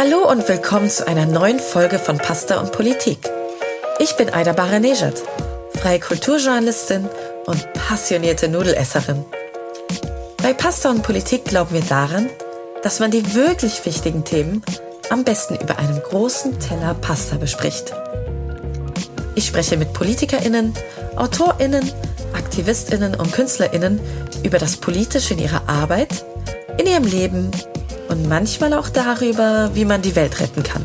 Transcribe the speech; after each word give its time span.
Hallo 0.00 0.30
und 0.30 0.48
willkommen 0.48 0.88
zu 0.88 1.08
einer 1.08 1.26
neuen 1.26 1.58
Folge 1.58 1.98
von 1.98 2.18
Pasta 2.18 2.60
und 2.60 2.70
Politik. 2.70 3.18
Ich 3.98 4.16
bin 4.16 4.32
Aida 4.32 4.52
Baranejad, 4.52 5.20
freie 5.74 5.98
Kulturjournalistin 5.98 7.08
und 7.46 7.72
passionierte 7.72 8.48
Nudelesserin. 8.48 9.24
Bei 10.40 10.54
Pasta 10.54 10.90
und 10.90 11.02
Politik 11.02 11.46
glauben 11.46 11.74
wir 11.74 11.80
daran, 11.80 12.30
dass 12.84 13.00
man 13.00 13.10
die 13.10 13.34
wirklich 13.34 13.84
wichtigen 13.86 14.24
Themen 14.24 14.62
am 15.10 15.24
besten 15.24 15.56
über 15.56 15.80
einem 15.80 16.00
großen 16.00 16.60
Teller 16.60 16.94
Pasta 16.94 17.34
bespricht. 17.36 17.92
Ich 19.34 19.46
spreche 19.46 19.76
mit 19.76 19.94
PolitikerInnen, 19.94 20.74
AutorInnen, 21.16 21.90
AktivistInnen 22.34 23.16
und 23.16 23.32
KünstlerInnen 23.32 23.98
über 24.44 24.58
das 24.58 24.76
Politische 24.76 25.34
in 25.34 25.40
ihrer 25.40 25.68
Arbeit, 25.68 26.24
in 26.78 26.86
ihrem 26.86 27.02
Leben 27.02 27.50
und 28.08 28.28
manchmal 28.28 28.72
auch 28.74 28.88
darüber, 28.88 29.70
wie 29.74 29.84
man 29.84 30.02
die 30.02 30.16
Welt 30.16 30.40
retten 30.40 30.62
kann. 30.62 30.84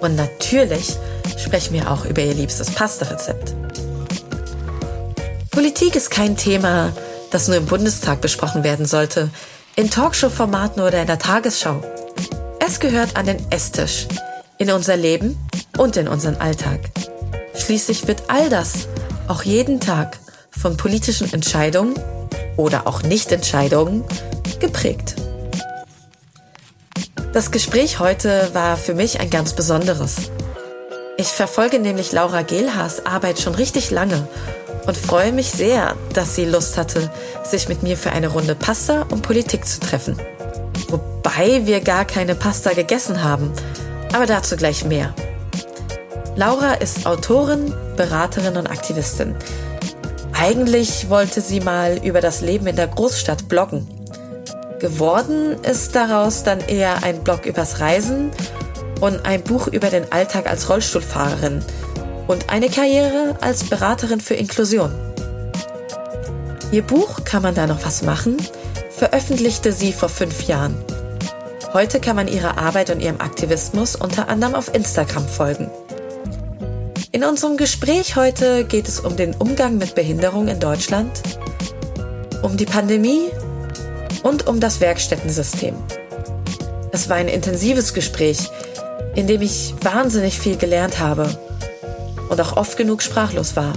Und 0.00 0.16
natürlich 0.16 0.96
sprechen 1.36 1.74
wir 1.74 1.90
auch 1.90 2.04
über 2.04 2.22
ihr 2.22 2.34
liebstes 2.34 2.70
Pasta-Rezept. 2.70 3.54
Politik 5.50 5.96
ist 5.96 6.10
kein 6.10 6.36
Thema, 6.36 6.92
das 7.30 7.48
nur 7.48 7.56
im 7.56 7.66
Bundestag 7.66 8.20
besprochen 8.20 8.64
werden 8.64 8.86
sollte, 8.86 9.30
in 9.76 9.90
Talkshow-Formaten 9.90 10.82
oder 10.82 11.00
in 11.00 11.06
der 11.06 11.18
Tagesschau. 11.18 11.82
Es 12.64 12.80
gehört 12.80 13.16
an 13.16 13.26
den 13.26 13.38
Esstisch, 13.50 14.06
in 14.58 14.70
unser 14.70 14.96
Leben 14.96 15.38
und 15.76 15.96
in 15.96 16.08
unseren 16.08 16.36
Alltag. 16.36 16.80
Schließlich 17.54 18.06
wird 18.06 18.24
all 18.28 18.48
das 18.48 18.88
auch 19.26 19.42
jeden 19.42 19.80
Tag 19.80 20.18
von 20.50 20.76
politischen 20.76 21.32
Entscheidungen 21.32 21.94
oder 22.56 22.86
auch 22.86 23.02
Nichtentscheidungen 23.02 24.04
geprägt. 24.60 25.14
Das 27.32 27.50
Gespräch 27.50 27.98
heute 27.98 28.48
war 28.54 28.78
für 28.78 28.94
mich 28.94 29.20
ein 29.20 29.28
ganz 29.28 29.52
besonderes. 29.52 30.30
Ich 31.18 31.26
verfolge 31.26 31.78
nämlich 31.78 32.12
Laura 32.12 32.40
Gehlhaas 32.40 33.04
Arbeit 33.04 33.38
schon 33.38 33.54
richtig 33.54 33.90
lange 33.90 34.26
und 34.86 34.96
freue 34.96 35.32
mich 35.32 35.50
sehr, 35.50 35.94
dass 36.14 36.34
sie 36.34 36.46
Lust 36.46 36.78
hatte, 36.78 37.10
sich 37.44 37.68
mit 37.68 37.82
mir 37.82 37.98
für 37.98 38.12
eine 38.12 38.28
Runde 38.28 38.54
Pasta 38.54 39.02
und 39.10 39.22
Politik 39.22 39.66
zu 39.66 39.78
treffen. 39.78 40.16
Wobei 40.88 41.66
wir 41.66 41.80
gar 41.80 42.06
keine 42.06 42.34
Pasta 42.34 42.72
gegessen 42.72 43.22
haben, 43.22 43.52
aber 44.14 44.24
dazu 44.24 44.56
gleich 44.56 44.86
mehr. 44.86 45.14
Laura 46.34 46.74
ist 46.74 47.04
Autorin, 47.04 47.74
Beraterin 47.96 48.56
und 48.56 48.68
Aktivistin. 48.68 49.36
Eigentlich 50.32 51.10
wollte 51.10 51.42
sie 51.42 51.60
mal 51.60 52.00
über 52.02 52.22
das 52.22 52.40
Leben 52.40 52.66
in 52.68 52.76
der 52.76 52.86
Großstadt 52.86 53.48
bloggen. 53.48 53.97
Geworden 54.78 55.56
ist 55.64 55.96
daraus 55.96 56.44
dann 56.44 56.60
eher 56.60 57.02
ein 57.02 57.24
Blog 57.24 57.46
übers 57.46 57.80
Reisen 57.80 58.30
und 59.00 59.26
ein 59.26 59.42
Buch 59.42 59.66
über 59.66 59.90
den 59.90 60.10
Alltag 60.12 60.48
als 60.48 60.68
Rollstuhlfahrerin 60.68 61.64
und 62.28 62.50
eine 62.50 62.68
Karriere 62.68 63.36
als 63.40 63.64
Beraterin 63.64 64.20
für 64.20 64.34
Inklusion. 64.34 64.92
Ihr 66.70 66.82
Buch 66.82 67.24
Kann 67.24 67.42
man 67.42 67.54
da 67.54 67.66
noch 67.66 67.84
was 67.84 68.02
machen? 68.02 68.36
veröffentlichte 68.90 69.72
sie 69.72 69.92
vor 69.92 70.08
fünf 70.08 70.48
Jahren. 70.48 70.76
Heute 71.72 72.00
kann 72.00 72.16
man 72.16 72.28
ihrer 72.28 72.58
Arbeit 72.58 72.90
und 72.90 73.00
ihrem 73.00 73.20
Aktivismus 73.20 73.94
unter 73.94 74.28
anderem 74.28 74.54
auf 74.54 74.74
Instagram 74.74 75.26
folgen. 75.28 75.70
In 77.12 77.24
unserem 77.24 77.56
Gespräch 77.56 78.16
heute 78.16 78.64
geht 78.64 78.88
es 78.88 79.00
um 79.00 79.16
den 79.16 79.34
Umgang 79.34 79.78
mit 79.78 79.94
Behinderung 79.94 80.48
in 80.48 80.60
Deutschland, 80.60 81.10
um 82.42 82.56
die 82.56 82.66
Pandemie 82.66 83.30
und 84.22 84.46
um 84.46 84.60
das 84.60 84.80
Werkstättensystem. 84.80 85.74
Es 86.92 87.08
war 87.08 87.16
ein 87.16 87.28
intensives 87.28 87.94
Gespräch, 87.94 88.50
in 89.14 89.26
dem 89.26 89.42
ich 89.42 89.74
wahnsinnig 89.82 90.38
viel 90.38 90.56
gelernt 90.56 90.98
habe 90.98 91.28
und 92.28 92.40
auch 92.40 92.56
oft 92.56 92.76
genug 92.76 93.02
sprachlos 93.02 93.56
war. 93.56 93.72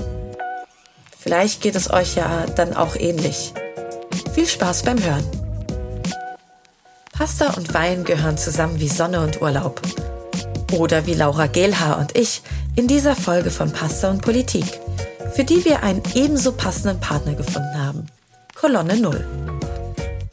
Vielleicht 1.20 1.62
geht 1.62 1.76
es 1.76 1.92
euch 1.92 2.16
ja 2.16 2.46
dann 2.56 2.76
auch 2.76 2.96
ähnlich. 2.96 3.54
Viel 4.34 4.48
Spaß 4.48 4.84
beim 4.84 5.04
Hören. 5.04 5.26
Pasta 7.12 7.54
und 7.54 7.74
Wein 7.74 8.04
gehören 8.04 8.38
zusammen 8.38 8.80
wie 8.80 8.88
Sonne 8.88 9.22
und 9.22 9.42
Urlaub. 9.42 9.82
Oder 10.74 11.06
wie 11.06 11.14
Laura 11.14 11.48
Gehlhaar 11.48 12.00
und 12.00 12.18
ich 12.18 12.42
in 12.76 12.88
dieser 12.88 13.16
Folge 13.16 13.52
von 13.52 13.72
Pasta 13.72 14.10
und 14.10 14.22
Politik, 14.22 14.66
für 15.34 15.44
die 15.44 15.64
wir 15.66 15.84
einen 15.84 16.02
ebenso 16.16 16.54
passenden 16.54 17.00
Partner 17.00 17.36
gefunden 17.36 17.78
haben. 17.78 18.08
Kolonne 18.56 18.98
Null. 18.98 19.61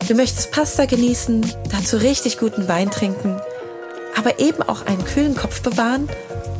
Du 0.09 0.15
möchtest 0.15 0.53
Pasta 0.53 0.87
genießen, 0.87 1.45
dazu 1.71 1.99
richtig 1.99 2.39
guten 2.39 2.67
Wein 2.67 2.91
trinken, 2.91 3.39
aber 4.17 4.41
eben 4.41 4.63
auch 4.63 4.87
einen 4.87 5.05
kühlen 5.05 5.37
Kopf 5.37 5.61
bewahren, 5.61 6.09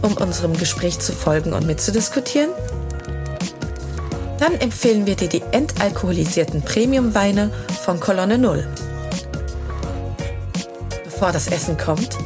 um 0.03 0.13
unserem 0.19 0.55
Gespräch 0.55 0.99
zu 0.99 1.13
folgen 1.13 1.55
und 1.55 1.67
mitzudiskutieren? 1.67 2.51
Dann 4.39 4.53
empfehlen 4.61 5.07
wir 5.07 5.17
dir 5.17 5.31
die 5.31 5.43
entalkoholisierten 5.53 6.61
Premium-Weine 6.61 7.51
von 7.83 7.99
Kolonne 8.01 8.37
Null. 8.37 8.69
Bevor 11.05 11.33
das 11.33 11.49
Essen 11.49 11.79
kommt, 11.79 12.19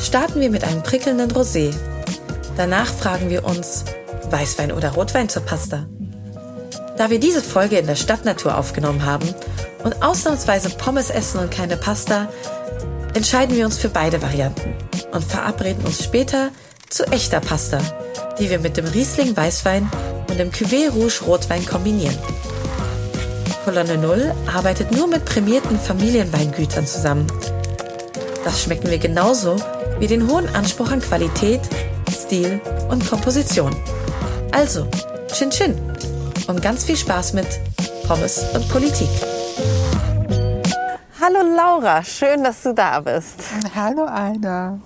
starten 0.00 0.40
wir 0.40 0.48
mit 0.48 0.64
einem 0.64 0.82
prickelnden 0.82 1.30
Rosé. 1.32 1.74
Danach 2.56 2.88
fragen 2.88 3.28
wir 3.28 3.44
uns, 3.44 3.84
Weißwein 4.30 4.72
oder 4.72 4.92
Rotwein 4.92 5.28
zur 5.28 5.42
Pasta? 5.42 5.86
Da 6.96 7.10
wir 7.10 7.20
diese 7.20 7.42
Folge 7.42 7.76
in 7.76 7.86
der 7.86 7.96
Stadtnatur 7.96 8.56
aufgenommen 8.56 9.04
haben 9.04 9.34
und 9.84 10.02
ausnahmsweise 10.02 10.70
Pommes 10.70 11.10
essen 11.10 11.40
und 11.40 11.50
keine 11.50 11.76
Pasta, 11.76 12.28
entscheiden 13.14 13.56
wir 13.56 13.66
uns 13.66 13.78
für 13.78 13.88
beide 13.88 14.22
Varianten 14.22 14.74
und 15.12 15.24
verabreden 15.24 15.84
uns 15.84 16.02
später 16.02 16.50
zu 16.88 17.04
echter 17.08 17.40
Pasta, 17.40 17.78
die 18.38 18.50
wir 18.50 18.58
mit 18.58 18.76
dem 18.76 18.86
Riesling 18.86 19.36
Weißwein 19.36 19.90
und 20.28 20.38
dem 20.38 20.50
Cuvée 20.50 20.90
Rouge 20.90 21.22
Rotwein 21.26 21.64
kombinieren. 21.66 22.16
Kolonne 23.64 23.96
Null 23.96 24.34
arbeitet 24.52 24.92
nur 24.92 25.06
mit 25.06 25.24
prämierten 25.24 25.78
Familienweingütern 25.78 26.86
zusammen. 26.86 27.26
Das 28.44 28.62
schmecken 28.62 28.90
wir 28.90 28.98
genauso 28.98 29.56
wie 30.00 30.08
den 30.08 30.28
hohen 30.28 30.48
Anspruch 30.54 30.90
an 30.90 31.00
Qualität, 31.00 31.60
Stil 32.10 32.60
und 32.88 33.08
Komposition. 33.08 33.74
Also, 34.50 34.86
Chin 35.32 35.50
Chin 35.50 35.74
und 36.48 36.60
ganz 36.60 36.84
viel 36.84 36.96
Spaß 36.96 37.34
mit 37.34 37.46
Pommes 38.06 38.44
und 38.54 38.68
Politik. 38.68 39.08
Hallo 41.24 41.38
Laura, 41.54 42.02
schön, 42.02 42.42
dass 42.42 42.64
du 42.64 42.74
da 42.74 42.98
bist. 42.98 43.36
Hallo 43.76 44.06
Aida. 44.06 44.80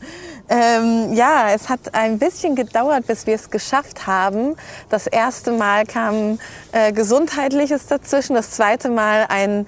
Ähm, 0.50 1.14
ja, 1.14 1.48
es 1.54 1.70
hat 1.70 1.94
ein 1.94 2.18
bisschen 2.18 2.54
gedauert, 2.54 3.06
bis 3.06 3.26
wir 3.26 3.34
es 3.34 3.48
geschafft 3.48 4.06
haben. 4.06 4.54
Das 4.90 5.06
erste 5.06 5.52
Mal 5.52 5.86
kam 5.86 6.38
äh, 6.72 6.92
Gesundheitliches 6.92 7.86
dazwischen, 7.86 8.34
das 8.34 8.50
zweite 8.50 8.90
Mal 8.90 9.24
ein 9.30 9.66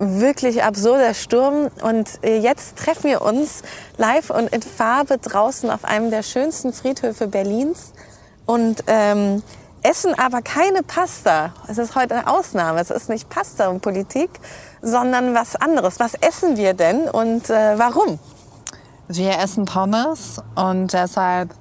wirklich 0.00 0.64
absurder 0.64 1.14
Sturm. 1.14 1.68
Und 1.82 2.08
äh, 2.24 2.38
jetzt 2.38 2.76
treffen 2.78 3.04
wir 3.04 3.22
uns 3.22 3.62
live 3.96 4.30
und 4.30 4.48
in 4.48 4.62
Farbe 4.62 5.18
draußen 5.18 5.70
auf 5.70 5.84
einem 5.84 6.10
der 6.10 6.24
schönsten 6.24 6.72
Friedhöfe 6.72 7.28
Berlins. 7.28 7.92
Und 8.44 8.82
ähm, 8.88 9.40
essen 9.82 10.18
aber 10.18 10.42
keine 10.42 10.82
Pasta. 10.82 11.52
Es 11.68 11.78
ist 11.78 11.94
heute 11.94 12.16
eine 12.16 12.26
Ausnahme. 12.26 12.80
Es 12.80 12.90
ist 12.90 13.08
nicht 13.08 13.28
Pasta 13.28 13.68
und 13.68 13.82
Politik, 13.82 14.30
sondern 14.82 15.34
was 15.34 15.56
anderes. 15.56 16.00
Was 16.00 16.14
essen 16.14 16.56
wir 16.56 16.74
denn 16.74 17.08
und 17.08 17.50
äh, 17.50 17.78
warum? 17.78 18.18
Wir 19.08 19.38
essen 19.38 19.64
Pommes 19.64 20.42
und 20.54 20.92
deshalb 20.92 21.54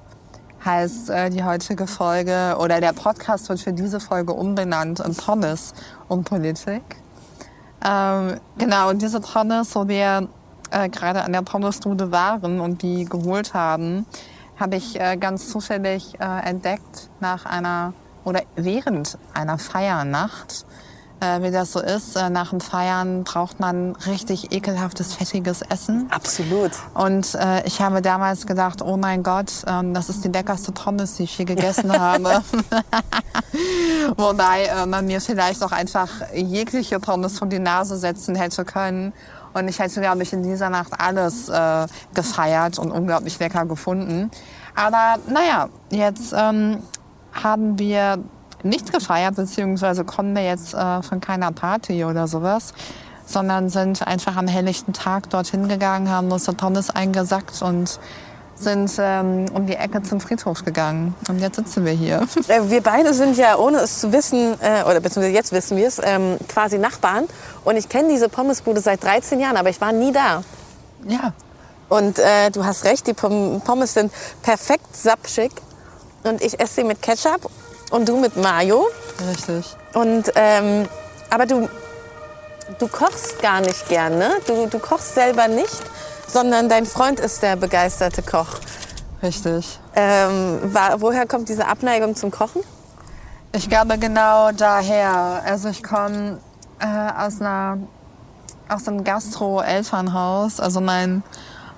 heißt 0.65 1.09
äh, 1.09 1.29
die 1.29 1.43
heutige 1.43 1.87
Folge 1.87 2.57
oder 2.59 2.81
der 2.81 2.93
Podcast 2.93 3.47
wird 3.49 3.61
für 3.61 3.73
diese 3.73 3.99
Folge 3.99 4.33
umbenannt 4.33 4.99
in 4.99 5.15
Pommes 5.15 5.73
und 6.07 6.25
Politik. 6.25 6.83
Ähm, 7.85 8.39
genau, 8.57 8.89
und 8.89 9.01
diese 9.01 9.21
Pommes, 9.21 9.75
wo 9.75 9.87
wir 9.87 10.27
äh, 10.71 10.89
gerade 10.89 11.23
an 11.23 11.31
der 11.31 11.41
Pommesdude 11.41 12.11
waren 12.11 12.59
und 12.59 12.81
die 12.81 13.05
geholt 13.05 13.53
haben, 13.53 14.05
habe 14.59 14.75
ich 14.75 14.99
äh, 14.99 15.15
ganz 15.17 15.49
zufällig 15.49 16.19
äh, 16.19 16.49
entdeckt 16.49 17.09
nach 17.19 17.45
einer 17.45 17.93
oder 18.23 18.41
während 18.55 19.17
einer 19.33 19.57
Feiernacht, 19.57 20.65
äh, 21.19 21.41
wie 21.41 21.51
das 21.51 21.71
so 21.71 21.79
ist. 21.79 22.15
Äh, 22.15 22.29
nach 22.29 22.51
dem 22.51 22.61
Feiern 22.61 23.23
braucht 23.23 23.59
man 23.59 23.95
richtig 24.05 24.51
ekelhaftes, 24.51 25.13
fettiges 25.13 25.61
Essen. 25.61 26.07
Absolut. 26.11 26.71
Und 26.93 27.35
äh, 27.35 27.65
ich 27.65 27.81
habe 27.81 28.01
damals 28.01 28.45
gedacht, 28.45 28.81
oh 28.81 28.97
mein 28.97 29.23
Gott, 29.23 29.51
ähm, 29.67 29.93
das 29.93 30.09
ist 30.09 30.23
die 30.23 30.29
leckerste 30.29 30.71
Pommes, 30.71 31.15
die 31.15 31.23
ich 31.23 31.37
je 31.37 31.45
gegessen 31.45 31.91
habe. 31.99 32.43
Wobei 34.17 34.65
äh, 34.65 34.85
man 34.85 35.05
mir 35.05 35.21
vielleicht 35.21 35.63
auch 35.63 35.71
einfach 35.71 36.09
jegliche 36.33 36.99
Pommes 36.99 37.39
vor 37.39 37.47
die 37.47 37.59
Nase 37.59 37.97
setzen 37.97 38.35
hätte 38.35 38.65
können. 38.65 39.13
Und 39.53 39.67
ich 39.67 39.79
hätte, 39.79 40.01
glaube 40.01 40.21
ich, 40.21 40.33
in 40.33 40.43
dieser 40.43 40.69
Nacht 40.69 40.91
alles 40.99 41.49
äh, 41.49 41.87
gefeiert 42.13 42.77
und 42.77 42.91
unglaublich 42.91 43.39
lecker 43.39 43.65
gefunden. 43.65 44.29
Aber 44.75 45.15
naja, 45.27 45.69
jetzt 45.89 46.33
ähm, 46.37 46.83
haben 47.33 47.79
wir 47.79 48.19
nicht 48.63 48.91
gefeiert, 48.91 49.35
beziehungsweise 49.35 50.03
kommen 50.03 50.35
wir 50.35 50.43
jetzt 50.45 50.73
äh, 50.73 51.01
von 51.03 51.21
keiner 51.21 51.51
Party 51.51 52.03
oder 52.05 52.27
sowas, 52.27 52.73
sondern 53.25 53.69
sind 53.69 54.05
einfach 54.07 54.35
am 54.35 54.47
helllichten 54.47 54.93
Tag 54.93 55.29
dorthin 55.29 55.67
gegangen, 55.67 56.09
haben 56.09 56.31
unsere 56.31 56.55
Pommes 56.55 56.89
eingesackt 56.89 57.61
und 57.61 57.99
sind 58.55 58.91
ähm, 58.97 59.45
um 59.53 59.67
die 59.67 59.75
Ecke 59.75 60.01
zum 60.01 60.19
Friedhof 60.19 60.65
gegangen. 60.65 61.13
Und 61.29 61.37
jetzt 61.39 61.57
sitzen 61.57 61.85
wir 61.85 61.91
hier. 61.93 62.27
Äh, 62.47 62.61
Wir 62.69 62.81
beide 62.81 63.13
sind 63.13 63.37
ja, 63.37 63.55
ohne 63.57 63.77
es 63.79 63.99
zu 63.99 64.11
wissen, 64.11 64.55
äh, 64.61 64.81
oder 64.83 64.99
beziehungsweise 64.99 65.35
jetzt 65.35 65.51
wissen 65.51 65.77
wir 65.77 65.87
es, 65.87 66.01
ähm, 66.03 66.37
quasi 66.47 66.79
Nachbarn. 66.79 67.25
Und 67.65 67.75
ich 67.77 67.87
kenne 67.87 68.09
diese 68.09 68.29
Pommesbude 68.29 68.79
seit 68.81 69.03
13 69.03 69.39
Jahren, 69.39 69.57
aber 69.57 69.69
ich 69.69 69.79
war 69.79 69.91
nie 69.91 70.11
da. 70.11 70.41
Ja. 71.05 71.33
Und 71.89 72.17
äh, 72.17 72.49
du 72.49 72.65
hast 72.65 72.83
recht, 72.85 73.05
die 73.05 73.13
Pom- 73.13 73.61
Pommes 73.63 73.93
sind 73.93 74.11
perfekt 74.41 74.95
sapschig. 74.95 75.51
Und 76.23 76.41
ich 76.41 76.59
esse 76.59 76.75
sie 76.81 76.83
mit 76.83 77.01
Ketchup 77.03 77.49
und 77.91 78.07
du 78.07 78.17
mit 78.17 78.35
Mayo. 78.37 78.87
Richtig. 79.29 79.75
Und, 79.93 80.31
ähm, 80.35 80.87
aber 81.29 81.45
du, 81.45 81.69
du 82.79 82.87
kochst 82.87 83.41
gar 83.41 83.61
nicht 83.61 83.87
gern, 83.89 84.17
ne? 84.17 84.31
Du, 84.45 84.67
du 84.67 84.79
kochst 84.79 85.15
selber 85.15 85.47
nicht, 85.47 85.81
sondern 86.27 86.69
dein 86.69 86.85
Freund 86.85 87.19
ist 87.19 87.41
der 87.41 87.55
begeisterte 87.55 88.21
Koch. 88.21 88.47
Richtig. 89.23 89.79
Ähm, 89.95 90.59
wa- 90.63 90.95
woher 90.97 91.25
kommt 91.25 91.49
diese 91.49 91.67
Abneigung 91.67 92.15
zum 92.15 92.29
Kochen? 92.31 92.61
Ich 93.53 93.69
glaube 93.69 93.97
genau 93.97 94.51
daher. 94.51 95.41
Also 95.45 95.69
ich 95.69 95.81
komme 95.81 96.39
äh, 96.79 96.85
aus 97.25 97.41
einer 97.41 97.77
aus 98.69 98.87
einem 98.87 99.03
Gastro-Elternhaus. 99.03 100.59
Also 100.59 100.81
mein 100.81 101.23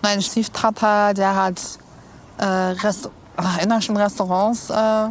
mein 0.01 0.21
Stiefpapa, 0.21 1.13
der 1.13 1.35
hat 1.35 1.61
äh, 2.39 2.43
Rest 2.45 3.09
ach, 3.37 3.61
in 3.61 3.81
schon 3.81 3.95
Restaurants 3.95 4.69
äh, 4.69 5.07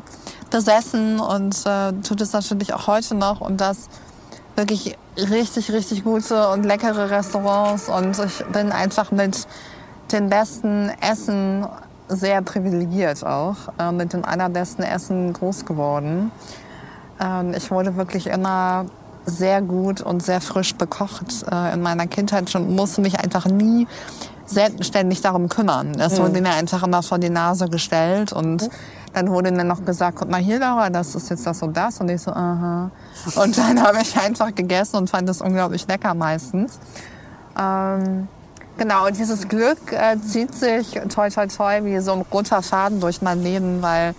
besessen 0.50 1.20
und 1.20 1.54
äh, 1.66 1.92
tut 2.02 2.20
es 2.20 2.32
natürlich 2.32 2.72
auch 2.74 2.86
heute 2.86 3.14
noch 3.14 3.40
und 3.40 3.60
das 3.60 3.88
wirklich 4.56 4.96
richtig 5.16 5.72
richtig 5.72 6.04
gute 6.04 6.48
und 6.48 6.64
leckere 6.64 7.10
Restaurants 7.10 7.88
und 7.88 8.18
ich 8.18 8.44
bin 8.46 8.72
einfach 8.72 9.10
mit 9.10 9.46
den 10.12 10.28
besten 10.28 10.90
Essen 11.00 11.66
sehr 12.08 12.42
privilegiert 12.42 13.24
auch, 13.24 13.56
äh, 13.78 13.92
mit 13.92 14.12
dem 14.12 14.24
allerbesten 14.24 14.84
Essen 14.84 15.32
groß 15.32 15.66
geworden. 15.66 16.32
Ähm, 17.20 17.52
ich 17.54 17.70
wurde 17.70 17.96
wirklich 17.96 18.26
immer 18.26 18.86
sehr 19.26 19.60
gut 19.60 20.00
und 20.00 20.22
sehr 20.22 20.40
frisch 20.40 20.74
bekocht 20.74 21.44
äh, 21.50 21.74
in 21.74 21.82
meiner 21.82 22.06
Kindheit 22.06 22.48
schon, 22.50 22.74
musste 22.74 23.02
mich 23.02 23.20
einfach 23.20 23.46
nie 23.46 23.86
selbstständig 24.46 25.20
darum 25.20 25.50
kümmern. 25.50 25.92
Es 26.00 26.18
wurde 26.18 26.40
mir 26.40 26.52
einfach 26.52 26.82
immer 26.82 27.02
vor 27.02 27.18
die 27.18 27.28
Nase 27.28 27.68
gestellt 27.68 28.32
und 28.32 28.70
dann 29.18 29.30
wurde 29.30 29.50
mir 29.50 29.64
noch 29.64 29.84
gesagt, 29.84 30.18
guck 30.18 30.30
mal 30.30 30.40
hier, 30.40 30.60
Laura, 30.60 30.90
das 30.90 31.14
ist 31.14 31.28
jetzt 31.30 31.44
das 31.44 31.60
und 31.62 31.76
das. 31.76 32.00
Und 32.00 32.08
ich 32.08 32.22
so, 32.22 32.30
aha. 32.30 32.90
Und 33.34 33.58
dann 33.58 33.82
habe 33.86 33.98
ich 34.00 34.16
einfach 34.16 34.54
gegessen 34.54 34.96
und 34.96 35.10
fand 35.10 35.28
es 35.28 35.40
unglaublich 35.40 35.86
lecker 35.88 36.14
meistens. 36.14 36.78
Ähm, 37.58 38.28
genau, 38.76 39.06
und 39.06 39.18
dieses 39.18 39.48
Glück 39.48 39.92
äh, 39.92 40.20
zieht 40.20 40.54
sich 40.54 41.00
toi 41.08 41.28
toi 41.30 41.46
toi 41.48 41.84
wie 41.84 41.98
so 41.98 42.12
ein 42.12 42.24
roter 42.32 42.62
Faden 42.62 43.00
durch 43.00 43.20
mein 43.20 43.42
Leben, 43.42 43.82
weil 43.82 44.14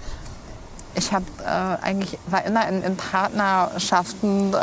ich 0.95 1.13
habe 1.13 1.25
äh, 1.45 1.85
eigentlich 1.85 2.19
war 2.27 2.43
immer 2.43 2.67
in, 2.67 2.83
in 2.83 2.97
Partnerschaften, 2.97 4.53
äh, 4.53 4.57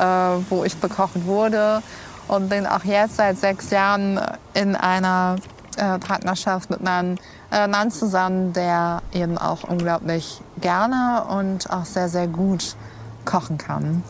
wo 0.50 0.64
ich 0.64 0.76
bekocht 0.76 1.24
wurde 1.24 1.82
und 2.28 2.50
bin 2.50 2.66
auch 2.66 2.84
jetzt 2.84 3.16
seit 3.16 3.38
sechs 3.38 3.70
Jahren 3.70 4.20
in 4.52 4.76
einer 4.76 5.36
äh, 5.78 5.98
Partnerschaft 5.98 6.68
mit 6.68 6.86
einem 6.86 7.16
äh, 7.56 7.66
Mann 7.68 7.90
zusammen, 7.90 8.52
der 8.52 9.02
eben 9.12 9.38
auch 9.38 9.64
unglaublich 9.64 10.40
gerne 10.60 11.24
und 11.30 11.70
auch 11.70 11.86
sehr 11.86 12.08
sehr 12.08 12.26
gut 12.26 12.76
kochen 13.24 13.56
kann. 13.56 14.02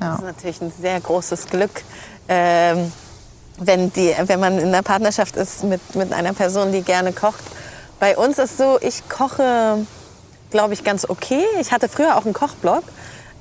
Ja. 0.00 0.12
Das 0.12 0.20
ist 0.20 0.24
natürlich 0.24 0.60
ein 0.62 0.72
sehr 0.80 1.00
großes 1.00 1.46
Glück, 1.46 1.82
ähm, 2.28 2.90
wenn, 3.58 3.92
die, 3.92 4.14
wenn 4.24 4.40
man 4.40 4.58
in 4.58 4.68
einer 4.68 4.82
Partnerschaft 4.82 5.36
ist 5.36 5.64
mit, 5.64 5.94
mit 5.96 6.12
einer 6.12 6.32
Person, 6.32 6.72
die 6.72 6.82
gerne 6.82 7.12
kocht. 7.12 7.42
Bei 8.00 8.16
uns 8.16 8.38
ist 8.38 8.56
so, 8.56 8.78
ich 8.80 9.08
koche, 9.08 9.84
glaube 10.50 10.74
ich, 10.74 10.84
ganz 10.84 11.04
okay. 11.08 11.44
Ich 11.60 11.72
hatte 11.72 11.88
früher 11.88 12.16
auch 12.16 12.24
einen 12.24 12.34
Kochblog. 12.34 12.84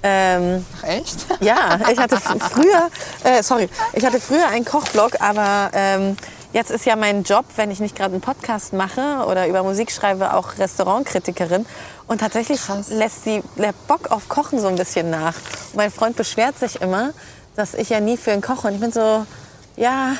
Ähm, 0.04 0.66
Ach, 0.80 0.84
echt? 0.84 1.26
ja, 1.40 1.80
ich 1.92 2.00
hatte 2.00 2.18
früher, 2.18 2.90
äh, 3.24 3.42
sorry, 3.44 3.70
ich 3.94 4.06
hatte 4.06 4.20
früher 4.20 4.48
einen 4.48 4.66
Kochblog, 4.66 5.22
aber 5.22 5.70
ähm, 5.74 6.18
jetzt 6.58 6.72
ist 6.72 6.88
ja 6.88 6.96
mein 6.96 7.22
Job, 7.22 7.46
wenn 7.56 7.70
ich 7.70 7.80
nicht 7.80 7.96
gerade 7.96 8.14
einen 8.14 8.22
Podcast 8.22 8.74
mache 8.74 9.24
oder 9.28 9.48
über 9.48 9.62
Musik 9.62 9.92
schreibe, 9.92 10.34
auch 10.34 10.58
Restaurantkritikerin. 10.58 11.68
Und 12.08 12.20
tatsächlich 12.20 12.60
Krass. 12.60 12.90
lässt 12.90 13.28
die, 13.28 13.44
der 13.58 13.76
Bock 13.88 14.10
auf 14.10 14.28
Kochen 14.28 14.60
so 14.60 14.68
ein 14.68 14.76
bisschen 14.76 15.12
nach. 15.12 15.36
Und 15.36 15.76
mein 15.76 15.92
Freund 15.92 16.16
beschwert 16.16 16.58
sich 16.58 16.82
immer, 16.82 17.14
dass 17.56 17.76
ich 17.76 17.90
ja 17.90 18.00
nie 18.00 18.18
für 18.18 18.32
ihn 18.32 18.42
koche. 18.42 18.70
Und 18.70 18.74
ich 18.74 18.80
bin 18.80 18.92
so, 18.92 19.28
ja, 19.76 20.14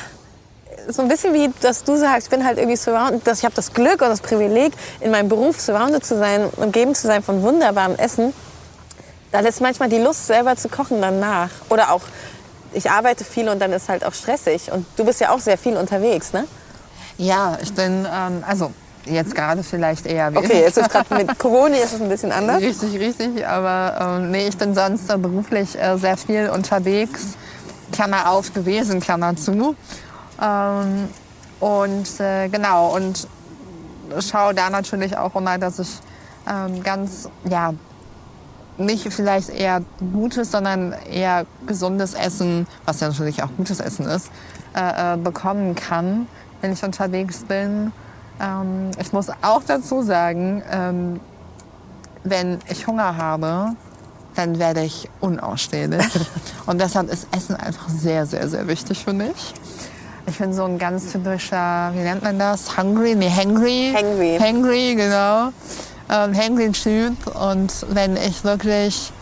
so 0.86 1.02
ein 1.02 1.08
bisschen 1.08 1.34
wie, 1.34 1.50
dass 1.60 1.82
du 1.82 1.96
sagst, 1.96 2.28
ich 2.28 2.30
bin 2.30 2.46
halt 2.46 2.58
irgendwie 2.58 2.76
surrounded, 2.76 3.26
dass 3.26 3.38
ich 3.38 3.44
habe 3.44 3.56
das 3.56 3.72
Glück 3.72 4.00
und 4.00 4.08
das 4.08 4.20
Privileg, 4.20 4.72
in 5.00 5.10
meinem 5.10 5.28
Beruf 5.28 5.60
surrounded 5.60 6.06
zu 6.06 6.16
sein, 6.16 6.48
umgeben 6.56 6.94
zu 6.94 7.08
sein 7.08 7.20
von 7.24 7.42
wunderbarem 7.42 7.96
Essen. 7.96 8.32
Da 9.32 9.40
lässt 9.40 9.60
manchmal 9.60 9.88
die 9.88 9.98
Lust, 9.98 10.28
selber 10.28 10.54
zu 10.54 10.68
kochen, 10.68 11.02
dann 11.02 11.18
nach. 11.18 11.50
Oder 11.68 11.90
auch, 11.90 12.02
ich 12.72 12.90
arbeite 12.90 13.24
viel 13.24 13.48
und 13.48 13.60
dann 13.60 13.72
ist 13.72 13.88
halt 13.88 14.04
auch 14.04 14.14
stressig. 14.14 14.70
Und 14.72 14.86
du 14.96 15.04
bist 15.04 15.20
ja 15.20 15.30
auch 15.30 15.40
sehr 15.40 15.58
viel 15.58 15.76
unterwegs, 15.76 16.32
ne? 16.32 16.44
Ja, 17.16 17.58
ich 17.62 17.72
bin, 17.74 18.06
ähm, 18.12 18.44
also 18.46 18.72
jetzt 19.04 19.34
gerade 19.34 19.62
vielleicht 19.62 20.06
eher 20.06 20.32
weniger. 20.32 20.46
Okay, 20.46 20.62
jetzt 20.62 20.78
ist 20.78 20.90
gerade 20.90 21.14
mit 21.14 21.38
Corona 21.38 21.76
ist 21.76 21.94
es 21.94 22.00
ein 22.00 22.08
bisschen 22.08 22.32
anders. 22.32 22.62
Richtig, 22.62 22.98
richtig. 22.98 23.46
Aber 23.46 24.18
ähm, 24.18 24.30
nee, 24.30 24.48
ich 24.48 24.56
bin 24.56 24.74
sonst 24.74 25.10
äh, 25.10 25.16
beruflich 25.16 25.78
äh, 25.78 25.96
sehr 25.98 26.16
viel 26.16 26.50
unterwegs. 26.50 27.36
Klammer 27.92 28.30
auf 28.30 28.52
gewesen, 28.52 29.00
Klammer 29.00 29.34
zu. 29.36 29.74
Ähm, 30.40 31.08
und 31.60 32.20
äh, 32.20 32.48
genau, 32.48 32.94
und 32.94 33.26
schaue 34.20 34.54
da 34.54 34.70
natürlich 34.70 35.16
auch 35.16 35.34
immer, 35.34 35.58
dass 35.58 35.78
ich 35.78 35.88
ähm, 36.48 36.82
ganz, 36.82 37.28
ja, 37.48 37.72
nicht 38.78 39.12
vielleicht 39.12 39.50
eher 39.50 39.82
gutes, 40.12 40.50
sondern 40.50 40.94
eher 41.10 41.46
gesundes 41.66 42.14
Essen, 42.14 42.66
was 42.84 43.00
ja 43.00 43.08
natürlich 43.08 43.42
auch 43.42 43.50
gutes 43.56 43.80
Essen 43.80 44.06
ist, 44.06 44.30
äh, 44.74 45.14
äh, 45.14 45.16
bekommen 45.16 45.74
kann, 45.74 46.26
wenn 46.60 46.72
ich 46.72 46.82
unterwegs 46.82 47.44
bin. 47.44 47.92
Ähm, 48.40 48.90
ich 49.00 49.12
muss 49.12 49.28
auch 49.42 49.62
dazu 49.66 50.02
sagen, 50.02 50.62
ähm, 50.70 51.20
wenn 52.24 52.58
ich 52.68 52.86
Hunger 52.86 53.16
habe, 53.16 53.74
dann 54.34 54.58
werde 54.58 54.82
ich 54.84 55.08
unausstehlich. 55.20 56.06
Und 56.66 56.80
deshalb 56.80 57.10
ist 57.10 57.26
Essen 57.34 57.56
einfach 57.56 57.88
sehr, 57.88 58.26
sehr, 58.26 58.48
sehr 58.48 58.68
wichtig 58.68 59.04
für 59.04 59.12
mich. 59.12 59.54
Ich 60.26 60.38
bin 60.38 60.52
so 60.52 60.64
ein 60.64 60.78
ganz 60.78 61.10
typischer, 61.10 61.90
wie 61.94 62.00
nennt 62.00 62.22
man 62.22 62.38
das? 62.38 62.76
Hungry? 62.76 63.14
Nee, 63.14 63.30
hangry. 63.30 63.94
Hangry. 63.96 64.38
Hangry, 64.38 64.94
genau. 64.94 65.52
Ähm, 66.10 66.36
hangry 66.36 66.72
Typ. 66.72 67.14
Und 67.36 67.86
wenn 67.90 68.16
ich 68.16 68.44
wirklich 68.44 69.12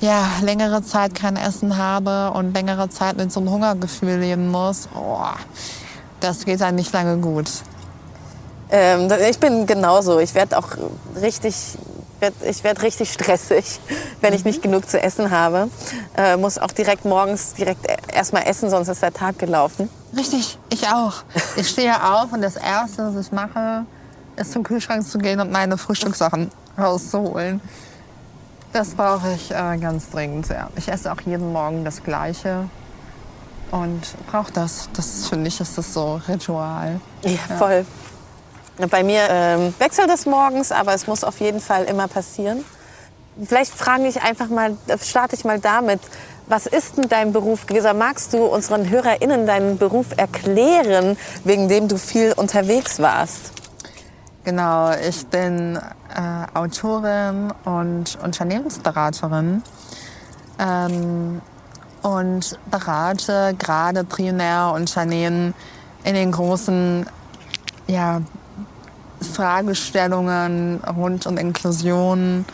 ja, 0.00 0.26
längere 0.42 0.82
Zeit 0.82 1.14
kein 1.14 1.36
Essen 1.36 1.76
habe 1.76 2.32
und 2.36 2.52
längere 2.54 2.88
Zeit 2.88 3.16
mit 3.16 3.32
so 3.32 3.40
einem 3.40 3.50
Hungergefühl 3.50 4.18
leben 4.18 4.48
muss, 4.48 4.88
oh, 4.94 5.24
das 6.20 6.44
geht 6.44 6.60
dann 6.60 6.74
nicht 6.74 6.92
lange 6.92 7.18
gut. 7.18 7.48
Ähm, 8.70 9.08
ich 9.28 9.38
bin 9.38 9.66
genauso. 9.66 10.18
Ich 10.18 10.34
werde 10.34 10.58
auch 10.58 10.70
richtig, 11.20 11.54
werd, 12.20 12.34
ich 12.42 12.64
werde 12.64 12.82
richtig 12.82 13.12
stressig, 13.12 13.78
wenn 14.20 14.32
ich 14.32 14.44
nicht 14.44 14.62
genug 14.62 14.88
zu 14.88 15.00
essen 15.00 15.30
habe. 15.30 15.68
Äh, 16.16 16.36
muss 16.36 16.58
auch 16.58 16.72
direkt 16.72 17.04
morgens 17.04 17.54
direkt 17.54 17.86
erstmal 18.12 18.44
essen, 18.46 18.70
sonst 18.70 18.88
ist 18.88 19.02
der 19.02 19.12
Tag 19.12 19.38
gelaufen. 19.38 19.88
Richtig, 20.16 20.58
ich 20.70 20.88
auch. 20.88 21.22
Ich 21.56 21.68
stehe 21.68 21.94
auf 22.12 22.32
und 22.32 22.42
das 22.42 22.56
Erste, 22.56 23.14
was 23.14 23.26
ich 23.26 23.32
mache, 23.32 23.84
ist 24.36 24.52
zum 24.52 24.62
Kühlschrank 24.62 25.06
zu 25.06 25.18
gehen 25.18 25.40
und 25.40 25.50
meine 25.50 25.78
Frühstückssachen 25.78 26.50
rauszuholen. 26.78 27.60
Das 28.72 28.90
brauche 28.94 29.32
ich 29.34 29.50
äh, 29.50 29.76
ganz 29.78 30.10
dringend, 30.10 30.48
ja. 30.48 30.68
Ich 30.76 30.88
esse 30.88 31.12
auch 31.12 31.20
jeden 31.20 31.52
Morgen 31.52 31.84
das 31.84 32.02
Gleiche 32.02 32.68
und 33.70 34.00
brauche 34.30 34.52
das. 34.52 34.88
Das 34.94 35.28
für 35.28 35.36
mich 35.36 35.60
ist 35.60 35.76
das 35.76 35.92
so 35.92 36.20
Ritual. 36.26 37.00
Ja, 37.22 37.56
voll. 37.58 37.84
Bei 38.90 39.02
mir 39.02 39.20
ähm, 39.28 39.74
wechselt 39.78 40.10
es 40.10 40.24
morgens, 40.24 40.72
aber 40.72 40.94
es 40.94 41.06
muss 41.06 41.22
auf 41.24 41.40
jeden 41.40 41.60
Fall 41.60 41.84
immer 41.84 42.08
passieren. 42.08 42.64
Vielleicht 43.44 43.72
frage 43.74 44.06
ich 44.06 44.22
einfach 44.22 44.48
mal, 44.48 44.76
starte 45.02 45.36
ich 45.36 45.44
mal 45.44 45.58
damit. 45.58 46.00
Was 46.46 46.66
ist 46.66 46.98
denn 46.98 47.08
dein 47.08 47.32
Beruf 47.32 47.66
gewesen? 47.66 47.96
Magst 47.98 48.32
du 48.32 48.44
unseren 48.44 48.88
HörerInnen 48.88 49.46
deinen 49.46 49.78
Beruf 49.78 50.06
erklären, 50.16 51.16
wegen 51.44 51.68
dem 51.68 51.88
du 51.88 51.98
viel 51.98 52.32
unterwegs 52.32 53.00
warst? 53.00 53.52
Genau, 54.44 54.90
ich 54.90 55.24
bin 55.28 55.76
äh, 55.76 56.58
Autorin 56.58 57.52
und 57.64 58.18
Unternehmensberaterin 58.24 59.62
ähm, 60.58 61.40
und 62.02 62.58
berate 62.68 63.54
gerade 63.56 64.02
primär 64.02 64.72
Unternehmen 64.74 65.54
in 66.02 66.14
den 66.14 66.32
großen 66.32 67.06
ja, 67.86 68.20
Fragestellungen 69.20 70.80
rund 70.84 71.24
um 71.26 71.36
Inklusion 71.36 72.44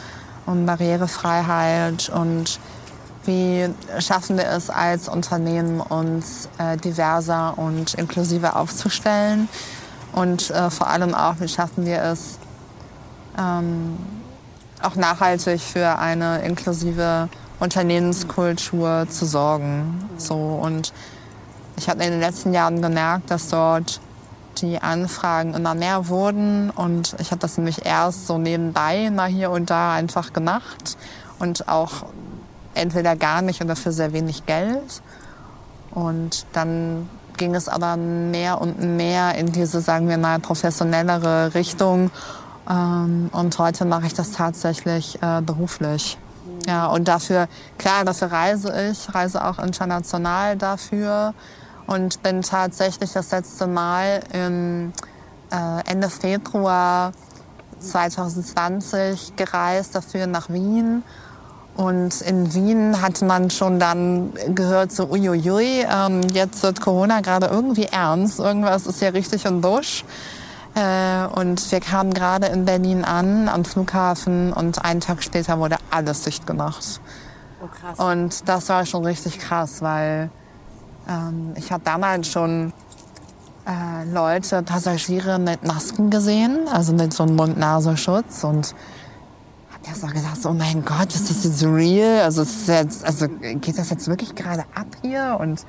und 0.45 0.67
Barrierefreiheit 0.67 2.11
und 2.11 2.61
wie 3.25 3.67
schaffen 3.99 4.37
wir 4.37 4.49
es 4.49 4.69
als 4.69 5.09
Unternehmen, 5.09 5.81
uns 5.81 6.51
äh, 6.59 6.77
diverser 6.77 7.57
und 7.57 7.95
inklusiver 7.95 8.57
aufzustellen 8.57 9.49
und 10.13 10.51
äh, 10.51 10.71
vor 10.71 10.89
allem 10.89 11.15
auch, 11.15 11.35
wie 11.41 11.49
schaffen 11.49 11.87
wir 11.87 12.03
es, 12.03 12.39
ähm, 13.39 13.99
auch 14.83 14.95
nachhaltig 14.95 15.61
für 15.61 15.99
eine 15.99 16.43
inklusive 16.43 17.29
Unternehmenskultur 17.61 19.07
zu 19.09 19.27
sorgen. 19.27 20.09
So, 20.17 20.35
und 20.35 20.93
ich 21.77 21.89
habe 21.89 22.05
in 22.05 22.11
den 22.13 22.21
letzten 22.21 22.53
Jahren 22.53 22.81
gemerkt, 22.81 23.31
dass 23.31 23.49
dort 23.49 24.01
die 24.59 24.81
Anfragen 24.81 25.55
immer 25.55 25.75
mehr 25.75 26.09
wurden 26.09 26.71
und 26.71 27.15
ich 27.19 27.31
habe 27.31 27.41
das 27.41 27.57
nämlich 27.57 27.87
erst 27.87 28.27
so 28.27 28.39
nebenbei 28.39 29.11
mal 29.11 29.29
hier 29.29 29.51
und 29.51 29.71
da 29.71 29.95
einfach 29.95 30.33
gemacht 30.33 30.97
und 31.39 31.69
auch 31.69 32.07
entweder 32.75 33.17
gar 33.17 33.43
nicht 33.43 33.61
oder 33.61 33.77
für 33.77 33.93
sehr 33.93 34.13
wenig 34.13 34.47
Geld. 34.47 35.03
Und 35.91 36.47
dann 36.53 37.09
ging 37.39 37.55
es 37.55 37.69
aber 37.69 37.97
mehr 37.97 38.61
und 38.61 38.81
mehr 38.81 39.35
in 39.37 39.51
diese, 39.53 39.81
sagen 39.81 40.09
wir 40.09 40.19
mal, 40.19 40.39
professionellere 40.41 41.55
Richtung. 41.55 42.11
Ähm, 42.69 43.31
und 43.33 43.59
heute 43.59 43.85
mache 43.87 44.07
ich 44.07 44.15
das 44.15 44.33
tatsächlich 44.33 45.19
äh, 45.23 45.41
beruflich. 45.41 46.19
Ja, 46.67 46.87
und 46.89 47.09
dafür, 47.09 47.49
klar, 47.79 48.05
dafür 48.05 48.31
reise 48.31 48.91
ich, 48.91 49.15
reise 49.15 49.43
auch 49.43 49.59
international 49.59 50.57
dafür 50.57 51.33
und 51.87 52.23
bin 52.23 52.43
tatsächlich 52.43 53.13
das 53.13 53.31
letzte 53.31 53.67
Mal 53.67 54.21
im 54.33 54.93
äh, 55.51 55.91
Ende 55.91 56.11
Februar 56.11 57.13
2020 57.79 59.37
gereist, 59.37 59.95
dafür 59.95 60.27
nach 60.27 60.51
Wien 60.51 61.03
und 61.79 62.23
in 62.23 62.53
Wien 62.55 63.01
hat 63.01 63.23
man 63.23 63.51
schon 63.51 63.79
dann 63.79 64.33
gehört, 64.53 64.91
so 64.91 65.05
uiuiui, 65.05 65.87
ähm, 65.89 66.23
jetzt 66.33 66.65
wird 66.65 66.81
Corona 66.81 67.21
gerade 67.21 67.47
irgendwie 67.47 67.85
ernst, 67.85 68.41
irgendwas 68.41 68.85
ist 68.89 69.01
ja 69.01 69.11
richtig 69.11 69.45
im 69.45 69.61
Busch. 69.61 70.05
Äh, 70.75 71.27
und 71.39 71.71
wir 71.71 71.79
kamen 71.79 72.13
gerade 72.13 72.49
in 72.49 72.65
Berlin 72.65 73.05
an, 73.05 73.49
am 73.49 73.65
Flughafen, 73.65 74.53
und 74.53 74.85
einen 74.85 74.99
Tag 74.99 75.23
später 75.23 75.61
wurde 75.61 75.77
alles 75.93 76.23
dicht 76.23 76.49
gemacht. 76.49 77.01
Oh, 77.63 77.69
krass. 77.69 77.97
Und 77.97 78.49
das 78.49 78.69
war 78.71 78.85
schon 78.85 79.05
richtig 79.05 79.39
krass, 79.39 79.81
weil 79.81 80.31
ähm, 81.09 81.53
ich 81.55 81.71
habe 81.71 81.85
damals 81.85 82.27
schon 82.27 82.73
äh, 83.69 84.05
Leute, 84.13 84.65
Passagiere 84.65 85.39
mit 85.39 85.65
Masken 85.65 86.11
gesehen, 86.11 86.67
also 86.73 86.93
mit 86.93 87.13
so 87.13 87.23
einem 87.23 87.37
Mund-Nasenschutz 87.37 88.43
und 88.43 88.75
erst 89.89 90.05
auch 90.05 90.13
gedacht, 90.13 90.39
oh 90.45 90.53
mein 90.53 90.85
Gott, 90.85 91.15
ist 91.15 91.31
das 91.31 91.45
jetzt 91.45 91.65
real? 91.65 92.23
Also, 92.23 92.43
ist 92.43 92.69
jetzt, 92.69 93.05
also 93.05 93.29
geht 93.29 93.79
das 93.79 93.91
jetzt 93.91 94.09
wirklich 94.09 94.35
gerade 94.35 94.65
ab 94.75 94.87
hier? 95.03 95.37
Und 95.41 95.65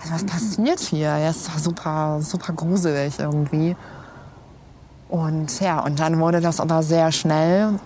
also, 0.00 0.14
was 0.14 0.24
passiert 0.24 0.80
hier? 0.80 1.16
Ja, 1.18 1.30
es 1.30 1.50
war 1.50 1.58
super, 1.58 2.18
super 2.20 2.52
gruselig 2.52 3.18
irgendwie. 3.18 3.76
Und 5.08 5.60
ja, 5.60 5.80
und 5.80 5.98
dann 5.98 6.18
wurde 6.20 6.40
das 6.40 6.60
aber 6.60 6.82
sehr 6.82 7.10
schnell 7.12 7.78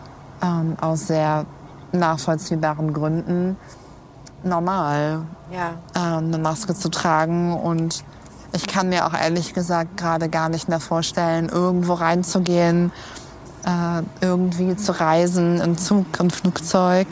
ähm, 0.43 0.76
aus 0.81 1.07
sehr 1.07 1.47
nachvollziehbaren 1.93 2.93
Gründen 2.93 3.57
normal, 4.43 5.23
ja. 5.50 5.73
ähm, 5.97 6.26
eine 6.26 6.38
Maske 6.38 6.75
zu 6.75 6.91
tragen. 6.91 7.55
Und 7.55 8.05
ich 8.53 8.67
kann 8.67 8.91
mir 8.91 9.07
auch 9.07 9.14
ehrlich 9.14 9.55
gesagt 9.55 9.97
gerade 9.97 10.29
gar 10.29 10.49
nicht 10.49 10.69
mehr 10.69 10.81
vorstellen, 10.81 11.49
irgendwo 11.49 11.95
reinzugehen 11.95 12.93
irgendwie 14.21 14.76
zu 14.76 14.92
reisen, 14.92 15.61
im 15.61 15.78
Zug, 15.78 16.06
im 16.21 16.30
Flugzeug, 16.30 17.09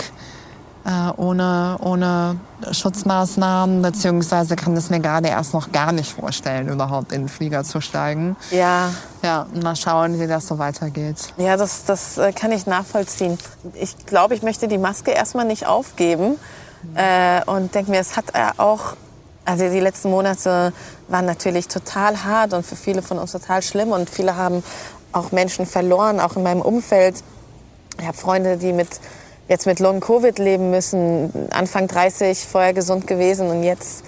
äh, 0.85 1.13
ohne, 1.17 1.77
ohne 1.81 2.41
Schutzmaßnahmen, 2.71 3.83
beziehungsweise 3.83 4.57
kann 4.57 4.77
es 4.77 4.91
mir 4.91 5.01
gerade 5.01 5.29
erst 5.29 5.55
noch 5.55 5.71
gar 5.71 5.93
nicht 5.93 6.13
vorstellen, 6.13 6.69
überhaupt 6.69 7.13
in 7.13 7.23
den 7.23 7.29
Flieger 7.29 7.65
zu 7.65 7.81
steigen. 7.81 8.37
Ja. 8.51 8.91
Ja, 9.23 9.47
mal 9.63 9.77
schauen, 9.77 10.19
wie 10.19 10.27
das 10.27 10.49
so 10.49 10.59
weitergeht. 10.59 11.17
Ja, 11.37 11.57
das, 11.57 11.85
das 11.85 12.19
äh, 12.19 12.33
kann 12.33 12.51
ich 12.51 12.67
nachvollziehen. 12.67 13.39
Ich 13.75 14.07
glaube, 14.07 14.35
ich 14.35 14.43
möchte 14.43 14.67
die 14.67 14.79
Maske 14.79 15.13
erstmal 15.13 15.45
nicht 15.45 15.67
aufgeben 15.67 16.37
äh, 16.95 17.45
und 17.47 17.75
denke 17.75 17.93
mir, 17.93 18.01
es 18.01 18.17
hat 18.17 18.31
er 18.33 18.55
auch 18.59 18.97
also 19.45 19.69
die 19.69 19.81
letzten 19.81 20.11
Monate 20.11 20.73
waren 21.09 21.27
natürlich 21.27 21.67
total 21.67 22.25
hart 22.25 22.53
und 22.53 22.65
für 22.65 22.77
viele 22.77 23.03
von 23.03 23.19
uns 23.19 23.33
total 23.33 23.61
schlimm 23.63 23.91
und 23.91 24.09
viele 24.09 24.37
haben 24.37 24.63
auch 25.13 25.33
Menschen 25.33 25.67
verloren, 25.67 26.21
auch 26.21 26.37
in 26.37 26.43
meinem 26.43 26.61
Umfeld. 26.61 27.23
Ich 27.99 28.07
habe 28.07 28.17
Freunde, 28.17 28.57
die 28.57 28.73
mit, 28.73 28.89
jetzt 29.49 29.67
mit 29.67 29.81
Long-Covid 29.81 30.39
leben 30.39 30.71
müssen, 30.71 31.49
Anfang 31.51 31.89
30, 31.89 32.47
vorher 32.47 32.73
gesund 32.73 33.07
gewesen 33.07 33.49
und 33.49 33.63
jetzt 33.63 34.05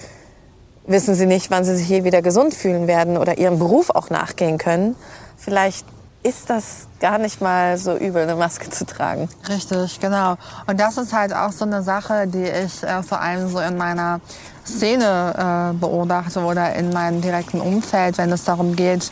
wissen 0.87 1.15
sie 1.15 1.25
nicht, 1.25 1.51
wann 1.51 1.63
sie 1.63 1.75
sich 1.75 1.89
je 1.89 2.03
wieder 2.03 2.21
gesund 2.21 2.53
fühlen 2.53 2.87
werden 2.87 3.17
oder 3.17 3.37
ihrem 3.37 3.59
Beruf 3.59 3.89
auch 3.89 4.09
nachgehen 4.09 4.57
können. 4.57 4.95
Vielleicht 5.37 5.85
ist 6.25 6.49
das 6.49 6.87
gar 6.99 7.19
nicht 7.19 7.39
mal 7.39 7.77
so 7.77 7.95
übel, 7.95 8.23
eine 8.23 8.35
Maske 8.35 8.69
zu 8.71 8.85
tragen. 8.85 9.29
Richtig, 9.47 9.99
genau. 9.99 10.37
Und 10.65 10.79
das 10.79 10.97
ist 10.97 11.13
halt 11.13 11.35
auch 11.35 11.51
so 11.51 11.65
eine 11.65 11.83
Sache, 11.83 12.25
die 12.25 12.45
ich 12.45 12.81
äh, 12.81 13.03
vor 13.03 13.21
allem 13.21 13.47
so 13.47 13.59
in 13.59 13.77
meiner 13.77 14.21
Szene 14.65 15.73
äh, 15.73 15.77
beobachte 15.77 16.39
oder 16.39 16.73
in 16.73 16.89
meinem 16.89 17.21
direkten 17.21 17.61
Umfeld, 17.61 18.17
wenn 18.17 18.31
es 18.31 18.43
darum 18.43 18.75
geht, 18.75 19.11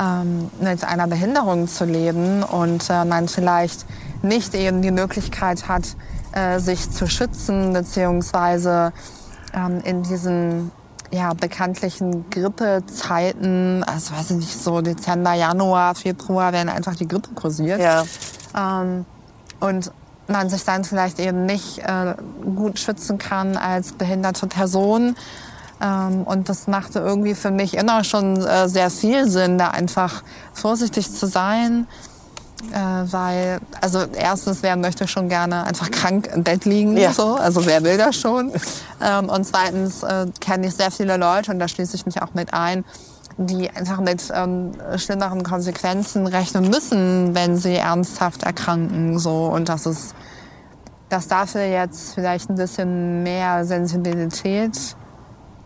ähm, 0.00 0.50
mit 0.60 0.84
einer 0.84 1.06
Behinderung 1.06 1.68
zu 1.68 1.84
leben 1.84 2.42
und 2.42 2.88
äh, 2.88 3.04
man 3.04 3.28
vielleicht 3.28 3.84
nicht 4.22 4.54
eben 4.54 4.82
die 4.82 4.90
Möglichkeit 4.90 5.68
hat, 5.68 5.96
äh, 6.32 6.58
sich 6.58 6.90
zu 6.90 7.06
schützen, 7.06 7.72
beziehungsweise 7.72 8.92
ähm, 9.52 9.80
in 9.84 10.02
diesen 10.02 10.70
ja, 11.10 11.34
bekanntlichen 11.34 12.30
Grippezeiten, 12.30 13.82
also 13.84 14.14
weiß 14.14 14.30
ich 14.30 14.36
nicht, 14.36 14.62
so 14.62 14.80
Dezember, 14.80 15.34
Januar, 15.34 15.94
Februar 15.94 16.52
werden 16.52 16.68
einfach 16.68 16.94
die 16.94 17.08
Grippe 17.08 17.30
kursiert. 17.34 17.80
Ja. 17.80 18.04
Ähm, 18.56 19.04
und 19.58 19.90
man 20.28 20.48
sich 20.48 20.64
dann 20.64 20.84
vielleicht 20.84 21.18
eben 21.18 21.44
nicht 21.44 21.78
äh, 21.80 22.14
gut 22.54 22.78
schützen 22.78 23.18
kann 23.18 23.56
als 23.56 23.92
behinderte 23.92 24.46
Person, 24.46 25.16
und 25.80 26.48
das 26.48 26.66
machte 26.66 26.98
irgendwie 26.98 27.34
für 27.34 27.50
mich 27.50 27.76
immer 27.76 28.04
schon 28.04 28.36
äh, 28.36 28.68
sehr 28.68 28.90
viel 28.90 29.28
Sinn, 29.28 29.56
da 29.56 29.68
einfach 29.68 30.22
vorsichtig 30.52 31.10
zu 31.10 31.26
sein. 31.26 31.86
Äh, 32.72 33.12
weil, 33.12 33.60
also 33.80 34.00
erstens, 34.14 34.62
wer 34.62 34.76
möchte 34.76 35.08
schon 35.08 35.30
gerne 35.30 35.64
einfach 35.64 35.90
krank 35.90 36.28
im 36.34 36.44
Bett 36.44 36.66
liegen, 36.66 36.98
ja. 36.98 37.10
so, 37.10 37.36
also 37.36 37.64
wer 37.64 37.82
will 37.82 37.96
das 37.96 38.16
schon. 38.16 38.52
Ähm, 39.02 39.30
und 39.30 39.46
zweitens 39.46 40.02
äh, 40.02 40.26
kenne 40.40 40.66
ich 40.66 40.74
sehr 40.74 40.90
viele 40.90 41.16
Leute, 41.16 41.52
und 41.52 41.58
da 41.58 41.68
schließe 41.68 41.96
ich 41.96 42.04
mich 42.04 42.20
auch 42.20 42.34
mit 42.34 42.52
ein, 42.52 42.84
die 43.38 43.70
einfach 43.70 44.00
mit 44.00 44.22
ähm, 44.34 44.72
schlimmeren 44.96 45.42
Konsequenzen 45.42 46.26
rechnen 46.26 46.68
müssen, 46.68 47.34
wenn 47.34 47.56
sie 47.56 47.76
ernsthaft 47.76 48.42
erkranken. 48.42 49.18
So. 49.18 49.46
Und 49.46 49.70
das 49.70 49.86
ist, 49.86 50.14
dass 51.08 51.28
dafür 51.28 51.62
jetzt 51.62 52.14
vielleicht 52.14 52.50
ein 52.50 52.56
bisschen 52.56 53.22
mehr 53.22 53.64
Sensibilität 53.64 54.76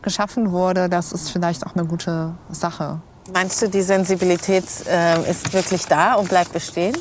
geschaffen 0.05 0.53
wurde, 0.53 0.89
das 0.89 1.11
ist 1.11 1.31
vielleicht 1.31 1.67
auch 1.67 1.75
eine 1.75 1.85
gute 1.85 2.35
Sache. 2.51 3.01
Meinst 3.33 3.61
du, 3.63 3.69
die 3.69 3.83
Sensibilität 3.83 4.65
äh, 4.87 5.29
ist 5.29 5.53
wirklich 5.53 5.87
da 5.87 6.15
und 6.15 6.29
bleibt 6.29 6.53
bestehen? 6.53 6.97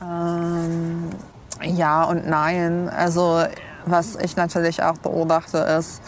Ähm, 0.00 1.10
ja 1.62 2.04
und 2.04 2.26
nein. 2.26 2.88
Also 2.88 3.44
was 3.84 4.16
ich 4.16 4.36
natürlich 4.36 4.82
auch 4.82 4.96
beobachte 4.98 5.58
ist, 5.58 6.00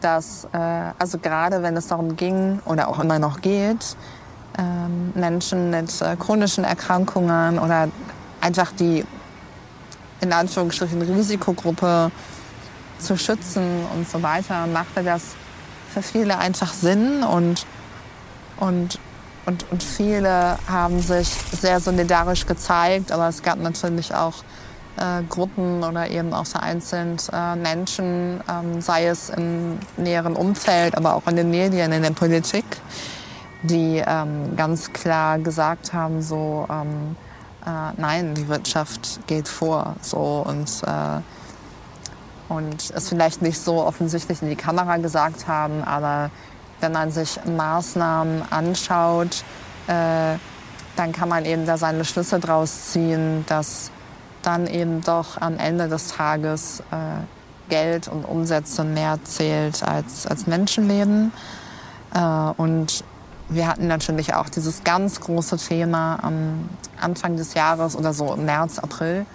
dass 0.00 0.48
äh, 0.52 0.58
also 0.98 1.18
gerade 1.18 1.62
wenn 1.62 1.76
es 1.76 1.86
darum 1.86 2.16
ging 2.16 2.60
oder 2.64 2.88
auch 2.88 2.98
immer 2.98 3.20
noch 3.20 3.40
geht, 3.40 3.96
ähm, 4.58 5.12
Menschen 5.14 5.70
mit 5.70 6.02
äh, 6.02 6.16
chronischen 6.16 6.64
Erkrankungen 6.64 7.60
oder 7.60 7.88
einfach 8.40 8.72
die 8.72 9.04
in 10.20 10.32
Anführungsstrichen 10.32 11.00
Risikogruppe 11.02 12.10
zu 12.98 13.16
schützen 13.16 13.86
und 13.94 14.08
so 14.08 14.22
weiter, 14.22 14.66
machte 14.66 15.02
das 15.02 15.22
für 15.92 16.02
viele 16.02 16.38
einfach 16.38 16.72
Sinn 16.72 17.22
und, 17.22 17.66
und, 18.58 18.98
und, 19.46 19.64
und 19.70 19.82
viele 19.82 20.58
haben 20.68 21.00
sich 21.00 21.28
sehr 21.28 21.80
solidarisch 21.80 22.46
gezeigt, 22.46 23.12
aber 23.12 23.28
es 23.28 23.42
gab 23.42 23.58
natürlich 23.58 24.14
auch 24.14 24.34
äh, 24.98 25.22
Gruppen 25.28 25.82
oder 25.82 26.10
eben 26.10 26.32
auch 26.32 26.46
vereinzelt 26.46 27.28
äh, 27.32 27.56
Menschen, 27.56 28.40
ähm, 28.48 28.80
sei 28.80 29.06
es 29.06 29.30
im 29.30 29.78
näheren 29.96 30.36
Umfeld, 30.36 30.96
aber 30.96 31.14
auch 31.14 31.26
in 31.26 31.36
den 31.36 31.50
Medien, 31.50 31.92
in 31.92 32.02
der 32.02 32.10
Politik, 32.10 32.64
die 33.62 34.02
ähm, 34.06 34.56
ganz 34.56 34.92
klar 34.92 35.38
gesagt 35.38 35.92
haben, 35.92 36.20
so, 36.22 36.66
ähm, 36.70 37.16
äh, 37.64 37.92
nein, 37.96 38.34
die 38.34 38.48
Wirtschaft 38.48 39.20
geht 39.26 39.48
vor, 39.48 39.96
so 40.02 40.44
und 40.46 40.68
äh, 40.84 41.20
und 42.48 42.90
es 42.94 43.08
vielleicht 43.08 43.42
nicht 43.42 43.58
so 43.58 43.84
offensichtlich 43.84 44.42
in 44.42 44.48
die 44.48 44.56
Kamera 44.56 44.96
gesagt 44.96 45.48
haben, 45.48 45.84
aber 45.84 46.30
wenn 46.80 46.92
man 46.92 47.10
sich 47.10 47.38
Maßnahmen 47.44 48.42
anschaut, 48.50 49.44
äh, 49.86 50.36
dann 50.96 51.12
kann 51.12 51.28
man 51.28 51.44
eben 51.44 51.66
da 51.66 51.76
seine 51.76 52.04
Schlüsse 52.04 52.40
draus 52.40 52.90
ziehen, 52.92 53.44
dass 53.48 53.90
dann 54.42 54.66
eben 54.66 55.02
doch 55.02 55.40
am 55.40 55.58
Ende 55.58 55.88
des 55.88 56.08
Tages 56.08 56.80
äh, 56.90 57.22
Geld 57.68 58.08
und 58.08 58.24
Umsätze 58.24 58.84
mehr 58.84 59.18
zählt 59.24 59.82
als, 59.82 60.26
als 60.26 60.46
Menschenleben. 60.46 61.32
Äh, 62.14 62.20
und 62.56 63.04
wir 63.48 63.66
hatten 63.66 63.86
natürlich 63.86 64.34
auch 64.34 64.48
dieses 64.48 64.84
ganz 64.84 65.20
große 65.20 65.56
Thema 65.56 66.18
am 66.22 66.68
Anfang 67.00 67.36
des 67.36 67.54
Jahres 67.54 67.96
oder 67.96 68.12
so 68.12 68.32
im 68.34 68.44
März, 68.44 68.78
April, 68.78 69.26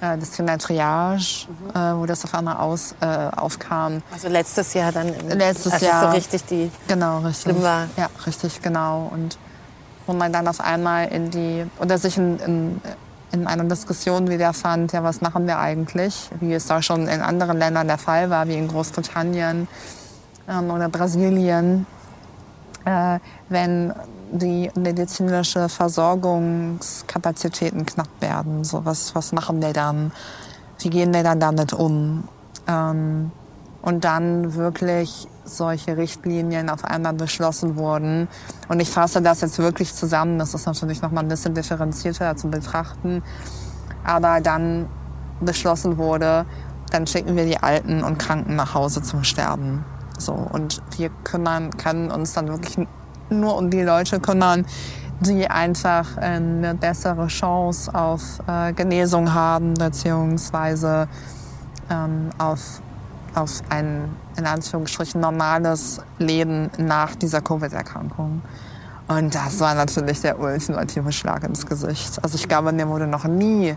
das 0.00 0.30
Thema 0.30 0.56
Triage, 0.58 1.46
mhm. 1.48 1.70
äh, 1.70 1.96
wo 1.96 2.06
das 2.06 2.24
auf 2.24 2.34
einmal 2.34 2.56
aus, 2.56 2.94
äh, 3.00 3.06
aufkam. 3.36 4.02
Also 4.12 4.28
letztes 4.28 4.74
Jahr 4.74 4.92
dann, 4.92 5.12
letztes 5.28 5.72
als 5.74 5.82
Jahr, 5.82 6.10
so 6.10 6.16
richtig 6.16 6.44
die 6.46 6.70
genau, 6.88 7.18
richtig, 7.18 7.42
schlimm 7.42 7.62
war. 7.62 7.86
Ja, 7.96 8.08
richtig, 8.26 8.62
genau. 8.62 9.10
Und 9.12 9.38
wo 10.06 10.12
man 10.12 10.32
dann 10.32 10.48
auf 10.48 10.60
einmal 10.60 11.08
in 11.08 11.30
die, 11.30 11.66
oder 11.78 11.98
sich 11.98 12.16
in, 12.16 12.38
in, 12.40 12.80
in 13.32 13.46
einer 13.46 13.64
Diskussion 13.64 14.28
wiederfand, 14.28 14.92
ja, 14.92 15.04
was 15.04 15.20
machen 15.20 15.46
wir 15.46 15.58
eigentlich, 15.58 16.30
wie 16.40 16.54
es 16.54 16.66
da 16.66 16.82
schon 16.82 17.06
in 17.06 17.20
anderen 17.20 17.58
Ländern 17.58 17.86
der 17.86 17.98
Fall 17.98 18.30
war, 18.30 18.48
wie 18.48 18.56
in 18.56 18.68
Großbritannien 18.68 19.68
ähm, 20.48 20.70
oder 20.70 20.88
Brasilien, 20.88 21.86
äh, 22.84 23.18
wenn 23.48 23.92
die 24.32 24.70
medizinische 24.74 25.68
Versorgungskapazitäten 25.68 27.86
knapp 27.86 28.08
werden. 28.20 28.64
So, 28.64 28.84
was, 28.84 29.14
was 29.14 29.30
machen 29.32 29.62
wir 29.62 29.72
dann? 29.72 30.10
Wie 30.78 30.90
gehen 30.90 31.12
wir 31.12 31.22
dann 31.22 31.38
damit 31.40 31.72
um? 31.72 32.24
Ähm, 32.66 33.30
und 33.82 34.04
dann 34.04 34.54
wirklich 34.54 35.28
solche 35.44 35.96
Richtlinien 35.96 36.70
auf 36.70 36.84
einmal 36.84 37.14
beschlossen 37.14 37.76
wurden. 37.76 38.28
Und 38.68 38.80
ich 38.80 38.90
fasse 38.90 39.22
das 39.22 39.40
jetzt 39.40 39.58
wirklich 39.58 39.94
zusammen. 39.94 40.38
Das 40.38 40.54
ist 40.54 40.66
natürlich 40.66 41.02
noch 41.02 41.10
mal 41.10 41.22
ein 41.22 41.28
bisschen 41.28 41.54
differenzierter 41.54 42.36
zu 42.36 42.48
betrachten. 42.48 43.22
Aber 44.04 44.40
dann 44.40 44.86
beschlossen 45.40 45.98
wurde, 45.98 46.46
dann 46.90 47.06
schicken 47.06 47.36
wir 47.36 47.46
die 47.46 47.58
Alten 47.58 48.02
und 48.02 48.18
Kranken 48.18 48.56
nach 48.56 48.74
Hause 48.74 49.02
zum 49.02 49.24
Sterben. 49.24 49.84
So, 50.18 50.32
und 50.32 50.82
wir 50.98 51.10
kümmern, 51.24 51.70
können 51.76 52.10
uns 52.10 52.34
dann 52.34 52.48
wirklich 52.48 52.86
nur 53.30 53.56
um 53.56 53.70
die 53.70 53.82
Leute 53.82 54.20
kümmern, 54.20 54.66
die 55.20 55.48
einfach 55.48 56.16
eine 56.16 56.74
bessere 56.74 57.26
Chance 57.26 57.94
auf 57.94 58.22
äh, 58.46 58.72
Genesung 58.72 59.32
haben, 59.32 59.74
beziehungsweise 59.74 61.08
ähm, 61.90 62.30
auf, 62.38 62.80
auf 63.34 63.60
ein, 63.68 64.04
in 64.36 64.46
Anführungsstrichen, 64.46 65.20
normales 65.20 66.00
Leben 66.18 66.70
nach 66.78 67.14
dieser 67.14 67.42
Covid-Erkrankung. 67.42 68.42
Und 69.08 69.34
das 69.34 69.58
war 69.60 69.74
natürlich 69.74 70.20
der 70.20 70.38
ultimative 70.38 71.12
Schlag 71.12 71.44
ins 71.44 71.66
Gesicht. 71.66 72.22
Also 72.22 72.36
ich 72.36 72.48
glaube, 72.48 72.72
mir 72.72 72.88
wurde 72.88 73.06
noch 73.06 73.24
nie 73.24 73.74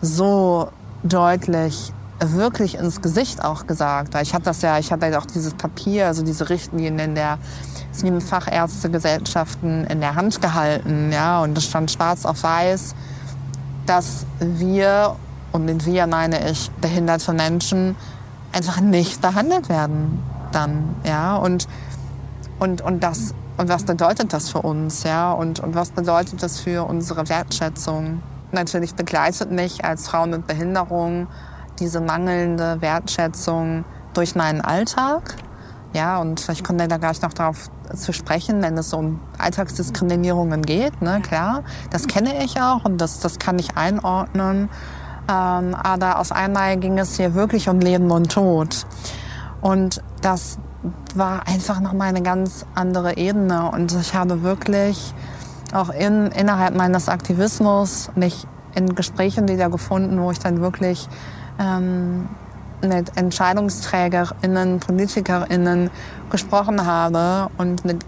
so 0.00 0.70
deutlich 1.02 1.92
wirklich 2.20 2.76
ins 2.76 3.00
Gesicht 3.00 3.42
auch 3.42 3.66
gesagt. 3.66 4.14
Weil 4.14 4.22
ich 4.22 4.34
hatte 4.34 4.44
das 4.44 4.62
ja, 4.62 4.78
ich 4.78 4.92
hatte 4.92 5.06
ja 5.06 5.18
auch 5.18 5.26
dieses 5.26 5.54
Papier, 5.54 6.06
also 6.06 6.22
diese 6.22 6.48
Richtlinien 6.48 7.14
der 7.14 7.38
sieben 7.92 8.20
Fachärztegesellschaften 8.20 9.86
in 9.86 10.00
der 10.00 10.14
Hand 10.14 10.40
gehalten, 10.40 11.10
ja, 11.12 11.42
und 11.42 11.56
es 11.58 11.64
stand 11.64 11.90
schwarz 11.90 12.24
auf 12.24 12.42
weiß, 12.42 12.94
dass 13.86 14.26
wir, 14.38 15.16
und 15.52 15.64
mit 15.64 15.86
wir 15.86 16.06
meine 16.06 16.50
ich 16.50 16.70
behinderte 16.80 17.32
Menschen, 17.32 17.96
einfach 18.52 18.80
nicht 18.80 19.20
behandelt 19.20 19.68
werden 19.68 20.22
dann, 20.52 20.96
ja, 21.04 21.36
und, 21.36 21.68
und, 22.58 22.82
und 22.82 23.02
das, 23.02 23.34
und 23.56 23.68
was 23.68 23.84
bedeutet 23.84 24.32
das 24.32 24.50
für 24.50 24.62
uns, 24.62 25.04
ja, 25.04 25.32
und, 25.32 25.60
und 25.60 25.74
was 25.74 25.90
bedeutet 25.90 26.42
das 26.42 26.60
für 26.60 26.84
unsere 26.84 27.28
Wertschätzung? 27.28 28.22
Natürlich 28.52 28.94
begleitet 28.94 29.52
mich 29.52 29.84
als 29.84 30.08
Frau 30.08 30.26
mit 30.26 30.46
Behinderung 30.46 31.28
diese 31.80 32.00
mangelnde 32.00 32.80
Wertschätzung 32.80 33.84
durch 34.14 34.36
meinen 34.36 34.60
Alltag. 34.60 35.36
Ja, 35.92 36.20
und 36.20 36.46
kommen 36.62 36.78
wir 36.78 36.86
da 36.86 36.98
gleich 36.98 37.20
noch 37.22 37.32
darauf 37.32 37.68
zu 37.94 38.12
sprechen, 38.12 38.62
wenn 38.62 38.78
es 38.78 38.92
um 38.92 39.20
Alltagsdiskriminierungen 39.38 40.62
geht. 40.62 41.02
Ne, 41.02 41.20
klar, 41.20 41.64
das 41.90 42.06
kenne 42.06 42.44
ich 42.44 42.60
auch 42.60 42.84
und 42.84 42.98
das, 42.98 43.18
das 43.18 43.38
kann 43.38 43.58
ich 43.58 43.76
einordnen. 43.76 44.68
Ähm, 45.28 45.74
aber 45.74 46.20
auf 46.20 46.32
einmal 46.32 46.76
ging 46.76 46.98
es 46.98 47.16
hier 47.16 47.34
wirklich 47.34 47.68
um 47.68 47.80
Leben 47.80 48.10
und 48.10 48.30
Tod. 48.30 48.86
Und 49.60 50.02
das 50.22 50.58
war 51.14 51.46
einfach 51.46 51.80
nochmal 51.80 52.08
eine 52.08 52.22
ganz 52.22 52.64
andere 52.74 53.16
Ebene. 53.16 53.70
Und 53.70 53.92
ich 53.92 54.14
habe 54.14 54.42
wirklich 54.42 55.12
auch 55.72 55.90
in, 55.90 56.26
innerhalb 56.28 56.76
meines 56.76 57.08
Aktivismus 57.08 58.10
mich 58.14 58.46
in 58.74 58.94
Gesprächen 58.94 59.48
wieder 59.48 59.68
gefunden, 59.68 60.20
wo 60.20 60.30
ich 60.30 60.38
dann 60.38 60.60
wirklich 60.60 61.08
ähm, 61.60 62.28
mit 62.82 63.16
EntscheidungsträgerInnen, 63.16 64.80
PolitikerInnen 64.80 65.90
gesprochen 66.30 66.86
habe 66.86 67.50
und 67.58 67.84
mit, 67.84 68.04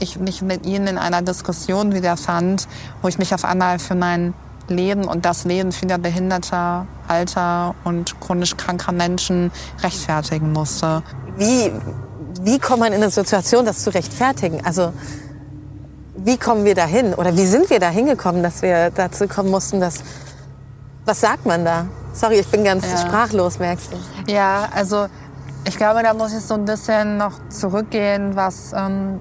ich 0.00 0.18
mich 0.18 0.42
mit 0.42 0.66
ihnen 0.66 0.88
in 0.88 0.98
einer 0.98 1.22
Diskussion 1.22 1.94
wiederfand, 1.94 2.66
wo 3.02 3.08
ich 3.08 3.18
mich 3.18 3.32
auf 3.34 3.44
einmal 3.44 3.78
für 3.78 3.94
mein 3.94 4.34
Leben 4.68 5.04
und 5.04 5.24
das 5.24 5.44
Leben 5.44 5.72
vieler 5.72 5.98
behinderter, 5.98 6.86
alter 7.08 7.74
und 7.84 8.20
chronisch 8.20 8.56
kranker 8.56 8.92
Menschen 8.92 9.50
rechtfertigen 9.82 10.52
musste. 10.52 11.02
Wie, 11.36 11.72
wie 12.42 12.58
kommt 12.58 12.80
man 12.80 12.92
in 12.92 13.02
eine 13.02 13.10
Situation, 13.10 13.64
das 13.64 13.82
zu 13.82 13.90
rechtfertigen? 13.90 14.64
Also 14.64 14.92
wie 16.16 16.36
kommen 16.36 16.64
wir 16.64 16.74
dahin 16.74 17.14
oder 17.14 17.36
wie 17.36 17.46
sind 17.46 17.70
wir 17.70 17.78
da 17.78 17.88
hingekommen, 17.88 18.42
dass 18.42 18.62
wir 18.62 18.90
dazu 18.90 19.26
kommen 19.26 19.50
mussten, 19.50 19.80
dass 19.80 20.00
was 21.04 21.20
sagt 21.20 21.46
man 21.46 21.64
da? 21.64 21.86
Sorry, 22.12 22.40
ich 22.40 22.48
bin 22.48 22.64
ganz 22.64 22.84
ja. 22.90 22.98
sprachlos, 22.98 23.58
merkst 23.58 23.92
du. 23.92 24.32
Ja, 24.32 24.68
also 24.74 25.06
ich 25.64 25.76
glaube, 25.76 26.02
da 26.02 26.14
muss 26.14 26.32
ich 26.32 26.44
so 26.44 26.54
ein 26.54 26.64
bisschen 26.64 27.16
noch 27.16 27.32
zurückgehen, 27.48 28.34
was, 28.34 28.72
ähm, 28.72 29.20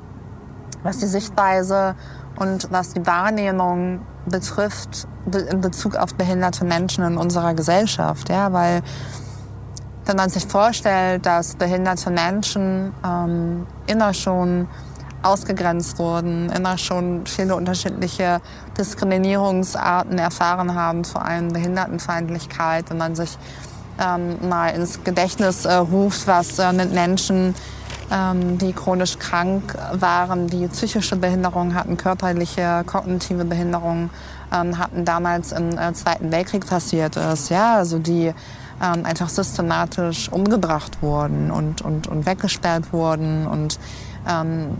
was 0.83 0.97
die 0.97 1.05
Sichtweise 1.05 1.95
und 2.37 2.71
was 2.71 2.93
die 2.93 3.05
Wahrnehmung 3.05 4.01
betrifft 4.25 5.07
in 5.25 5.61
Bezug 5.61 5.95
auf 5.95 6.15
behinderte 6.15 6.65
Menschen 6.65 7.03
in 7.03 7.17
unserer 7.17 7.53
Gesellschaft. 7.53 8.29
Ja, 8.29 8.51
weil 8.53 8.81
wenn 10.05 10.15
man 10.15 10.29
sich 10.29 10.45
vorstellt, 10.45 11.25
dass 11.25 11.55
behinderte 11.55 12.09
Menschen 12.09 12.93
ähm, 13.05 13.67
immer 13.85 14.13
schon 14.13 14.67
ausgegrenzt 15.21 15.99
wurden, 15.99 16.49
immer 16.49 16.77
schon 16.77 17.25
viele 17.25 17.55
unterschiedliche 17.55 18.41
Diskriminierungsarten 18.79 20.17
erfahren 20.17 20.73
haben, 20.73 21.03
vor 21.05 21.23
allem 21.23 21.49
Behindertenfeindlichkeit, 21.49 22.89
wenn 22.89 22.97
man 22.97 23.15
sich 23.15 23.37
ähm, 24.03 24.37
mal 24.47 24.69
ins 24.69 25.03
Gedächtnis 25.03 25.65
äh, 25.65 25.73
ruft, 25.73 26.25
was 26.25 26.57
äh, 26.57 26.71
mit 26.73 26.93
Menschen, 26.93 27.53
ähm, 28.11 28.57
die 28.57 28.73
chronisch 28.73 29.19
krank 29.19 29.75
waren, 29.93 30.47
die 30.47 30.67
psychische 30.67 31.15
Behinderung 31.15 31.75
hatten, 31.75 31.97
körperliche, 31.97 32.83
kognitive 32.85 33.45
Behinderung 33.45 34.09
ähm, 34.51 34.77
hatten, 34.79 35.05
damals 35.05 35.51
im 35.51 35.77
äh, 35.77 35.93
Zweiten 35.93 36.31
Weltkrieg 36.31 36.65
passiert 36.65 37.17
ist. 37.17 37.49
Ja, 37.49 37.75
also 37.75 37.99
die 37.99 38.33
ähm, 38.81 39.05
einfach 39.05 39.29
systematisch 39.29 40.29
umgebracht 40.31 41.01
wurden 41.01 41.51
und, 41.51 41.81
und, 41.81 42.07
und 42.07 42.25
weggesperrt 42.25 42.93
wurden 42.93 43.45
und 43.45 43.77
ähm, 44.29 44.77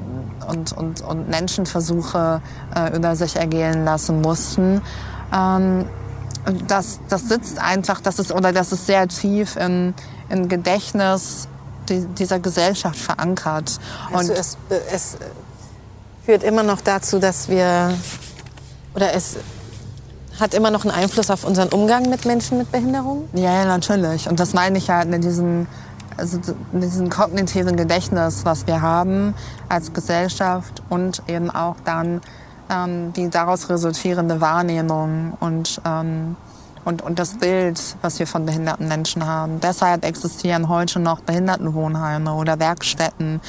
und, 0.48 0.72
und, 0.74 1.02
und 1.02 1.30
Menschenversuche 1.30 2.42
äh, 2.76 2.96
über 2.96 3.16
sich 3.16 3.36
ergehen 3.36 3.84
lassen 3.86 4.22
mussten. 4.22 4.82
Ähm, 5.34 5.86
das, 6.68 7.00
das 7.10 7.28
sitzt 7.28 7.60
einfach, 7.60 8.02
das 8.02 8.20
ist, 8.20 8.32
oder 8.32 8.54
das 8.54 8.72
ist 8.72 8.86
sehr 8.86 9.08
tief 9.08 9.56
im, 9.58 9.94
im 10.30 10.48
Gedächtnis 10.48 11.48
die, 11.90 12.06
dieser 12.06 12.40
Gesellschaft 12.40 12.98
verankert. 12.98 13.80
Also 14.14 14.32
und 14.32 14.40
es, 14.40 14.58
es 14.94 15.18
führt 16.26 16.44
immer 16.44 16.64
noch 16.64 16.82
dazu, 16.82 17.20
dass 17.20 17.50
wir, 17.50 17.94
oder 18.96 19.14
es 19.14 19.38
hat 20.40 20.54
immer 20.54 20.72
noch 20.72 20.86
einen 20.86 20.94
Einfluss 20.94 21.30
auf 21.30 21.44
unseren 21.44 21.70
Umgang 21.70 22.10
mit 22.10 22.26
Menschen 22.26 22.60
mit 22.60 22.72
Behinderung? 22.72 23.28
Ja, 23.34 23.54
ja, 23.54 23.66
natürlich. 23.66 24.30
Und 24.30 24.40
das 24.40 24.54
meine 24.54 24.78
ich 24.78 24.90
halt 24.90 25.14
in 25.14 25.22
diesem 25.22 25.68
also 26.20 26.40
diesen 26.72 27.10
kognitiven 27.10 27.76
Gedächtnis, 27.76 28.46
was 28.46 28.68
wir 28.68 28.82
haben 28.82 29.34
als 29.70 29.94
Gesellschaft 29.94 30.84
und 30.90 31.24
eben 31.28 31.50
auch 31.50 31.76
dann 31.86 32.22
ähm, 32.70 33.14
die 33.14 33.30
daraus 33.30 33.70
resultierende 33.70 34.42
Wahrnehmung 34.42 35.34
und, 35.40 35.82
ähm, 35.86 36.36
und, 36.86 37.02
und 37.02 37.20
das 37.20 37.38
Bild, 37.38 37.82
was 38.02 38.20
wir 38.20 38.28
von 38.28 38.46
behinderten 38.46 38.88
Menschen 38.88 39.26
haben. 39.26 39.60
Deshalb 39.60 40.06
existieren 40.06 40.70
heute 40.70 41.00
noch 41.00 41.22
Behindertenwohnheime 41.22 42.34
oder 42.34 42.60
Werkstätten 42.60 43.42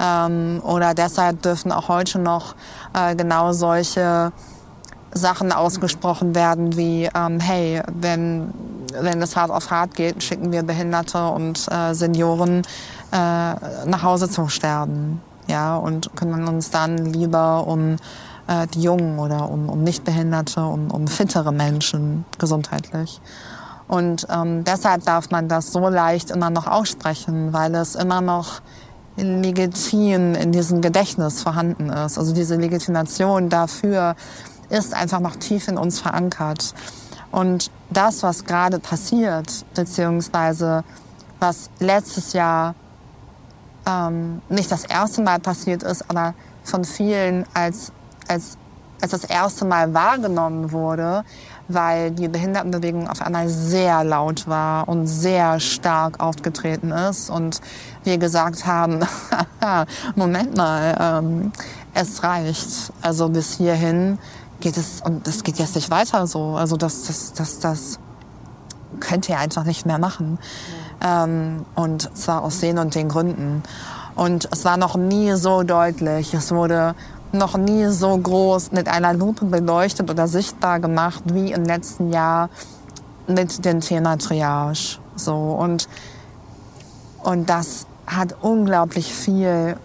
ähm, 0.00 0.60
oder 0.64 0.94
deshalb 0.94 1.42
dürfen 1.42 1.72
auch 1.72 1.88
heute 1.88 2.18
noch 2.18 2.54
äh, 2.94 3.14
genau 3.14 3.52
solche 3.52 4.32
Sachen 5.14 5.52
ausgesprochen 5.52 6.34
werden 6.34 6.76
wie, 6.76 7.08
ähm, 7.14 7.40
hey, 7.40 7.82
wenn, 7.92 8.52
wenn 9.00 9.20
es 9.22 9.36
hart 9.36 9.50
auf 9.50 9.70
hart 9.70 9.94
geht, 9.94 10.22
schicken 10.22 10.52
wir 10.52 10.62
Behinderte 10.62 11.28
und 11.28 11.66
äh, 11.70 11.94
Senioren 11.94 12.62
äh, 13.12 13.14
nach 13.14 14.02
Hause 14.02 14.28
zum 14.28 14.48
Sterben. 14.48 15.20
Ja, 15.48 15.76
und 15.76 16.14
kümmern 16.16 16.46
uns 16.46 16.70
dann 16.70 16.98
lieber 16.98 17.66
um 17.66 17.96
äh, 18.46 18.66
die 18.68 18.82
Jungen 18.82 19.18
oder 19.18 19.50
um, 19.50 19.68
um 19.68 19.82
Nichtbehinderte, 19.82 20.64
um, 20.64 20.90
um 20.90 21.08
fittere 21.08 21.52
Menschen 21.52 22.24
gesundheitlich. 22.38 23.20
Und 23.88 24.26
ähm, 24.30 24.64
deshalb 24.64 25.04
darf 25.04 25.30
man 25.30 25.48
das 25.48 25.72
so 25.72 25.88
leicht 25.88 26.30
immer 26.30 26.50
noch 26.50 26.66
aussprechen, 26.66 27.52
weil 27.52 27.74
es 27.74 27.94
immer 27.94 28.20
noch 28.20 28.62
legitim 29.16 30.34
in 30.34 30.52
diesem 30.52 30.80
Gedächtnis 30.80 31.42
vorhanden 31.42 31.90
ist. 31.90 32.18
Also 32.18 32.32
diese 32.32 32.56
Legitimation 32.56 33.50
dafür 33.50 34.16
ist 34.72 34.94
einfach 34.94 35.20
noch 35.20 35.36
tief 35.36 35.68
in 35.68 35.76
uns 35.76 36.00
verankert. 36.00 36.74
Und 37.30 37.70
das, 37.90 38.22
was 38.22 38.44
gerade 38.44 38.78
passiert, 38.78 39.64
beziehungsweise 39.74 40.82
was 41.40 41.70
letztes 41.78 42.32
Jahr 42.32 42.74
ähm, 43.86 44.40
nicht 44.48 44.70
das 44.70 44.84
erste 44.84 45.22
Mal 45.22 45.40
passiert 45.40 45.82
ist, 45.82 46.08
aber 46.08 46.34
von 46.64 46.84
vielen 46.84 47.44
als, 47.52 47.92
als, 48.28 48.56
als 49.00 49.10
das 49.10 49.24
erste 49.24 49.64
Mal 49.64 49.92
wahrgenommen 49.92 50.72
wurde, 50.72 51.24
weil 51.68 52.10
die 52.10 52.28
Behindertenbewegung 52.28 53.08
auf 53.08 53.20
einmal 53.20 53.48
sehr 53.48 54.04
laut 54.04 54.46
war 54.46 54.88
und 54.88 55.06
sehr 55.06 55.58
stark 55.60 56.20
aufgetreten 56.20 56.92
ist 56.92 57.28
und 57.28 57.60
wir 58.04 58.18
gesagt 58.18 58.66
haben, 58.66 59.00
Moment 60.14 60.56
mal, 60.56 60.96
ähm, 60.98 61.52
es 61.94 62.22
reicht. 62.22 62.92
Also 63.02 63.28
bis 63.28 63.56
hierhin 63.56 64.18
geht 64.62 64.78
es 64.78 65.02
und 65.04 65.26
das 65.26 65.42
geht 65.42 65.58
jetzt 65.58 65.74
nicht 65.74 65.90
weiter 65.90 66.26
so. 66.26 66.56
Also 66.56 66.76
das, 66.76 67.04
das, 67.04 67.34
das, 67.34 67.58
das 67.58 67.98
könnt 69.00 69.28
ihr 69.28 69.38
einfach 69.38 69.64
nicht 69.64 69.84
mehr 69.84 69.98
machen. 69.98 70.38
Ähm, 71.02 71.66
und 71.74 72.16
zwar 72.16 72.42
aus 72.42 72.60
den 72.60 72.78
und 72.78 72.94
den 72.94 73.08
Gründen. 73.08 73.62
Und 74.14 74.48
es 74.50 74.64
war 74.64 74.76
noch 74.76 74.96
nie 74.96 75.32
so 75.34 75.62
deutlich. 75.62 76.32
Es 76.32 76.52
wurde 76.52 76.94
noch 77.32 77.56
nie 77.56 77.86
so 77.86 78.16
groß 78.16 78.72
mit 78.72 78.88
einer 78.88 79.12
Lupe 79.12 79.44
beleuchtet 79.46 80.10
oder 80.10 80.28
sichtbar 80.28 80.80
gemacht 80.80 81.22
wie 81.26 81.52
im 81.52 81.64
letzten 81.64 82.12
Jahr 82.12 82.50
mit 83.26 83.64
dem 83.64 83.80
Thema 83.80 84.16
Triage. 84.16 84.98
So 85.16 85.34
und 85.34 85.88
und 87.22 87.48
das 87.48 87.86
hat 88.06 88.34
unglaublich 88.42 89.12
viel 89.14 89.76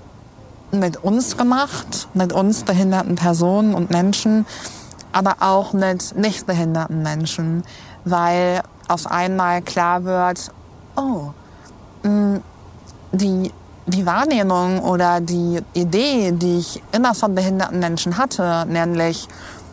mit 0.79 1.03
uns 1.03 1.37
gemacht, 1.37 2.07
mit 2.13 2.33
uns 2.33 2.63
behinderten 2.63 3.15
Personen 3.15 3.73
und 3.73 3.89
Menschen, 3.89 4.45
aber 5.11 5.37
auch 5.39 5.73
mit 5.73 6.15
nicht 6.15 6.45
behinderten 6.45 7.01
Menschen, 7.01 7.63
weil 8.05 8.61
auf 8.87 9.09
einmal 9.09 9.61
klar 9.61 10.03
wird, 10.03 10.51
oh, 10.95 11.31
mh, 12.03 12.39
die 13.11 13.51
die 13.87 14.05
Wahrnehmung 14.05 14.79
oder 14.79 15.21
die 15.21 15.61
Idee, 15.73 16.33
die 16.33 16.59
ich 16.59 16.83
immer 16.91 17.15
von 17.15 17.33
behinderten 17.33 17.79
Menschen 17.79 18.17
hatte, 18.17 18.65
nämlich, 18.67 19.27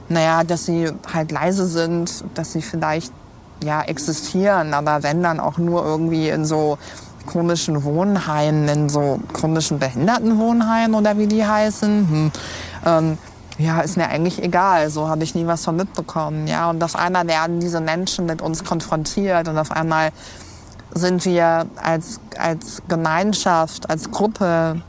naja, 0.08 0.44
dass 0.44 0.66
sie 0.66 0.90
halt 1.12 1.32
leise 1.32 1.66
sind, 1.66 2.24
dass 2.34 2.52
sie 2.52 2.62
vielleicht 2.62 3.12
ja 3.62 3.82
existieren, 3.82 4.72
aber 4.72 5.02
wenn 5.02 5.22
dann 5.22 5.40
auch 5.40 5.58
nur 5.58 5.84
irgendwie 5.84 6.28
in 6.28 6.44
so 6.44 6.78
komischen 7.26 7.84
Wohnheimen, 7.84 8.68
in 8.68 8.88
so 8.88 9.20
komischen 9.32 9.78
Behindertenwohnheimen 9.78 10.94
oder 10.94 11.16
wie 11.18 11.26
die 11.26 11.44
heißen, 11.44 12.08
hm, 12.08 12.32
ähm, 12.86 13.18
ja, 13.58 13.80
ist 13.80 13.96
mir 13.96 14.08
eigentlich 14.08 14.42
egal. 14.42 14.90
So 14.90 15.08
habe 15.08 15.22
ich 15.24 15.34
nie 15.34 15.46
was 15.46 15.64
von 15.64 15.76
mitbekommen. 15.76 16.46
Ja, 16.46 16.70
und 16.70 16.82
auf 16.82 16.96
einmal 16.96 17.26
werden 17.26 17.60
diese 17.60 17.80
Menschen 17.80 18.26
mit 18.26 18.42
uns 18.42 18.64
konfrontiert 18.64 19.48
und 19.48 19.58
auf 19.58 19.70
einmal 19.70 20.10
sind 20.92 21.24
wir 21.24 21.66
als, 21.76 22.20
als 22.38 22.82
Gemeinschaft, 22.88 23.90
als 23.90 24.10
Gruppe, 24.10 24.80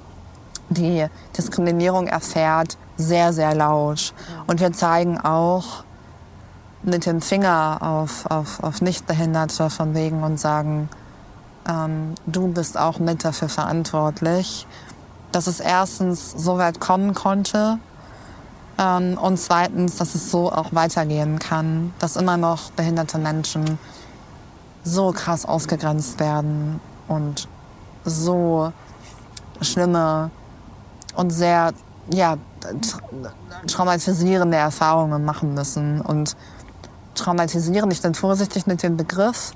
die 0.69 1.05
Diskriminierung 1.37 2.07
erfährt, 2.07 2.77
sehr, 2.97 3.33
sehr 3.33 3.53
laut. 3.53 4.13
Und 4.47 4.59
wir 4.59 4.71
zeigen 4.71 5.19
auch 5.19 5.83
mit 6.83 7.05
dem 7.05 7.21
Finger 7.21 7.79
auf, 7.81 8.25
auf, 8.29 8.63
auf 8.63 8.81
Nichtbehinderte 8.81 9.69
von 9.69 9.95
wegen 9.95 10.23
und 10.23 10.39
sagen, 10.39 10.89
ähm, 11.67 12.15
du 12.25 12.47
bist 12.47 12.77
auch 12.77 12.99
mit 12.99 13.23
dafür 13.23 13.49
verantwortlich, 13.49 14.67
dass 15.31 15.47
es 15.47 15.59
erstens 15.59 16.31
so 16.31 16.57
weit 16.57 16.79
kommen 16.79 17.13
konnte 17.13 17.79
ähm, 18.77 19.17
und 19.17 19.37
zweitens, 19.37 19.97
dass 19.97 20.15
es 20.15 20.31
so 20.31 20.51
auch 20.51 20.73
weitergehen 20.73 21.39
kann, 21.39 21.93
dass 21.99 22.15
immer 22.15 22.37
noch 22.37 22.71
behinderte 22.71 23.17
Menschen 23.17 23.77
so 24.83 25.11
krass 25.11 25.45
ausgegrenzt 25.45 26.19
werden 26.19 26.79
und 27.07 27.47
so 28.03 28.71
schlimme 29.61 30.29
und 31.15 31.31
sehr 31.31 31.73
ja, 32.13 32.37
traumatisierende 33.67 34.57
Erfahrungen 34.57 35.25
machen 35.25 35.53
müssen. 35.53 36.01
Und 36.01 36.35
traumatisieren, 37.15 37.89
ich 37.91 38.01
bin 38.01 38.13
vorsichtig 38.13 38.67
mit 38.67 38.83
dem 38.83 38.97
Begriff, 38.97 39.53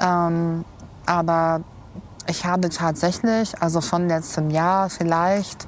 ähm, 0.00 0.64
aber 1.06 1.62
ich 2.26 2.44
habe 2.44 2.68
tatsächlich, 2.68 3.60
also 3.60 3.80
von 3.80 4.08
letztem 4.08 4.50
Jahr 4.50 4.90
vielleicht, 4.90 5.66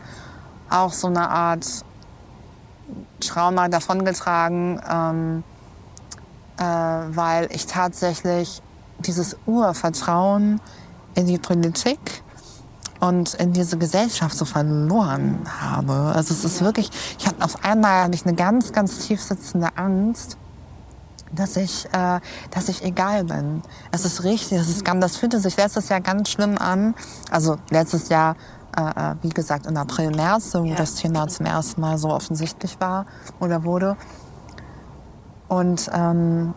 auch 0.70 0.92
so 0.92 1.08
eine 1.08 1.28
Art 1.28 1.66
Trauma 3.20 3.68
davongetragen, 3.68 4.80
ähm, 4.88 5.44
äh, 6.58 6.62
weil 6.62 7.48
ich 7.52 7.66
tatsächlich 7.66 8.62
dieses 8.98 9.36
Urvertrauen 9.46 10.60
in 11.14 11.26
die 11.26 11.38
Politik 11.38 12.22
und 13.00 13.34
in 13.34 13.52
diese 13.52 13.76
Gesellschaft 13.76 14.36
so 14.36 14.44
verloren 14.44 15.40
habe. 15.60 16.12
Also 16.14 16.32
es 16.32 16.44
ist 16.44 16.62
wirklich, 16.62 16.90
ich 17.18 17.26
hatte 17.26 17.44
auf 17.44 17.64
einmal 17.64 18.04
hab 18.04 18.14
ich 18.14 18.24
eine 18.24 18.34
ganz, 18.34 18.72
ganz 18.72 19.06
tief 19.06 19.20
sitzende 19.20 19.76
Angst, 19.76 20.36
dass 21.34 21.56
ich, 21.56 21.86
äh, 21.92 22.20
dass 22.50 22.68
ich 22.68 22.82
egal 22.84 23.24
bin. 23.24 23.62
Es 23.92 24.04
ist 24.04 24.24
richtig, 24.24 24.58
es 24.58 24.68
ist, 24.68 24.86
das 24.86 25.16
fühlte 25.16 25.40
sich 25.40 25.56
letztes 25.56 25.88
Jahr 25.88 26.00
ganz 26.00 26.30
schlimm 26.30 26.58
an. 26.58 26.94
Also 27.30 27.56
letztes 27.70 28.08
Jahr, 28.08 28.36
äh, 28.76 28.82
äh, 28.82 29.14
wie 29.22 29.30
gesagt, 29.30 29.66
im 29.66 29.76
April, 29.76 30.10
März, 30.10 30.54
wo 30.54 30.64
ja. 30.64 30.74
das 30.74 30.96
Thema 30.96 31.28
zum 31.28 31.46
ersten 31.46 31.80
Mal 31.80 31.98
so 31.98 32.10
offensichtlich 32.10 32.80
war 32.80 33.06
oder 33.40 33.64
wurde. 33.64 33.96
Und 35.48 35.90
ähm, 35.92 36.54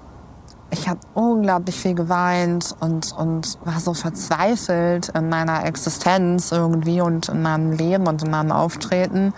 ich 0.70 0.88
habe 0.88 1.00
unglaublich 1.14 1.76
viel 1.76 1.94
geweint 1.94 2.76
und, 2.80 3.14
und 3.14 3.58
war 3.64 3.80
so 3.80 3.94
verzweifelt 3.94 5.10
in 5.10 5.30
meiner 5.30 5.66
Existenz 5.66 6.52
irgendwie 6.52 7.02
und 7.02 7.30
in 7.30 7.42
meinem 7.42 7.72
Leben 7.72 8.08
und 8.08 8.24
in 8.24 8.32
meinem 8.32 8.52
Auftreten. 8.52 9.34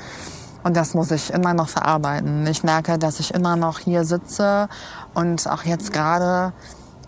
Und 0.64 0.76
das 0.76 0.94
muss 0.94 1.12
ich 1.12 1.32
immer 1.32 1.54
noch 1.54 1.70
verarbeiten. 1.70 2.46
Ich 2.48 2.64
merke, 2.64 2.98
dass 2.98 3.20
ich 3.20 3.34
immer 3.34 3.56
noch 3.56 3.80
hier 3.80 4.04
sitze 4.04 4.68
und 5.14 5.48
auch 5.48 5.64
jetzt 5.64 5.92
gerade, 5.92 6.54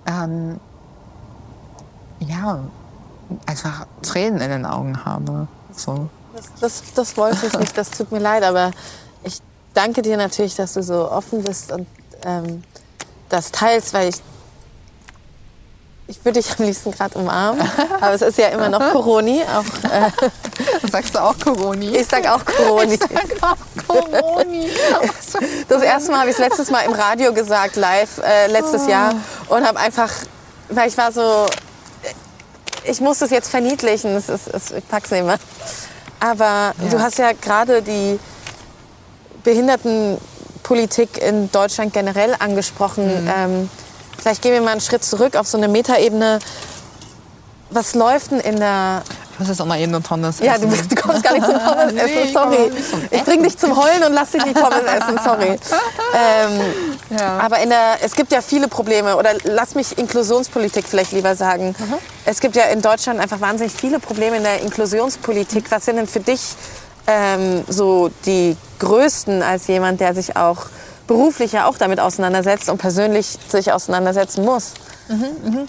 ähm, 0.06 0.60
ja, 2.20 2.60
einfach 3.46 3.86
Tränen 4.02 4.42
in 4.42 4.50
den 4.50 4.66
Augen 4.66 5.06
habe. 5.06 5.48
So. 5.76 6.10
Das, 6.34 6.50
das, 6.60 6.84
das 6.94 7.18
wollte 7.18 7.46
ich 7.48 7.54
nicht, 7.54 7.78
das 7.78 7.92
tut 7.92 8.12
mir 8.12 8.20
leid, 8.20 8.44
aber 8.44 8.72
ich 9.24 9.40
danke 9.74 10.02
dir 10.02 10.18
natürlich, 10.18 10.56
dass 10.56 10.74
du 10.74 10.84
so 10.84 11.10
offen 11.10 11.44
bist 11.44 11.72
und 11.72 11.88
ähm, 12.24 12.64
das 13.30 13.52
teilst, 13.52 13.94
weil 13.94 14.10
ich 14.10 14.22
ich 16.12 16.26
würde 16.26 16.41
dich 16.41 16.60
am 16.60 16.65
liebsten 16.65 16.91
gerade 16.91 17.17
umarmen, 17.17 17.65
aber 18.02 18.13
es 18.13 18.21
ist 18.21 18.38
ja 18.38 18.47
immer 18.47 18.67
noch 18.67 18.91
Coroni. 18.91 19.41
Auch, 19.43 19.89
äh, 19.89 20.12
Sagst 20.91 21.15
du 21.15 21.24
auch 21.24 21.36
Coroni? 21.39 21.95
Ich 21.95 22.08
sag 22.08 22.28
auch 22.28 22.43
Coroni. 22.43 22.95
Ich 22.95 23.00
sag 23.00 23.41
auch 23.41 23.58
Coroni. 23.88 24.69
Das 25.69 25.82
erste 25.82 26.12
Mal 26.12 26.19
habe 26.21 26.30
ich 26.30 26.36
es 26.36 26.41
letztes 26.41 26.69
Mal 26.69 26.82
im 26.82 26.91
Radio 26.91 27.34
gesagt, 27.34 27.78
live, 27.78 28.17
äh, 28.17 28.47
letztes 28.47 28.88
Jahr. 28.88 29.13
Und 29.47 29.65
habe 29.65 29.80
einfach, 29.80 30.10
weil 30.67 30.89
ich 30.89 30.97
war 30.97 31.13
so, 31.13 31.45
ich 32.84 33.00
muss 33.00 33.19
das 33.19 33.30
jetzt 33.30 33.50
verniedlichen, 33.50 34.13
es 34.17 34.28
ist, 34.28 34.47
es, 34.50 34.71
ich 34.71 34.88
pack's 34.89 35.12
nicht 35.12 35.24
mehr. 35.24 35.38
Aber 36.19 36.74
ja. 36.78 36.89
du 36.91 37.00
hast 37.00 37.19
ja 37.19 37.32
gerade 37.32 37.82
die 37.82 38.19
Behindertenpolitik 39.45 41.21
in 41.21 41.50
Deutschland 41.52 41.93
generell 41.93 42.36
angesprochen. 42.38 43.24
Mhm. 43.24 43.32
Ähm, 43.34 43.69
Vielleicht 44.22 44.42
gehen 44.42 44.54
wir 44.54 44.62
mal 44.62 44.72
einen 44.72 44.82
Schritt 44.82 45.04
zurück 45.04 45.36
auf 45.36 45.48
so 45.48 45.58
eine 45.58 45.68
Metaebene. 45.68 46.40
Was 47.72 47.96
läuft 47.96 48.32
denn 48.32 48.40
in 48.40 48.58
der 48.58 49.02
ich 49.34 49.40
muss 49.40 49.48
jetzt 49.48 49.62
auch 49.62 49.66
mal 49.66 49.80
eben 49.80 49.96
eine 49.96 50.02
Pommes 50.02 50.36
essen. 50.36 50.46
Ja, 50.46 50.58
du, 50.58 50.68
du 50.68 50.96
kommst 50.96 51.24
gar 51.24 51.34
nicht 51.34 51.46
zum 51.46 51.58
Pommes 51.58 51.94
essen, 51.96 52.32
sorry. 52.32 52.72
Ich, 52.76 53.18
ich 53.18 53.24
bring 53.24 53.42
dich 53.42 53.58
zum 53.58 53.76
Heulen 53.76 54.04
und 54.04 54.14
lass 54.14 54.32
dich 54.32 54.46
nicht 54.46 54.56
Pommes 54.56 54.84
essen, 54.84 55.20
sorry. 55.24 55.58
Ähm, 56.14 56.60
ja. 57.18 57.40
Aber 57.40 57.60
in 57.60 57.70
der, 57.70 57.96
es 58.04 58.14
gibt 58.14 58.34
ja 58.34 58.42
viele 58.42 58.68
Probleme, 58.68 59.16
oder 59.16 59.32
lass 59.44 59.76
mich 59.76 59.98
Inklusionspolitik 59.98 60.86
vielleicht 60.86 61.14
lieber 61.14 61.38
sagen. 61.38 61.74
Mhm. 61.80 61.94
Es 62.26 62.42
gibt 62.42 62.58
ja 62.58 62.64
in 62.66 62.82
Deutschland 62.82 63.22
einfach 63.22 63.40
wahnsinnig 63.40 63.74
viele 63.74 64.00
Probleme 64.00 64.38
in 64.38 64.44
der 64.44 64.62
Inklusionspolitik. 64.62 65.72
Was 65.72 65.86
sind 65.86 65.96
denn 65.96 66.08
für 66.08 66.20
dich 66.20 66.42
ähm, 67.08 67.64
so 67.70 68.12
die 68.26 68.58
größten 68.80 69.42
als 69.42 69.68
jemand, 69.68 70.02
der 70.02 70.14
sich 70.14 70.36
auch 70.36 70.66
beruflich 71.12 71.52
ja 71.52 71.67
auch 71.67 71.78
damit 71.78 72.00
auseinandersetzt 72.00 72.69
und 72.69 72.78
persönlich 72.78 73.38
sich 73.47 73.71
auseinandersetzen 73.74 74.45
muss. 74.45 74.74
Mhm, 75.10 75.67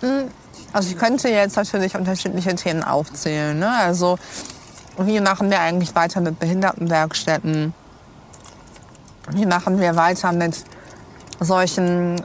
mh. 0.00 0.24
Also 0.72 0.90
ich 0.90 0.98
könnte 0.98 1.28
jetzt 1.28 1.56
natürlich 1.56 1.96
unterschiedliche 1.96 2.54
Themen 2.54 2.84
aufzählen. 2.84 3.58
Ne? 3.58 3.68
Also 3.68 4.16
wie 4.98 5.20
machen 5.20 5.50
wir 5.50 5.58
eigentlich 5.58 5.94
weiter 5.94 6.20
mit 6.20 6.38
Behindertenwerkstätten? 6.38 7.74
Wie 9.32 9.46
machen 9.46 9.80
wir 9.80 9.96
weiter 9.96 10.30
mit 10.32 10.56
solchen 11.40 12.22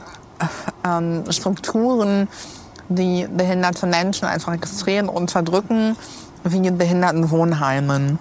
ähm, 0.84 1.24
Strukturen, 1.30 2.28
die 2.88 3.26
behinderte 3.26 3.86
Menschen 3.86 4.26
einfach 4.26 4.52
extrem 4.52 5.08
unterdrücken, 5.08 5.96
wie 6.44 6.64
in 6.64 6.78
Behindertenwohnheimen. 6.78 8.18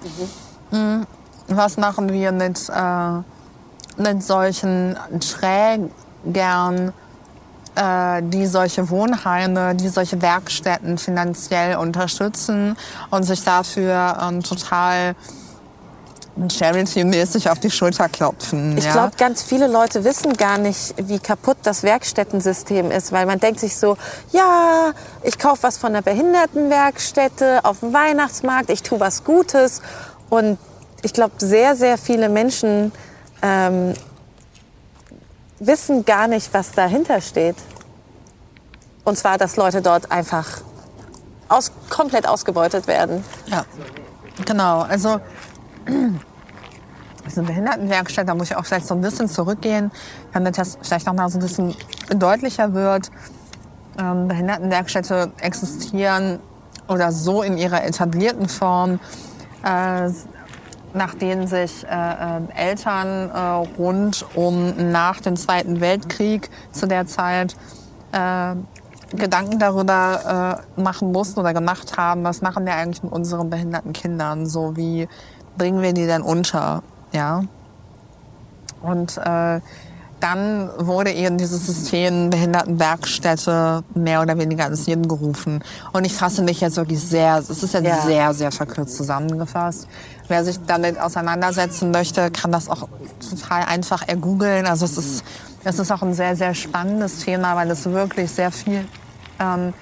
Mhm. 0.71 1.05
Was 1.47 1.77
machen 1.77 2.11
wir 2.11 2.31
mit, 2.31 2.69
äh, 2.69 3.19
mit 3.97 4.23
solchen 4.23 4.97
Trägern, 5.19 6.93
äh, 7.75 8.21
die 8.23 8.45
solche 8.47 8.89
Wohnheime, 8.89 9.75
die 9.75 9.89
solche 9.89 10.21
Werkstätten 10.21 10.97
finanziell 10.97 11.77
unterstützen 11.77 12.77
und 13.09 13.23
sich 13.23 13.43
dafür 13.43 14.17
ähm, 14.21 14.43
total 14.43 15.15
Charity-mäßig 16.49 17.49
auf 17.49 17.59
die 17.59 17.69
Schulter 17.69 18.07
klopfen. 18.07 18.77
Ich 18.77 18.85
ja? 18.85 18.93
glaube, 18.93 19.11
ganz 19.17 19.43
viele 19.43 19.67
Leute 19.67 20.03
wissen 20.03 20.33
gar 20.33 20.57
nicht, 20.57 20.93
wie 20.97 21.19
kaputt 21.19 21.57
das 21.63 21.83
Werkstättensystem 21.83 22.89
ist, 22.89 23.11
weil 23.11 23.25
man 23.25 23.39
denkt 23.39 23.59
sich 23.59 23.75
so, 23.75 23.97
ja, 24.31 24.91
ich 25.23 25.37
kaufe 25.37 25.63
was 25.63 25.77
von 25.77 25.93
der 25.93 26.01
Behindertenwerkstätte 26.01 27.63
auf 27.63 27.81
dem 27.81 27.93
Weihnachtsmarkt, 27.93 28.69
ich 28.69 28.81
tue 28.81 28.99
was 28.99 29.23
Gutes. 29.23 29.81
Und 30.29 30.57
ich 31.03 31.13
glaube, 31.13 31.33
sehr, 31.37 31.75
sehr 31.75 31.97
viele 31.97 32.29
Menschen 32.29 32.91
ähm, 33.41 33.93
wissen 35.59 36.05
gar 36.05 36.27
nicht, 36.27 36.53
was 36.53 36.71
dahinter 36.71 37.21
steht. 37.21 37.55
Und 39.03 39.17
zwar, 39.17 39.37
dass 39.37 39.55
Leute 39.55 39.81
dort 39.81 40.11
einfach 40.11 40.61
aus, 41.49 41.71
komplett 41.89 42.27
ausgebeutet 42.27 42.87
werden. 42.87 43.23
Ja, 43.47 43.65
genau. 44.45 44.81
Also 44.81 45.19
diese 47.25 47.43
Behindertenwerkstatt, 47.43 48.27
da 48.27 48.35
muss 48.35 48.51
ich 48.51 48.57
auch 48.57 48.65
vielleicht 48.65 48.87
so 48.87 48.95
ein 48.95 49.01
bisschen 49.01 49.27
zurückgehen, 49.27 49.91
damit 50.33 50.57
das 50.57 50.77
vielleicht 50.81 51.05
noch 51.07 51.13
mal 51.13 51.29
so 51.29 51.37
ein 51.37 51.41
bisschen 51.41 51.75
deutlicher 52.15 52.73
wird. 52.73 53.11
Ähm, 53.99 54.27
Behindertenwerkstätte 54.27 55.31
existieren 55.39 56.39
oder 56.87 57.11
so 57.11 57.41
in 57.41 57.57
ihrer 57.57 57.83
etablierten 57.83 58.47
Form, 58.47 58.99
äh, 59.63 60.09
nach 60.93 61.15
denen 61.15 61.47
sich 61.47 61.85
äh, 61.85 61.87
äh, 61.89 62.41
Eltern 62.55 63.29
äh, 63.29 63.79
rund 63.79 64.25
um 64.35 64.91
nach 64.91 65.19
dem 65.21 65.35
Zweiten 65.35 65.79
Weltkrieg 65.81 66.49
zu 66.71 66.87
der 66.87 67.05
Zeit 67.07 67.55
äh, 68.11 68.55
Gedanken 69.15 69.59
darüber 69.59 70.61
äh, 70.77 70.81
machen 70.81 71.11
mussten 71.11 71.39
oder 71.39 71.53
gemacht 71.53 71.97
haben, 71.97 72.23
was 72.23 72.41
machen 72.41 72.65
wir 72.65 72.73
eigentlich 72.73 73.03
mit 73.03 73.11
unseren 73.11 73.49
behinderten 73.49 73.93
Kindern, 73.93 74.45
so 74.45 74.77
wie 74.77 75.07
bringen 75.57 75.81
wir 75.81 75.93
die 75.93 76.05
denn 76.05 76.21
unter, 76.21 76.81
ja. 77.11 77.43
Und 78.81 79.17
äh, 79.17 79.59
dann 80.21 80.69
wurde 80.77 81.11
eben 81.11 81.37
dieses 81.37 81.65
System 81.65 82.29
Behindertenwerkstätte 82.29 83.83
mehr 83.95 84.21
oder 84.21 84.37
weniger 84.37 84.67
ins 84.67 84.85
Leben 84.87 85.07
gerufen. 85.07 85.63
Und 85.93 86.05
ich 86.05 86.13
fasse 86.15 86.43
mich 86.43 86.61
jetzt 86.61 86.77
wirklich 86.77 87.01
sehr, 87.01 87.37
es 87.39 87.49
ist 87.49 87.73
jetzt 87.73 87.83
Ja. 87.85 88.01
sehr, 88.01 88.33
sehr 88.33 88.51
verkürzt 88.51 88.95
zusammengefasst. 88.95 89.87
Wer 90.27 90.45
sich 90.45 90.59
damit 90.65 90.99
auseinandersetzen 90.99 91.91
möchte, 91.91 92.31
kann 92.31 92.51
das 92.51 92.69
auch 92.69 92.87
total 93.29 93.63
einfach 93.63 94.07
ergoogeln. 94.07 94.65
Also 94.67 94.85
es 94.85 94.97
ist, 94.97 95.23
es 95.63 95.79
ist 95.79 95.91
auch 95.91 96.01
ein 96.03 96.13
sehr, 96.13 96.35
sehr 96.35 96.53
spannendes 96.53 97.19
Thema, 97.19 97.55
weil 97.55 97.69
es 97.71 97.85
wirklich 97.85 98.31
sehr 98.31 98.51
viel 98.51 98.87
ähm, 99.39 99.73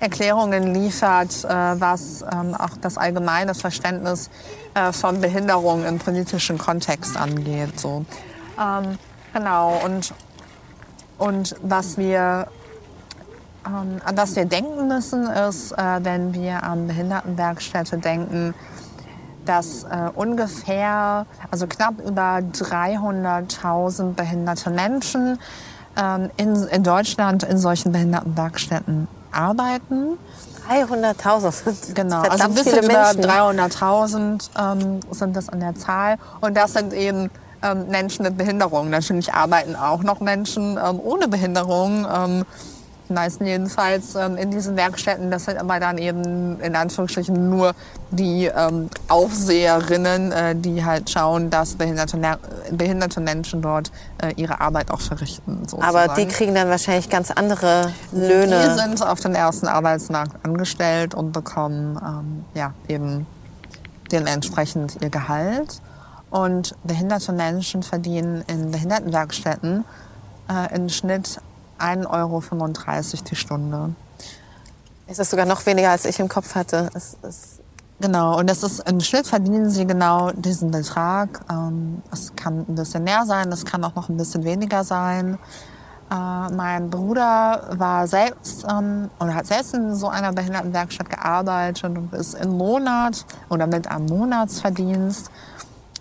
Erklärungen 0.00 0.74
liefert, 0.74 1.44
äh, 1.44 1.48
was 1.48 2.22
ähm, 2.32 2.54
auch 2.54 2.76
das 2.80 2.98
allgemeine 2.98 3.54
Verständnis 3.54 4.30
äh, 4.74 4.90
von 4.92 5.20
Behinderung 5.20 5.84
im 5.84 5.98
politischen 5.98 6.58
Kontext 6.58 7.16
angeht. 7.16 7.78
So. 7.78 8.04
Ähm, 8.60 8.98
genau, 9.32 9.80
und, 9.84 10.12
und 11.18 11.56
was 11.62 11.98
wir, 11.98 12.48
ähm, 13.66 14.00
an 14.04 14.16
das 14.16 14.36
wir 14.36 14.44
denken 14.44 14.88
müssen, 14.88 15.26
ist, 15.26 15.72
äh, 15.72 16.00
wenn 16.02 16.34
wir 16.34 16.62
an 16.62 16.86
Behindertenwerkstätte 16.86 17.98
denken, 17.98 18.54
dass 19.44 19.84
äh, 19.84 20.10
ungefähr, 20.14 21.26
also 21.50 21.66
knapp 21.66 21.94
über 22.06 22.38
300.000 22.38 24.14
behinderte 24.14 24.70
Menschen 24.70 25.38
ähm, 25.96 26.30
in, 26.36 26.54
in 26.68 26.82
Deutschland 26.82 27.42
in 27.42 27.58
solchen 27.58 27.92
Behindertenwerkstätten 27.92 29.08
arbeiten. 29.32 30.18
300.000. 30.70 31.94
Genau, 31.94 32.22
also 32.22 32.44
ein 32.44 32.54
bisschen 32.54 32.84
über 32.84 33.14
Menschen. 33.14 33.24
300.000 33.24 34.50
ähm, 34.58 35.00
sind 35.10 35.36
das 35.36 35.48
an 35.48 35.60
der 35.60 35.74
Zahl. 35.74 36.18
Und 36.40 36.56
das 36.56 36.74
sind 36.74 36.92
eben 36.92 37.30
ähm, 37.62 37.88
Menschen 37.88 38.24
mit 38.24 38.36
Behinderung. 38.36 38.90
Natürlich 38.90 39.32
arbeiten 39.32 39.76
auch 39.76 40.02
noch 40.02 40.20
Menschen 40.20 40.78
ähm, 40.78 41.00
ohne 41.02 41.28
Behinderung. 41.28 42.06
Ähm, 42.12 42.44
die 43.12 43.14
meisten 43.14 43.44
jedenfalls 43.44 44.14
ähm, 44.14 44.36
in 44.36 44.50
diesen 44.50 44.76
Werkstätten. 44.76 45.30
Das 45.30 45.44
sind 45.44 45.58
aber 45.58 45.78
dann 45.80 45.98
eben 45.98 46.58
in 46.60 46.74
Anführungsstrichen 46.74 47.50
nur 47.50 47.74
die 48.10 48.46
ähm, 48.46 48.88
Aufseherinnen, 49.08 50.32
äh, 50.32 50.56
die 50.56 50.82
halt 50.84 51.10
schauen, 51.10 51.50
dass 51.50 51.74
behinderte, 51.74 52.18
behinderte 52.70 53.20
Menschen 53.20 53.60
dort 53.60 53.92
äh, 54.22 54.32
ihre 54.36 54.60
Arbeit 54.60 54.90
auch 54.90 55.00
verrichten. 55.00 55.58
Sozusagen. 55.66 55.82
Aber 55.82 56.14
die 56.14 56.26
kriegen 56.26 56.54
dann 56.54 56.70
wahrscheinlich 56.70 57.10
ganz 57.10 57.30
andere 57.30 57.92
Löhne. 58.12 58.62
Die 58.66 58.80
sind 58.80 59.06
auf 59.06 59.20
dem 59.20 59.34
ersten 59.34 59.66
Arbeitsmarkt 59.66 60.44
angestellt 60.44 61.14
und 61.14 61.32
bekommen 61.32 61.98
ähm, 62.02 62.44
ja, 62.54 62.72
eben 62.88 63.26
dementsprechend 64.10 65.02
ihr 65.02 65.10
Gehalt. 65.10 65.82
Und 66.32 66.74
behinderte 66.82 67.32
Menschen 67.32 67.82
verdienen 67.82 68.42
in 68.48 68.70
Behindertenwerkstätten 68.70 69.84
äh, 70.48 70.74
im 70.74 70.88
Schnitt 70.88 71.40
1,35 71.78 72.06
Euro 72.10 72.42
die 73.30 73.36
Stunde. 73.36 73.94
Es 75.06 75.18
ist 75.18 75.30
sogar 75.30 75.46
noch 75.46 75.64
weniger, 75.66 75.90
als 75.90 76.06
ich 76.06 76.18
im 76.18 76.28
Kopf 76.28 76.54
hatte. 76.54 76.90
Es 76.94 77.16
ist 77.22 77.62
Genau, 78.02 78.36
und 78.36 78.50
das 78.50 78.64
ist 78.64 78.80
im 78.88 78.98
Schnitt 78.98 79.28
verdienen 79.28 79.70
sie 79.70 79.86
genau 79.86 80.32
diesen 80.32 80.72
Betrag. 80.72 81.40
Ähm, 81.48 82.02
es 82.10 82.34
kann 82.34 82.66
ein 82.68 82.74
bisschen 82.74 83.04
mehr 83.04 83.24
sein, 83.26 83.52
es 83.52 83.64
kann 83.64 83.84
auch 83.84 83.94
noch 83.94 84.08
ein 84.08 84.16
bisschen 84.16 84.42
weniger 84.42 84.82
sein. 84.82 85.38
Äh, 86.10 86.52
mein 86.52 86.90
Bruder 86.90 87.68
war 87.76 88.08
selbst 88.08 88.66
ähm, 88.68 89.08
oder 89.20 89.36
hat 89.36 89.46
selbst 89.46 89.74
in 89.74 89.94
so 89.94 90.08
einer 90.08 90.32
Behindertenwerkstatt 90.32 91.10
gearbeitet 91.10 91.84
und 91.84 92.12
ist 92.12 92.34
im 92.34 92.58
Monat 92.58 93.24
oder 93.50 93.68
mit 93.68 93.86
einem 93.86 94.06
Monatsverdienst 94.06 95.30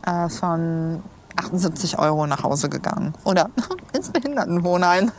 äh, 0.05 0.29
von 0.29 1.03
78 1.35 1.97
Euro 1.99 2.27
nach 2.27 2.43
Hause 2.43 2.69
gegangen 2.69 3.13
oder 3.23 3.49
ins 3.93 4.09
Behindertenwohnheim 4.11 5.11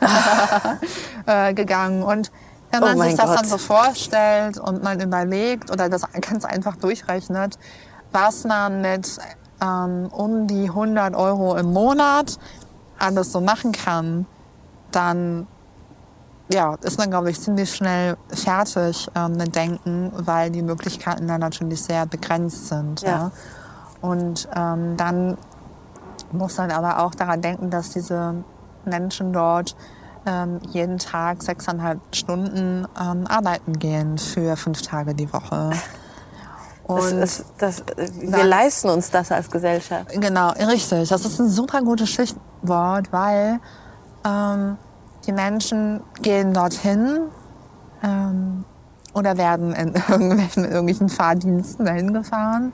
äh, 1.25 1.53
gegangen. 1.53 2.03
Und 2.03 2.31
wenn 2.71 2.81
Oh 2.81 2.85
man 2.87 2.97
mein 2.97 3.09
sich 3.09 3.19
das 3.19 3.29
dann 3.29 3.41
Gott. 3.43 3.49
so 3.49 3.57
vorstellt 3.57 4.57
und 4.57 4.83
man 4.83 4.99
überlegt 4.99 5.71
oder 5.71 5.89
das 5.89 6.03
ganz 6.21 6.45
einfach 6.45 6.75
durchrechnet, 6.75 7.57
was 8.11 8.45
man 8.45 8.81
mit 8.81 9.17
ähm, 9.61 10.07
um 10.11 10.47
die 10.47 10.65
100 10.65 11.15
Euro 11.15 11.55
im 11.55 11.71
Monat 11.73 12.37
alles 12.99 13.31
so 13.31 13.41
machen 13.41 13.71
kann, 13.71 14.25
dann 14.91 15.47
ja, 16.51 16.75
ist 16.81 16.97
man, 16.97 17.09
glaube 17.09 17.31
ich, 17.31 17.39
ziemlich 17.39 17.73
schnell 17.73 18.17
fertig 18.29 19.09
ähm, 19.15 19.33
mit 19.37 19.55
Denken, 19.55 20.11
weil 20.13 20.51
die 20.51 20.61
Möglichkeiten 20.61 21.27
dann 21.27 21.39
natürlich 21.39 21.81
sehr 21.81 22.05
begrenzt 22.05 22.67
sind. 22.67 23.01
Ja. 23.01 23.09
Ja. 23.09 23.31
Und 24.03 24.49
ähm, 24.53 24.97
dann 24.97 25.37
muss 26.33 26.57
man 26.57 26.71
aber 26.71 26.99
auch 26.99 27.15
daran 27.15 27.41
denken, 27.41 27.69
dass 27.69 27.91
diese 27.91 28.35
Menschen 28.83 29.31
dort 29.31 29.77
ähm, 30.25 30.59
jeden 30.71 30.97
Tag 30.97 31.41
sechseinhalb 31.41 32.01
Stunden 32.13 32.85
ähm, 33.01 33.25
arbeiten 33.27 33.79
gehen 33.79 34.17
für 34.17 34.57
fünf 34.57 34.81
Tage 34.81 35.15
die 35.15 35.31
Woche. 35.31 35.69
das, 36.87 37.11
Und 37.11 37.17
ist, 37.21 37.45
das, 37.59 37.83
wir 38.19 38.29
dann- 38.31 38.47
leisten 38.49 38.89
uns 38.89 39.09
das 39.09 39.31
als 39.31 39.49
Gesellschaft. 39.49 40.09
Genau, 40.19 40.49
richtig. 40.51 41.07
Das 41.07 41.23
ist 41.23 41.39
ein 41.39 41.47
super 41.47 41.81
gutes 41.81 42.09
Stichwort, 42.09 43.07
weil 43.11 43.61
ähm, 44.25 44.75
die 45.25 45.31
Menschen 45.31 46.01
gehen 46.21 46.53
dorthin 46.53 47.21
ähm, 48.03 48.65
oder 49.13 49.37
werden 49.37 49.71
in 49.73 49.93
irgendwelchen, 50.09 50.65
irgendwelchen 50.65 51.07
Fahrdiensten 51.07 51.85
dahin 51.85 52.11
gefahren, 52.13 52.73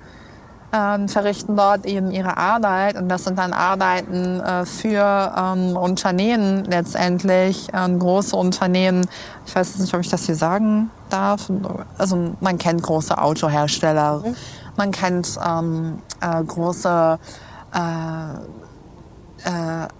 ähm, 0.72 1.08
verrichten 1.08 1.56
dort 1.56 1.86
eben 1.86 2.12
ihre 2.12 2.38
Arbeit 2.38 2.96
und 2.96 3.10
das 3.10 3.24
sind 3.24 3.40
dann 3.40 3.54
Arbeiten 3.54 4.40
äh, 4.40 4.66
für 4.66 5.34
ähm, 5.36 5.76
Unternehmen 5.76 6.64
letztendlich, 6.66 7.68
ähm, 7.74 7.98
große 7.98 8.36
Unternehmen. 8.36 9.08
Ich 9.46 9.56
weiß 9.56 9.80
nicht, 9.80 9.94
ob 9.94 10.02
ich 10.02 10.10
das 10.10 10.26
hier 10.26 10.36
sagen 10.36 10.92
darf. 11.10 11.52
Also 11.98 12.36
man 12.40 12.58
kennt 12.58 12.84
große 12.84 13.18
Autohersteller, 13.18 14.24
man 14.78 14.92
kennt 14.92 15.40
ähm, 15.46 16.02
äh, 16.22 16.44
große 16.44 17.20
äh, 17.72 17.80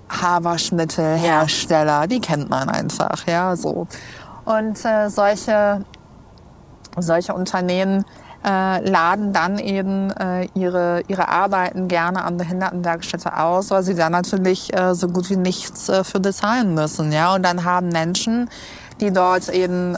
Haarwaschmittelhersteller, 0.10 2.08
die 2.08 2.20
kennt 2.20 2.50
man 2.50 2.68
einfach, 2.68 3.26
ja, 3.28 3.56
so. 3.56 3.88
Und 4.46 4.84
äh, 4.84 5.10
solche, 5.10 5.86
solche 6.98 7.34
Unternehmen 7.34 8.04
äh, 8.46 8.90
laden 8.90 9.34
dann 9.34 9.60
eben 9.60 10.12
äh, 10.12 10.48
ihre, 10.54 11.04
ihre 11.08 11.28
Arbeiten 11.28 11.88
gerne 11.88 12.24
an 12.24 12.38
Behindertenwerkstätte 12.38 13.38
aus, 13.38 13.70
weil 13.72 13.84
sie 13.84 13.96
da 13.96 14.10
natürlich 14.10 14.74
äh, 14.74 14.96
so 14.96 15.08
gut 15.10 15.30
wie 15.30 15.36
nichts 15.36 15.90
äh, 15.90 16.04
für 16.04 16.20
bezahlen 16.20 16.74
müssen. 16.74 17.12
Ja? 17.12 17.36
Und 17.36 17.44
dann 17.44 17.66
haben 17.66 17.90
Menschen, 17.90 18.50
die 19.02 19.12
dort 19.12 19.50
eben 19.50 19.98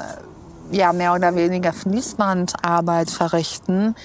ja, 0.71 0.93
mehr 0.93 1.13
oder 1.13 1.35
weniger 1.35 1.73
Fließbandarbeit 1.73 3.11
verrichten, 3.11 3.95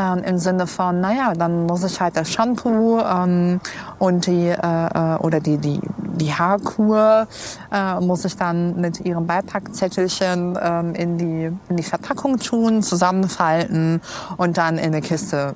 ähm, 0.00 0.24
im 0.24 0.38
Sinne 0.38 0.66
von, 0.66 1.00
naja, 1.00 1.34
dann 1.34 1.66
muss 1.66 1.84
ich 1.84 2.00
halt 2.00 2.16
das 2.16 2.30
Shampoo 2.30 3.00
ähm, 3.00 3.60
und 3.98 4.26
die 4.26 4.48
äh, 4.48 4.54
äh, 4.54 5.16
oder 5.18 5.40
die 5.40 5.58
die 5.58 5.80
die 5.96 6.32
Haarkur 6.32 7.26
äh, 7.72 8.00
muss 8.00 8.24
ich 8.24 8.36
dann 8.36 8.80
mit 8.80 9.00
ihrem 9.00 9.26
Beipackzettelchen 9.26 10.58
ähm, 10.60 10.94
in 10.94 11.18
die 11.18 11.52
in 11.68 11.76
die 11.76 11.82
Verpackung 11.82 12.38
tun, 12.38 12.82
zusammenfalten 12.82 14.00
und 14.36 14.56
dann 14.56 14.78
in 14.78 14.86
eine 14.86 15.00
Kiste 15.00 15.54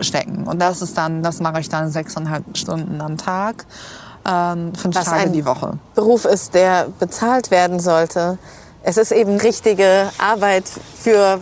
stecken. 0.00 0.44
Und 0.46 0.60
das 0.60 0.82
ist 0.82 0.98
dann, 0.98 1.22
das 1.22 1.40
mache 1.40 1.60
ich 1.60 1.68
dann 1.68 1.90
sechseinhalb 1.90 2.56
Stunden 2.56 3.00
am 3.00 3.16
Tag, 3.16 3.64
ähm, 4.28 4.74
fünf 4.74 4.96
Was 4.96 5.06
Tage 5.06 5.30
die 5.30 5.46
Woche. 5.46 5.78
Beruf 5.94 6.24
ist, 6.26 6.54
der 6.54 6.88
bezahlt 6.98 7.50
werden 7.50 7.80
sollte. 7.80 8.38
Es 8.82 8.98
ist 8.98 9.12
eben 9.12 9.38
richtige 9.38 10.10
Arbeit 10.18 10.64
für 10.68 11.40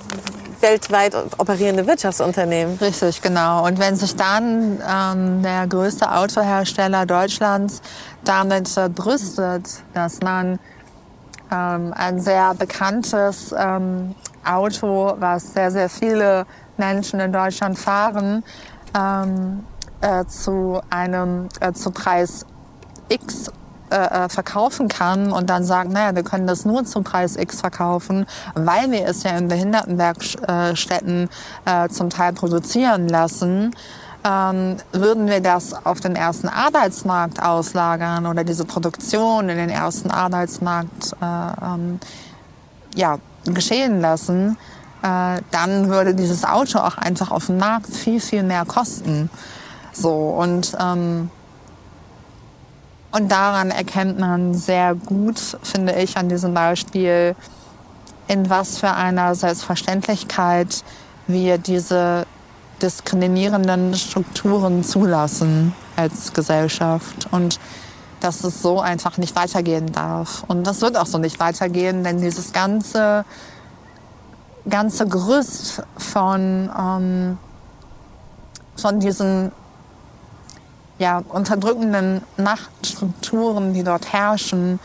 weltweit 0.64 1.14
operierende 1.38 1.86
Wirtschaftsunternehmen. 1.86 2.78
Richtig, 2.78 3.20
genau. 3.20 3.66
Und 3.66 3.78
wenn 3.78 3.96
sich 3.96 4.16
dann 4.16 4.80
ähm, 4.80 5.42
der 5.42 5.66
größte 5.66 6.10
Autohersteller 6.10 7.04
Deutschlands 7.04 7.82
damit 8.24 8.74
äh, 8.76 8.88
brüstet, 8.88 9.68
dass 9.92 10.20
man 10.22 10.58
ähm, 11.52 11.92
ein 11.94 12.18
sehr 12.18 12.54
bekanntes 12.54 13.54
ähm, 13.56 14.14
Auto, 14.44 15.14
was 15.18 15.52
sehr, 15.52 15.70
sehr 15.70 15.90
viele 15.90 16.46
Menschen 16.78 17.20
in 17.20 17.32
Deutschland 17.32 17.78
fahren, 17.78 18.42
ähm, 18.96 19.64
äh, 20.00 20.24
zu 20.24 20.80
einem 20.88 21.48
äh, 21.60 21.72
zu 21.72 21.90
Preis 21.90 22.46
X 23.08 23.50
äh, 23.94 24.24
äh, 24.24 24.28
verkaufen 24.28 24.88
kann 24.88 25.30
und 25.30 25.48
dann 25.48 25.62
sagen, 25.62 25.92
naja, 25.92 26.16
wir 26.16 26.24
können 26.24 26.48
das 26.48 26.64
nur 26.64 26.84
zum 26.84 27.04
Preis 27.04 27.36
X 27.36 27.60
verkaufen, 27.60 28.26
weil 28.54 28.90
wir 28.90 29.06
es 29.06 29.22
ja 29.22 29.38
in 29.38 29.46
Behindertenwerkstätten 29.46 31.28
äh, 31.64 31.88
zum 31.90 32.10
Teil 32.10 32.32
produzieren 32.32 33.08
lassen, 33.08 33.72
ähm, 34.24 34.78
würden 34.90 35.28
wir 35.28 35.40
das 35.40 35.86
auf 35.86 36.00
den 36.00 36.16
ersten 36.16 36.48
Arbeitsmarkt 36.48 37.40
auslagern 37.40 38.26
oder 38.26 38.42
diese 38.42 38.64
Produktion 38.64 39.48
in 39.48 39.58
den 39.58 39.70
ersten 39.70 40.10
Arbeitsmarkt 40.10 41.12
äh, 41.22 41.64
ähm, 41.64 42.00
ja, 42.96 43.18
geschehen 43.44 44.00
lassen, 44.00 44.56
äh, 45.02 45.40
dann 45.52 45.88
würde 45.88 46.16
dieses 46.16 46.44
Auto 46.44 46.80
auch 46.80 46.98
einfach 46.98 47.30
auf 47.30 47.46
dem 47.46 47.58
Markt 47.58 47.94
viel, 47.94 48.20
viel 48.20 48.42
mehr 48.42 48.64
kosten. 48.64 49.30
So, 49.92 50.10
und 50.10 50.76
ähm, 50.80 51.30
und 53.14 53.30
daran 53.30 53.70
erkennt 53.70 54.18
man 54.18 54.54
sehr 54.54 54.96
gut, 54.96 55.38
finde 55.62 55.92
ich, 55.94 56.16
an 56.16 56.28
diesem 56.28 56.52
Beispiel, 56.52 57.36
in 58.26 58.50
was 58.50 58.78
für 58.78 58.90
einer 58.90 59.36
Selbstverständlichkeit 59.36 60.82
wir 61.28 61.58
diese 61.58 62.26
diskriminierenden 62.82 63.94
Strukturen 63.94 64.82
zulassen 64.82 65.76
als 65.94 66.32
Gesellschaft 66.32 67.28
und 67.30 67.60
dass 68.18 68.42
es 68.42 68.60
so 68.60 68.80
einfach 68.80 69.16
nicht 69.16 69.36
weitergehen 69.36 69.92
darf. 69.92 70.42
Und 70.48 70.66
das 70.66 70.80
wird 70.80 70.96
auch 70.96 71.06
so 71.06 71.18
nicht 71.18 71.38
weitergehen, 71.38 72.02
denn 72.02 72.20
dieses 72.20 72.52
ganze, 72.52 73.24
ganze 74.68 75.06
Gerüst 75.06 75.84
von, 75.96 76.68
ähm, 76.76 77.38
von 78.76 78.98
diesen 78.98 79.52
ja, 80.98 81.22
unterdrückenden 81.28 82.22
Machtstrukturen, 82.36 83.74
die 83.74 83.82
dort 83.82 84.12
herrschen, 84.12 84.78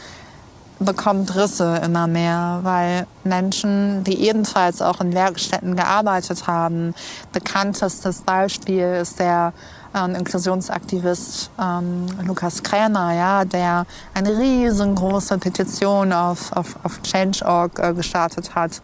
bekommt 0.80 1.36
Risse 1.36 1.82
immer 1.84 2.08
mehr, 2.08 2.60
weil 2.64 3.06
Menschen, 3.24 4.04
die 4.06 4.26
ebenfalls 4.28 4.82
auch 4.82 5.02
in 5.02 5.14
Werkstätten 5.14 5.76
gearbeitet 5.76 6.48
haben, 6.48 6.96
bekanntestes 7.34 8.22
Beispiel 8.22 9.00
ist 9.02 9.20
der 9.20 9.54
ähm, 9.94 10.16
Inklusionsaktivist 10.16 11.52
ähm, 11.60 12.06
Lukas 12.24 12.64
Kräner, 12.64 13.14
ja, 13.14 13.46
der 13.46 13.86
eine 14.14 14.38
riesengroße 14.38 15.38
Petition 15.38 16.14
auf, 16.14 16.54
auf, 16.54 16.78
auf 16.84 17.02
Change.org 17.02 17.80
äh, 17.80 17.94
gestartet 17.94 18.56
hat, 18.56 18.82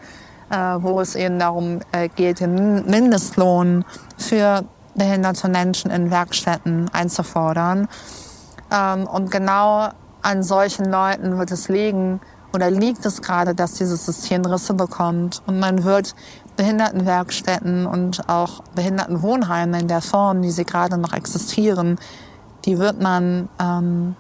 äh, 0.50 0.56
wo 0.56 1.00
es 1.00 1.16
eben 1.16 1.40
darum 1.40 1.80
äh, 1.92 2.10
geht, 2.10 2.42
den 2.42 2.86
Mindestlohn 2.88 3.86
für 4.18 4.66
behinderte 4.96 5.50
Menschen 5.50 5.92
in 5.92 6.10
Werkstätten 6.10 6.90
einzufordern. 6.94 7.88
Ähm, 8.72 9.08
und 9.08 9.32
genau 9.32 9.90
an 10.22 10.44
solchen 10.44 10.86
Leuten 10.86 11.38
wird 11.38 11.52
es 11.52 11.70
liegen 11.70 12.20
oder 12.54 12.72
liegt 12.72 13.06
es 13.06 13.22
gerade, 13.22 13.54
dass 13.54 13.74
dieses 13.74 14.06
System 14.06 14.44
Risse 14.46 14.74
bekommt. 14.74 15.42
Und 15.46 15.60
man 15.60 15.84
wird 15.84 16.16
Behindertenwerkstätten 16.56 17.86
und 17.86 18.28
auch 18.30 18.64
Behindertenwohnheime 18.76 19.80
in 19.80 19.88
der 19.88 20.02
Form, 20.02 20.42
die 20.42 20.52
sie 20.52 20.66
gerade 20.66 20.98
noch 20.98 21.14
existieren, 21.14 22.00
die 22.64 22.80
wird 22.80 23.02
man, 23.02 23.50
ähm, 23.60 24.16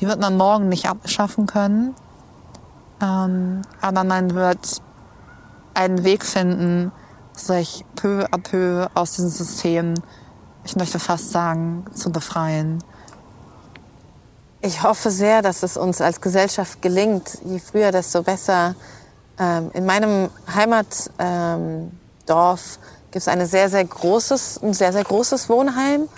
die 0.00 0.06
wird 0.06 0.20
man 0.20 0.36
morgen 0.36 0.68
nicht 0.68 0.88
abschaffen 0.88 1.46
können. 1.46 1.94
Ähm, 3.00 3.62
aber 3.80 4.04
man 4.04 4.34
wird 4.34 4.82
einen 5.74 6.04
Weg 6.04 6.24
finden, 6.24 6.92
sich 7.34 7.84
peu 7.96 8.24
à 8.24 8.38
peu 8.38 8.86
aus 8.94 9.12
diesem 9.12 9.30
System, 9.30 9.94
ich 10.64 10.76
möchte 10.76 10.98
fast 10.98 11.30
sagen, 11.30 11.84
zu 11.94 12.10
befreien. 12.10 12.82
Ich 14.60 14.82
hoffe 14.82 15.10
sehr, 15.10 15.42
dass 15.42 15.62
es 15.62 15.76
uns 15.76 16.00
als 16.00 16.20
Gesellschaft 16.20 16.82
gelingt. 16.82 17.38
Je 17.44 17.58
früher, 17.58 17.90
desto 17.90 18.22
besser. 18.22 18.74
Ähm, 19.38 19.70
in 19.74 19.86
meinem 19.86 20.30
Heimatdorf 20.54 21.10
ähm, 21.18 21.90
gibt 23.10 23.22
es 23.22 23.28
eine 23.28 23.46
sehr, 23.46 23.68
sehr 23.68 23.84
großes, 23.84 24.60
ein 24.62 24.72
sehr, 24.72 24.92
sehr 24.92 25.04
großes 25.04 25.48
Wohnheim. 25.48 26.08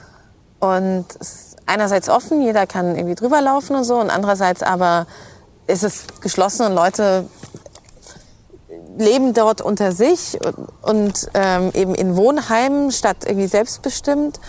Und 0.61 1.07
es 1.21 1.33
ist 1.33 1.57
einerseits 1.67 2.09
offen, 2.09 2.43
jeder 2.43 2.67
kann 2.67 2.97
irgendwie 2.97 3.15
drüber 3.15 3.41
laufen 3.41 3.77
und 3.77 3.85
so, 3.85 3.99
und 3.99 4.11
andererseits 4.11 4.63
aber 4.63 5.07
ist 5.67 5.83
es 5.83 6.05
geschlossen 6.21 6.67
und 6.67 6.75
Leute 6.75 7.27
leben 8.97 9.35
dort 9.35 9.61
unter 9.61 9.93
sich 9.93 10.39
und, 10.83 11.29
ähm, 11.35 11.71
eben 11.75 11.95
in 11.95 12.17
Wohnheimen 12.17 12.93
statt 12.93 13.19
irgendwie 13.27 13.47
selbstbestimmt. 13.47 14.41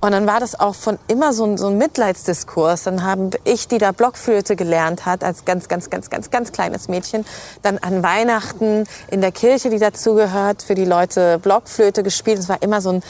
Und 0.00 0.12
dann 0.12 0.28
war 0.28 0.38
das 0.38 0.58
auch 0.58 0.76
von 0.76 0.96
immer 1.08 1.32
so 1.32 1.44
ein, 1.44 1.58
so 1.58 1.66
ein 1.66 1.76
Mitleidsdiskurs. 1.76 2.84
Dann 2.84 3.02
haben 3.02 3.30
ich, 3.42 3.66
die 3.66 3.78
da 3.78 3.90
Blockflöte 3.90 4.54
gelernt 4.54 5.06
hat, 5.06 5.24
als 5.24 5.44
ganz, 5.44 5.68
ganz, 5.68 5.90
ganz, 5.90 6.08
ganz, 6.08 6.30
ganz 6.30 6.52
kleines 6.52 6.86
Mädchen, 6.86 7.24
dann 7.62 7.78
an 7.78 8.02
Weihnachten 8.04 8.84
in 9.10 9.20
der 9.20 9.32
Kirche, 9.32 9.70
die 9.70 9.78
dazugehört, 9.78 10.62
für 10.62 10.76
die 10.76 10.84
Leute 10.84 11.40
Blockflöte 11.40 12.04
gespielt. 12.04 12.38
Es 12.38 12.48
war 12.48 12.62
immer 12.62 12.80
so 12.80 12.90
ein 12.90 13.02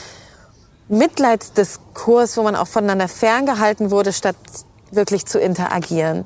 Mitleidsdiskurs, 0.87 2.37
wo 2.37 2.41
man 2.41 2.55
auch 2.55 2.67
voneinander 2.67 3.07
ferngehalten 3.07 3.91
wurde, 3.91 4.11
statt 4.11 4.35
wirklich 4.89 5.27
zu 5.27 5.39
interagieren 5.39 6.25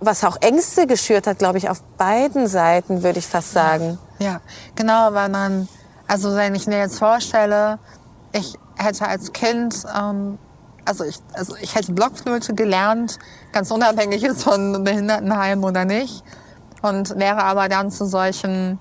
was 0.00 0.24
auch 0.24 0.36
Ängste 0.40 0.86
geschürt 0.86 1.26
hat, 1.26 1.38
glaube 1.38 1.58
ich, 1.58 1.68
auf 1.68 1.82
beiden 1.96 2.46
Seiten, 2.46 3.02
würde 3.02 3.18
ich 3.18 3.26
fast 3.26 3.52
sagen. 3.52 3.98
Ja, 4.18 4.40
genau, 4.76 5.12
weil 5.12 5.28
man, 5.28 5.68
also 6.06 6.34
wenn 6.36 6.54
ich 6.54 6.66
mir 6.66 6.78
jetzt 6.78 6.98
vorstelle, 6.98 7.78
ich 8.32 8.54
hätte 8.76 9.06
als 9.06 9.32
Kind, 9.32 9.84
ähm, 9.96 10.38
also 10.84 11.04
ich, 11.04 11.18
also 11.32 11.56
ich 11.60 11.74
hätte 11.74 11.92
Blockflöte 11.92 12.54
gelernt, 12.54 13.18
ganz 13.52 13.70
unabhängig 13.70 14.22
ist 14.22 14.44
von 14.44 14.84
Behindertenheim 14.84 15.64
oder 15.64 15.84
nicht, 15.84 16.22
und 16.82 17.18
wäre 17.18 17.42
aber 17.42 17.68
dann 17.68 17.90
zu 17.90 18.06
solchen, 18.06 18.78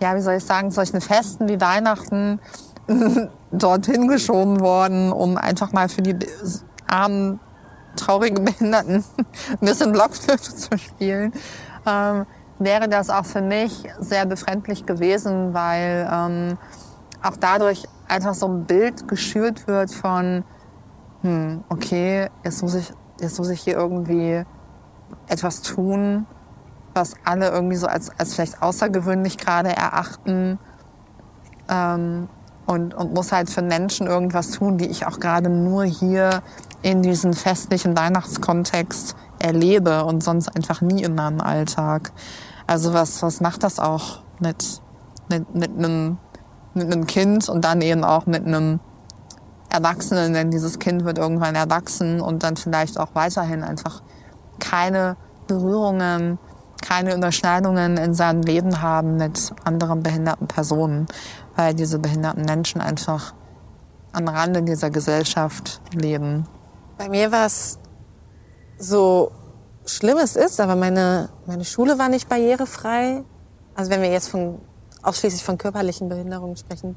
ja, 0.00 0.16
wie 0.16 0.20
soll 0.20 0.34
ich 0.34 0.44
sagen, 0.44 0.72
solchen 0.72 1.00
Festen 1.00 1.48
wie 1.48 1.60
Weihnachten 1.60 2.40
dorthin 3.52 4.08
geschoben 4.08 4.60
worden, 4.60 5.12
um 5.12 5.36
einfach 5.36 5.72
mal 5.72 5.88
für 5.88 6.02
die 6.02 6.16
armen 6.88 7.38
traurigen 7.96 8.44
Behinderten 8.44 9.04
ein 9.50 9.58
bisschen 9.60 9.92
Blockflöte 9.92 10.54
zu 10.54 10.78
spielen, 10.78 11.32
ähm, 11.86 12.26
wäre 12.58 12.88
das 12.88 13.10
auch 13.10 13.26
für 13.26 13.42
mich 13.42 13.84
sehr 13.98 14.26
befremdlich 14.26 14.86
gewesen, 14.86 15.54
weil 15.54 16.08
ähm, 16.10 16.58
auch 17.22 17.36
dadurch 17.38 17.84
einfach 18.08 18.34
so 18.34 18.46
ein 18.46 18.64
Bild 18.64 19.08
geschürt 19.08 19.66
wird 19.66 19.92
von, 19.92 20.44
hm, 21.22 21.64
okay, 21.68 22.28
jetzt 22.44 22.62
muss 22.62 22.74
ich, 22.74 22.92
jetzt 23.20 23.38
muss 23.38 23.48
ich 23.48 23.60
hier 23.60 23.74
irgendwie 23.76 24.44
etwas 25.26 25.62
tun, 25.62 26.26
was 26.94 27.14
alle 27.24 27.50
irgendwie 27.50 27.76
so 27.76 27.86
als, 27.86 28.10
als 28.18 28.34
vielleicht 28.34 28.62
außergewöhnlich 28.62 29.38
gerade 29.38 29.74
erachten. 29.74 30.58
Ähm, 31.68 32.28
und, 32.66 32.94
und 32.94 33.14
muss 33.14 33.32
halt 33.32 33.50
für 33.50 33.62
Menschen 33.62 34.06
irgendwas 34.06 34.50
tun, 34.50 34.78
die 34.78 34.86
ich 34.86 35.06
auch 35.06 35.20
gerade 35.20 35.48
nur 35.48 35.84
hier 35.84 36.42
in 36.82 37.02
diesem 37.02 37.32
festlichen 37.32 37.96
Weihnachtskontext 37.96 39.16
erlebe 39.38 40.04
und 40.04 40.22
sonst 40.22 40.54
einfach 40.54 40.80
nie 40.80 41.02
in 41.02 41.14
meinem 41.14 41.40
Alltag. 41.40 42.12
Also 42.66 42.92
was, 42.92 43.22
was 43.22 43.40
macht 43.40 43.62
das 43.62 43.78
auch 43.78 44.22
mit, 44.40 44.80
mit, 45.28 45.54
mit, 45.54 45.70
einem, 45.76 46.18
mit 46.74 46.92
einem 46.92 47.06
Kind 47.06 47.48
und 47.48 47.64
dann 47.64 47.80
eben 47.82 48.04
auch 48.04 48.26
mit 48.26 48.46
einem 48.46 48.80
Erwachsenen, 49.70 50.32
denn 50.32 50.50
dieses 50.50 50.78
Kind 50.78 51.04
wird 51.04 51.18
irgendwann 51.18 51.56
erwachsen 51.56 52.20
und 52.20 52.42
dann 52.42 52.56
vielleicht 52.56 52.98
auch 52.98 53.08
weiterhin 53.14 53.64
einfach 53.64 54.02
keine 54.60 55.16
Berührungen, 55.46 56.38
keine 56.84 57.14
Überschneidungen 57.14 57.96
in 57.96 58.14
seinem 58.14 58.42
Leben 58.42 58.82
haben 58.82 59.16
mit 59.16 59.52
anderen 59.64 60.02
behinderten 60.02 60.46
Personen, 60.46 61.06
weil 61.56 61.74
diese 61.74 61.98
behinderten 61.98 62.44
Menschen 62.44 62.80
einfach 62.80 63.32
am 64.12 64.28
Rande 64.28 64.62
dieser 64.62 64.90
Gesellschaft 64.90 65.80
leben. 65.92 66.46
Bei 66.98 67.08
mir 67.08 67.32
war 67.32 67.46
es 67.46 67.78
so 68.78 69.32
schlimm 69.86 70.18
es 70.18 70.36
ist, 70.36 70.60
aber 70.60 70.76
meine, 70.76 71.30
meine 71.46 71.64
Schule 71.64 71.98
war 71.98 72.08
nicht 72.08 72.28
barrierefrei. 72.28 73.24
Also 73.74 73.90
wenn 73.90 74.02
wir 74.02 74.10
jetzt 74.10 74.28
von, 74.28 74.58
ausschließlich 75.02 75.42
von 75.42 75.58
körperlichen 75.58 76.08
Behinderungen 76.08 76.56
sprechen. 76.56 76.96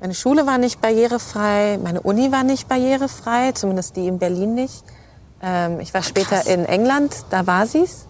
Meine 0.00 0.14
Schule 0.14 0.46
war 0.46 0.58
nicht 0.58 0.80
barrierefrei, 0.80 1.78
meine 1.82 2.00
Uni 2.00 2.30
war 2.30 2.44
nicht 2.44 2.68
barrierefrei, 2.68 3.52
zumindest 3.52 3.96
die 3.96 4.06
in 4.06 4.18
Berlin 4.18 4.54
nicht. 4.54 4.84
Ähm, 5.40 5.80
ich 5.80 5.94
war 5.94 6.02
später 6.02 6.36
Krass. 6.36 6.46
in 6.46 6.64
England, 6.64 7.14
da 7.30 7.46
war 7.46 7.66
sie's. 7.66 8.07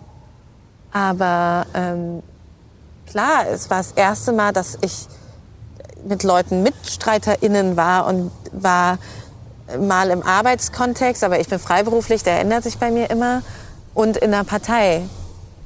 Aber 0.93 1.66
ähm, 1.74 2.22
klar, 3.07 3.47
es 3.53 3.70
war 3.70 3.78
das 3.78 3.93
erste 3.93 4.32
Mal, 4.32 4.53
dass 4.53 4.78
ich 4.80 5.07
mit 6.07 6.22
Leuten 6.22 6.62
MitstreiterInnen 6.62 7.76
war 7.76 8.07
und 8.07 8.30
war 8.53 8.99
mal 9.78 10.11
im 10.11 10.22
Arbeitskontext, 10.22 11.24
aber 11.24 11.41
ich 11.41 11.49
bin 11.49 11.59
freiberuflich, 11.59 12.22
der 12.22 12.41
ändert 12.41 12.64
sich 12.64 12.78
bei 12.78 12.91
mir 12.91 13.11
immer. 13.11 13.43
Und 13.95 14.16
in 14.16 14.32
einer 14.32 14.45
Partei, 14.45 15.03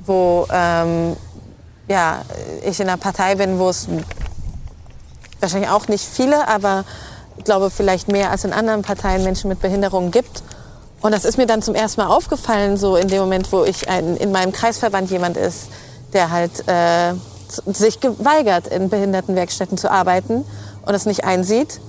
wo 0.04 0.46
ähm, 0.50 1.16
ja, 1.88 2.22
ich 2.64 2.80
in 2.80 2.88
einer 2.88 2.96
Partei 2.96 3.34
bin, 3.34 3.58
wo 3.58 3.68
es 3.68 3.88
wahrscheinlich 5.40 5.70
auch 5.70 5.88
nicht 5.88 6.04
viele, 6.04 6.48
aber 6.48 6.84
ich 7.36 7.44
glaube 7.44 7.70
vielleicht 7.70 8.08
mehr 8.08 8.30
als 8.30 8.44
in 8.44 8.52
anderen 8.52 8.82
Parteien 8.82 9.24
Menschen 9.24 9.48
mit 9.48 9.60
Behinderungen 9.60 10.10
gibt. 10.10 10.42
Und 11.02 11.12
das 11.12 11.24
ist 11.24 11.36
mir 11.36 11.46
dann 11.46 11.62
zum 11.62 11.74
ersten 11.74 12.00
Mal 12.00 12.06
aufgefallen, 12.06 12.76
so 12.76 12.96
in 12.96 13.08
dem 13.08 13.18
Moment, 13.20 13.52
wo 13.52 13.64
ich 13.64 13.88
ein, 13.88 14.16
in 14.16 14.30
meinem 14.30 14.52
Kreisverband 14.52 15.10
jemand 15.10 15.36
ist, 15.36 15.68
der 16.12 16.30
halt 16.30 16.66
äh, 16.68 17.14
sich 17.48 18.00
geweigert, 18.00 18.68
in 18.68 18.88
Behindertenwerkstätten 18.88 19.76
zu 19.76 19.90
arbeiten 19.90 20.44
und 20.86 20.94
es 20.94 21.04
nicht 21.04 21.24
einsieht 21.24 21.80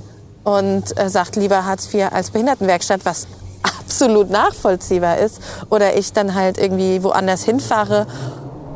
und 0.43 0.97
äh, 0.99 1.09
sagt 1.09 1.35
lieber 1.35 1.63
Hartz 1.65 1.93
IV 1.93 2.11
als 2.11 2.31
Behindertenwerkstatt, 2.31 3.05
was 3.05 3.27
absolut 3.61 4.31
nachvollziehbar 4.31 5.19
ist. 5.19 5.39
Oder 5.69 5.95
ich 5.95 6.13
dann 6.13 6.33
halt 6.33 6.57
irgendwie 6.57 7.03
woanders 7.03 7.43
hinfahre 7.43 8.07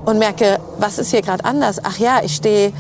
und 0.06 0.20
merke, 0.20 0.60
was 0.78 1.00
ist 1.00 1.10
hier 1.10 1.24
gerade 1.24 1.44
anders? 1.46 1.80
Ach 1.84 1.98
ja, 1.98 2.22
ich 2.24 2.36
stehe 2.36 2.74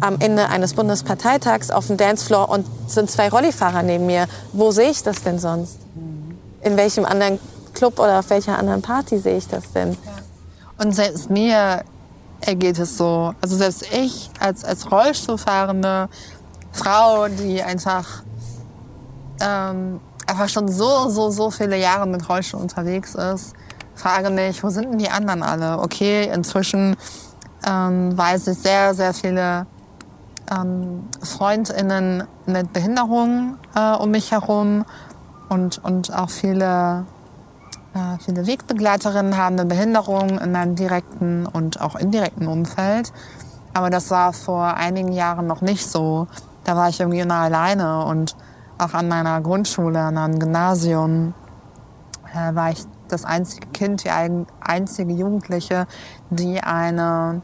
am 0.00 0.16
Ende 0.18 0.48
eines 0.48 0.74
Bundesparteitags 0.74 1.70
auf 1.70 1.86
dem 1.86 1.96
Dancefloor 1.96 2.48
und 2.48 2.66
sind 2.88 3.10
zwei 3.10 3.28
Rollifahrer 3.28 3.82
neben 3.82 4.06
mir. 4.06 4.26
Wo 4.52 4.72
sehe 4.72 4.90
ich 4.90 5.02
das 5.02 5.22
denn 5.22 5.38
sonst? 5.38 5.78
In 6.62 6.76
welchem 6.76 7.04
anderen 7.04 7.38
Club 7.74 7.98
oder 7.98 8.20
auf 8.20 8.30
welcher 8.30 8.58
anderen 8.58 8.82
Party 8.82 9.18
sehe 9.18 9.36
ich 9.36 9.48
das 9.48 9.72
denn? 9.72 9.96
Und 10.78 10.94
selbst 10.94 11.30
mir 11.30 11.84
ergeht 12.40 12.78
es 12.78 12.96
so. 12.96 13.34
Also 13.40 13.56
selbst 13.56 13.86
ich 13.92 14.30
als, 14.40 14.64
als 14.64 14.90
Rollstuhlfahrende 14.90 16.08
Frau, 16.72 17.28
die 17.28 17.62
einfach, 17.62 18.22
ähm, 19.40 20.00
einfach 20.26 20.48
schon 20.48 20.68
so, 20.68 21.08
so, 21.08 21.30
so 21.30 21.50
viele 21.50 21.78
Jahre 21.78 22.06
mit 22.06 22.28
Rollstuhl 22.28 22.60
unterwegs 22.60 23.14
ist, 23.14 23.54
frage 23.94 24.30
mich, 24.30 24.62
wo 24.62 24.68
sind 24.68 24.90
denn 24.90 24.98
die 24.98 25.10
anderen 25.10 25.42
alle? 25.42 25.78
Okay, 25.78 26.30
inzwischen 26.32 26.96
ähm, 27.66 28.16
weiß 28.16 28.48
ich 28.48 28.58
sehr, 28.58 28.94
sehr 28.94 29.14
viele 29.14 29.66
ähm, 30.50 31.08
FreundInnen 31.22 32.24
mit 32.46 32.72
Behinderung 32.72 33.56
äh, 33.74 33.92
um 33.96 34.10
mich 34.10 34.30
herum 34.30 34.84
und, 35.48 35.82
und 35.84 36.12
auch 36.14 36.30
viele 36.30 37.04
äh, 37.96 38.18
viele 38.18 38.46
Wegbegleiterinnen 38.46 39.36
haben 39.36 39.58
eine 39.58 39.64
Behinderung 39.64 40.38
in 40.38 40.52
meinem 40.52 40.74
direkten 40.76 41.46
und 41.46 41.80
auch 41.80 41.96
indirekten 41.96 42.46
Umfeld. 42.46 43.12
Aber 43.72 43.90
das 43.90 44.10
war 44.10 44.32
vor 44.32 44.74
einigen 44.74 45.12
Jahren 45.12 45.46
noch 45.46 45.62
nicht 45.62 45.86
so. 45.86 46.26
Da 46.64 46.76
war 46.76 46.88
ich 46.88 47.00
irgendwie 47.00 47.20
immer 47.20 47.36
alleine 47.36 48.04
und 48.04 48.36
auch 48.78 48.92
an 48.92 49.08
meiner 49.08 49.40
Grundschule, 49.40 49.98
an 49.98 50.18
einem 50.18 50.38
Gymnasium, 50.38 51.32
äh, 52.34 52.54
war 52.54 52.70
ich 52.70 52.84
das 53.08 53.24
einzige 53.24 53.68
Kind, 53.68 54.04
die 54.04 54.10
einzige 54.60 55.12
Jugendliche, 55.12 55.86
die 56.28 56.60
eine 56.60 57.40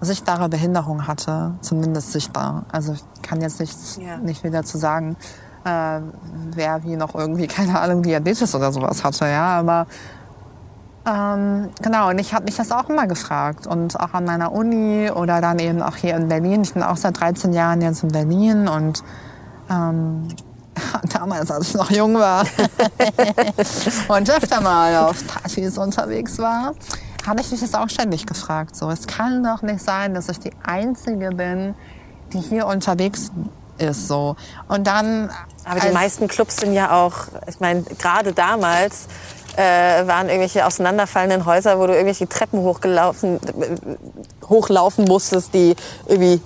sichtbare 0.00 0.48
Behinderung 0.48 1.06
hatte, 1.06 1.54
zumindest 1.60 2.12
sichtbar. 2.12 2.64
Also 2.70 2.92
ich 2.92 3.04
kann 3.22 3.40
jetzt 3.40 3.60
nicht, 3.60 3.78
ja. 3.98 4.18
nicht 4.18 4.42
viel 4.42 4.50
dazu 4.50 4.76
sagen 4.76 5.16
äh, 5.64 6.00
wer 6.54 6.82
wie 6.84 6.96
noch 6.96 7.14
irgendwie, 7.14 7.46
keine 7.48 7.80
Ahnung, 7.80 8.02
Diabetes 8.02 8.54
oder 8.54 8.72
sowas 8.72 9.04
hatte, 9.04 9.26
ja, 9.26 9.58
aber 9.58 9.86
ähm, 11.06 11.70
genau, 11.82 12.08
und 12.08 12.18
ich 12.18 12.32
habe 12.32 12.46
mich 12.46 12.56
das 12.56 12.72
auch 12.72 12.88
immer 12.88 13.06
gefragt 13.06 13.66
und 13.66 13.98
auch 14.00 14.14
an 14.14 14.24
meiner 14.24 14.52
Uni 14.52 15.10
oder 15.10 15.42
dann 15.42 15.58
eben 15.58 15.82
auch 15.82 15.96
hier 15.96 16.16
in 16.16 16.28
Berlin. 16.28 16.62
Ich 16.62 16.72
bin 16.72 16.82
auch 16.82 16.96
seit 16.96 17.20
13 17.20 17.52
Jahren 17.52 17.82
jetzt 17.82 18.02
in 18.02 18.08
Berlin 18.08 18.68
und 18.68 19.04
ähm, 19.70 20.28
damals, 21.12 21.50
als 21.50 21.68
ich 21.68 21.74
noch 21.74 21.90
jung 21.90 22.14
war 22.14 22.46
und 24.08 24.30
öfter 24.30 24.62
mal 24.62 24.96
auf 24.96 25.26
Partys 25.26 25.76
unterwegs 25.76 26.38
war, 26.38 26.72
habe 27.26 27.40
ich 27.40 27.50
mich 27.50 27.60
das 27.60 27.74
auch 27.74 27.88
ständig 27.88 28.26
gefragt. 28.26 28.74
So, 28.74 28.90
es 28.90 29.06
kann 29.06 29.42
doch 29.42 29.60
nicht 29.60 29.80
sein, 29.80 30.14
dass 30.14 30.30
ich 30.30 30.40
die 30.40 30.52
Einzige 30.62 31.30
bin, 31.30 31.74
die 32.32 32.40
hier 32.40 32.66
unterwegs 32.66 33.30
ist. 33.78 34.08
So. 34.08 34.36
Und 34.68 34.86
dann. 34.86 35.30
Aber 35.64 35.80
die 35.80 35.92
meisten 35.92 36.28
Clubs 36.28 36.58
sind 36.58 36.74
ja 36.74 36.92
auch, 36.92 37.14
ich 37.46 37.60
meine, 37.60 37.82
gerade 37.82 38.32
damals 38.32 39.06
äh, 39.56 40.06
waren 40.06 40.28
irgendwelche 40.28 40.66
auseinanderfallenden 40.66 41.46
Häuser, 41.46 41.78
wo 41.78 41.86
du 41.86 41.92
irgendwelche 41.92 42.28
Treppen 42.28 42.60
hochgelaufen, 42.60 43.36
äh, 43.36 44.48
hochlaufen 44.48 45.04
musstest, 45.04 45.54
die 45.54 45.74
irgendwie 46.06 46.40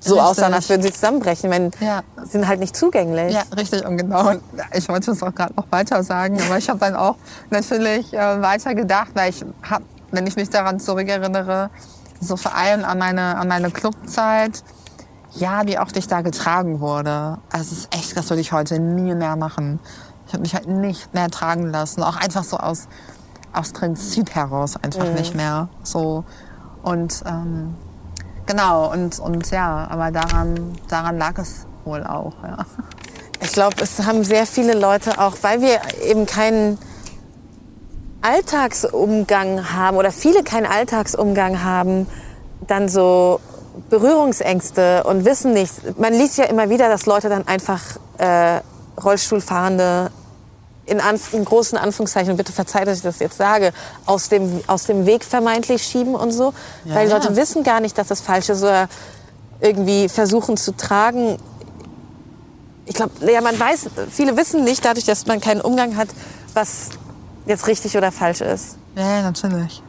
so 0.00 0.14
richtig. 0.14 0.30
aussahen, 0.30 0.54
als 0.54 0.68
würden 0.68 0.82
sie 0.82 0.92
zusammenbrechen. 0.92 1.50
Ich 1.50 1.58
meine, 1.58 1.70
ja. 1.80 2.02
sind 2.24 2.46
halt 2.46 2.60
nicht 2.60 2.76
zugänglich. 2.76 3.32
Ja, 3.32 3.42
richtig. 3.56 3.86
Und 3.86 3.96
genau, 3.96 4.32
ich 4.72 4.88
wollte 4.88 5.12
es 5.12 5.22
auch 5.22 5.34
gerade 5.34 5.54
noch 5.54 5.66
weiter 5.70 6.02
sagen, 6.02 6.40
aber 6.42 6.58
ich 6.58 6.68
habe 6.68 6.78
dann 6.78 6.94
auch 6.94 7.16
natürlich 7.50 8.12
äh, 8.12 8.42
weiter 8.42 8.74
gedacht, 8.74 9.12
weil 9.14 9.30
ich 9.30 9.44
habe, 9.62 9.84
wenn 10.10 10.26
ich 10.26 10.36
mich 10.36 10.50
daran 10.50 10.80
zurückerinnere, 10.80 11.70
so 12.20 12.36
vor 12.36 12.54
allem 12.54 12.84
an 12.84 12.98
meine, 12.98 13.36
an 13.36 13.48
meine 13.48 13.70
Clubzeit, 13.70 14.62
ja, 15.36 15.66
wie 15.66 15.78
oft 15.78 15.96
ich 15.96 16.06
da 16.06 16.22
getragen 16.22 16.80
wurde. 16.80 17.38
Also 17.50 17.72
es 17.72 17.72
ist 17.72 17.94
echt, 17.94 18.16
das 18.16 18.30
würde 18.30 18.40
ich 18.40 18.52
heute 18.52 18.78
nie 18.78 19.14
mehr 19.14 19.36
machen. 19.36 19.80
Ich 20.26 20.32
habe 20.32 20.42
mich 20.42 20.54
halt 20.54 20.68
nicht 20.68 21.12
mehr 21.12 21.28
tragen 21.30 21.66
lassen. 21.66 22.02
Auch 22.02 22.16
einfach 22.16 22.44
so 22.44 22.56
aus, 22.56 22.88
aus 23.52 23.72
Prinzip 23.72 24.34
heraus 24.34 24.76
einfach 24.82 25.06
mhm. 25.06 25.14
nicht 25.14 25.34
mehr. 25.34 25.68
So. 25.82 26.24
Und 26.82 27.22
ähm, 27.26 27.74
genau, 28.46 28.92
und, 28.92 29.18
und 29.18 29.50
ja, 29.50 29.88
aber 29.88 30.10
daran, 30.10 30.72
daran 30.88 31.18
lag 31.18 31.38
es 31.38 31.66
wohl 31.84 32.04
auch, 32.04 32.34
ja. 32.42 32.58
Ich 33.40 33.52
glaube, 33.52 33.76
es 33.82 34.06
haben 34.06 34.24
sehr 34.24 34.46
viele 34.46 34.72
Leute 34.72 35.20
auch, 35.20 35.36
weil 35.42 35.60
wir 35.60 35.80
eben 36.02 36.24
keinen 36.24 36.78
Alltagsumgang 38.22 39.72
haben 39.74 39.98
oder 39.98 40.10
viele 40.10 40.42
keinen 40.42 40.64
Alltagsumgang 40.64 41.62
haben, 41.62 42.06
dann 42.66 42.88
so 42.88 43.40
Berührungsängste 43.90 45.04
und 45.04 45.24
wissen 45.24 45.52
nicht. 45.52 45.98
Man 45.98 46.12
liest 46.12 46.38
ja 46.38 46.44
immer 46.44 46.70
wieder, 46.70 46.88
dass 46.88 47.06
Leute 47.06 47.28
dann 47.28 47.46
einfach 47.46 47.80
äh, 48.18 48.60
Rollstuhlfahrende 49.02 50.10
in, 50.86 51.00
Anf 51.00 51.32
in 51.32 51.44
großen 51.44 51.78
Anführungszeichen, 51.78 52.36
bitte 52.36 52.52
verzeiht, 52.52 52.86
dass 52.86 52.98
ich 52.98 53.02
das 53.02 53.18
jetzt 53.18 53.36
sage, 53.36 53.72
aus 54.06 54.28
dem, 54.28 54.60
aus 54.66 54.84
dem 54.84 55.06
Weg 55.06 55.24
vermeintlich 55.24 55.82
schieben 55.82 56.14
und 56.14 56.32
so. 56.32 56.52
Ja, 56.84 56.94
weil 56.94 57.06
die 57.06 57.12
Leute 57.12 57.36
wissen 57.36 57.62
gar 57.62 57.80
nicht, 57.80 57.96
dass 57.96 58.08
das 58.08 58.20
falsch 58.20 58.48
ist 58.50 58.62
oder 58.62 58.88
irgendwie 59.60 60.08
versuchen 60.08 60.56
zu 60.56 60.76
tragen. 60.76 61.38
Ich 62.86 62.94
glaube, 62.94 63.12
ja, 63.30 63.40
man 63.40 63.58
weiß, 63.58 63.88
viele 64.10 64.36
wissen 64.36 64.62
nicht, 64.64 64.84
dadurch, 64.84 65.06
dass 65.06 65.26
man 65.26 65.40
keinen 65.40 65.62
Umgang 65.62 65.96
hat, 65.96 66.08
was 66.52 66.90
jetzt 67.46 67.66
richtig 67.66 67.96
oder 67.96 68.12
falsch 68.12 68.42
ist. 68.42 68.76
Ja, 68.94 69.22
natürlich. 69.22 69.82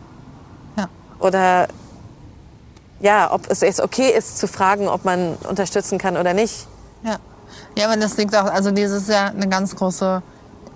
Ja. 0.78 0.88
Oder 1.20 1.68
ja, 3.06 3.32
ob 3.32 3.50
es 3.52 3.62
jetzt 3.62 3.80
okay 3.80 4.10
ist 4.10 4.40
zu 4.40 4.48
fragen, 4.48 4.88
ob 4.88 5.06
man 5.06 5.36
unterstützen 5.48 6.00
kann 6.00 6.18
oder 6.18 6.34
nicht. 6.34 6.68
Ja, 7.04 7.18
ja 7.76 7.86
aber 7.86 7.98
das 7.98 8.18
liegt 8.18 8.36
auch, 8.36 8.46
also 8.46 8.72
dieses 8.72 9.08
ja 9.08 9.28
eine 9.28 9.48
ganz 9.48 9.76
große 9.76 10.24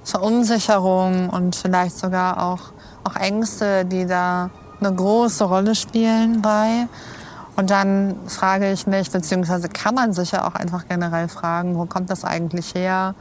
Verunsicherung 0.04 1.30
und 1.30 1.56
vielleicht 1.56 1.98
sogar 1.98 2.44
auch, 2.46 2.60
auch 3.04 3.16
Ängste, 3.16 3.84
die 3.84 4.06
da 4.06 4.52
eine 4.80 4.94
große 4.94 5.44
Rolle 5.44 5.74
spielen 5.74 6.44
bei. 6.44 6.88
Und 7.56 7.72
dann 7.72 8.16
frage 8.28 8.72
ich 8.72 8.86
mich, 8.86 9.10
beziehungsweise 9.10 9.68
kann 9.68 9.96
man 9.96 10.14
sich 10.14 10.32
ja 10.32 10.48
auch 10.48 10.54
einfach 10.54 10.88
generell 10.88 11.30
fragen, 11.30 11.78
wo 11.78 11.86
kommt 11.88 12.12
das 12.12 12.24
eigentlich 12.24 12.76
her? 12.76 13.16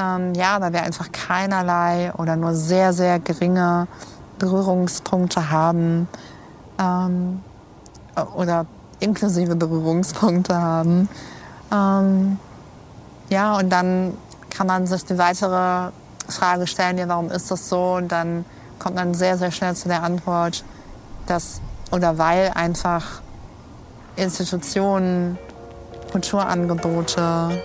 Ähm, 0.00 0.32
ja, 0.32 0.58
da 0.58 0.72
wir 0.72 0.84
einfach 0.84 1.12
keinerlei 1.12 2.14
oder 2.16 2.34
nur 2.36 2.54
sehr, 2.54 2.94
sehr 2.94 3.18
geringe 3.18 3.88
Berührungspunkte 4.38 5.50
haben 5.50 6.08
ähm, 6.78 7.42
oder 8.34 8.66
inklusive 9.00 9.56
Berührungspunkte 9.56 10.56
haben. 10.56 11.08
Ähm, 11.72 12.38
ja, 13.28 13.56
und 13.56 13.70
dann 13.70 14.14
kann 14.50 14.66
man 14.66 14.86
sich 14.86 15.04
die 15.04 15.18
weitere 15.18 15.90
Frage 16.28 16.66
stellen, 16.66 16.98
ja, 16.98 17.08
warum 17.08 17.30
ist 17.30 17.50
das 17.50 17.68
so? 17.68 17.94
Und 17.94 18.08
dann 18.08 18.44
kommt 18.78 18.96
man 18.96 19.14
sehr, 19.14 19.36
sehr 19.36 19.50
schnell 19.50 19.74
zu 19.74 19.88
der 19.88 20.02
Antwort, 20.02 20.64
dass 21.26 21.60
oder 21.90 22.18
weil 22.18 22.52
einfach 22.54 23.22
Institutionen, 24.16 25.38
Kulturangebote 26.12 27.62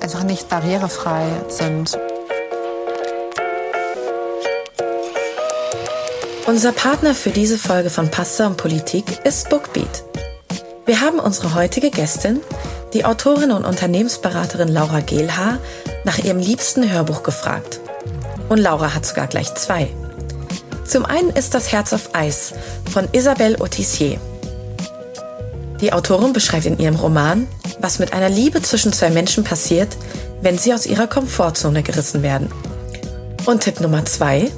einfach 0.00 0.22
nicht 0.22 0.48
barrierefrei 0.48 1.26
sind. 1.48 1.98
Unser 6.44 6.72
Partner 6.72 7.14
für 7.14 7.30
diese 7.30 7.56
Folge 7.56 7.88
von 7.88 8.10
Pasta 8.10 8.48
und 8.48 8.56
Politik 8.56 9.04
ist 9.22 9.48
Bookbeat. 9.48 10.02
Wir 10.86 11.00
haben 11.00 11.20
unsere 11.20 11.54
heutige 11.54 11.90
Gästin, 11.90 12.40
die 12.92 13.04
Autorin 13.04 13.52
und 13.52 13.64
Unternehmensberaterin 13.64 14.66
Laura 14.66 15.00
Gehlhaar, 15.00 15.58
nach 16.04 16.18
ihrem 16.18 16.40
liebsten 16.40 16.90
Hörbuch 16.90 17.22
gefragt. 17.22 17.78
Und 18.48 18.58
Laura 18.58 18.92
hat 18.92 19.06
sogar 19.06 19.28
gleich 19.28 19.54
zwei. 19.54 19.88
Zum 20.84 21.06
einen 21.06 21.30
ist 21.30 21.54
das 21.54 21.70
Herz 21.70 21.92
auf 21.92 22.12
Eis 22.12 22.54
von 22.90 23.08
Isabelle 23.12 23.60
Autissier. 23.60 24.18
Die 25.80 25.92
Autorin 25.92 26.32
beschreibt 26.32 26.66
in 26.66 26.78
ihrem 26.78 26.96
Roman, 26.96 27.46
was 27.78 28.00
mit 28.00 28.12
einer 28.12 28.28
Liebe 28.28 28.60
zwischen 28.62 28.92
zwei 28.92 29.10
Menschen 29.10 29.44
passiert, 29.44 29.96
wenn 30.40 30.58
sie 30.58 30.74
aus 30.74 30.86
ihrer 30.86 31.06
Komfortzone 31.06 31.84
gerissen 31.84 32.24
werden. 32.24 32.50
Und 33.46 33.62
Tipp 33.62 33.80
Nummer 33.80 34.04
zwei 34.04 34.50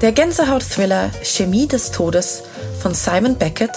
der 0.00 0.12
Gänsehaut-Thriller 0.12 1.10
Chemie 1.22 1.66
des 1.66 1.90
Todes 1.90 2.42
von 2.80 2.94
Simon 2.94 3.36
Beckett 3.36 3.72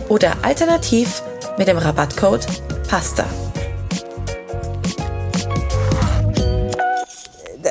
oder 0.08 0.38
alternativ 0.44 1.22
mit 1.58 1.68
dem 1.68 1.78
Rabattcode 1.78 2.48
PASTA. 2.88 3.26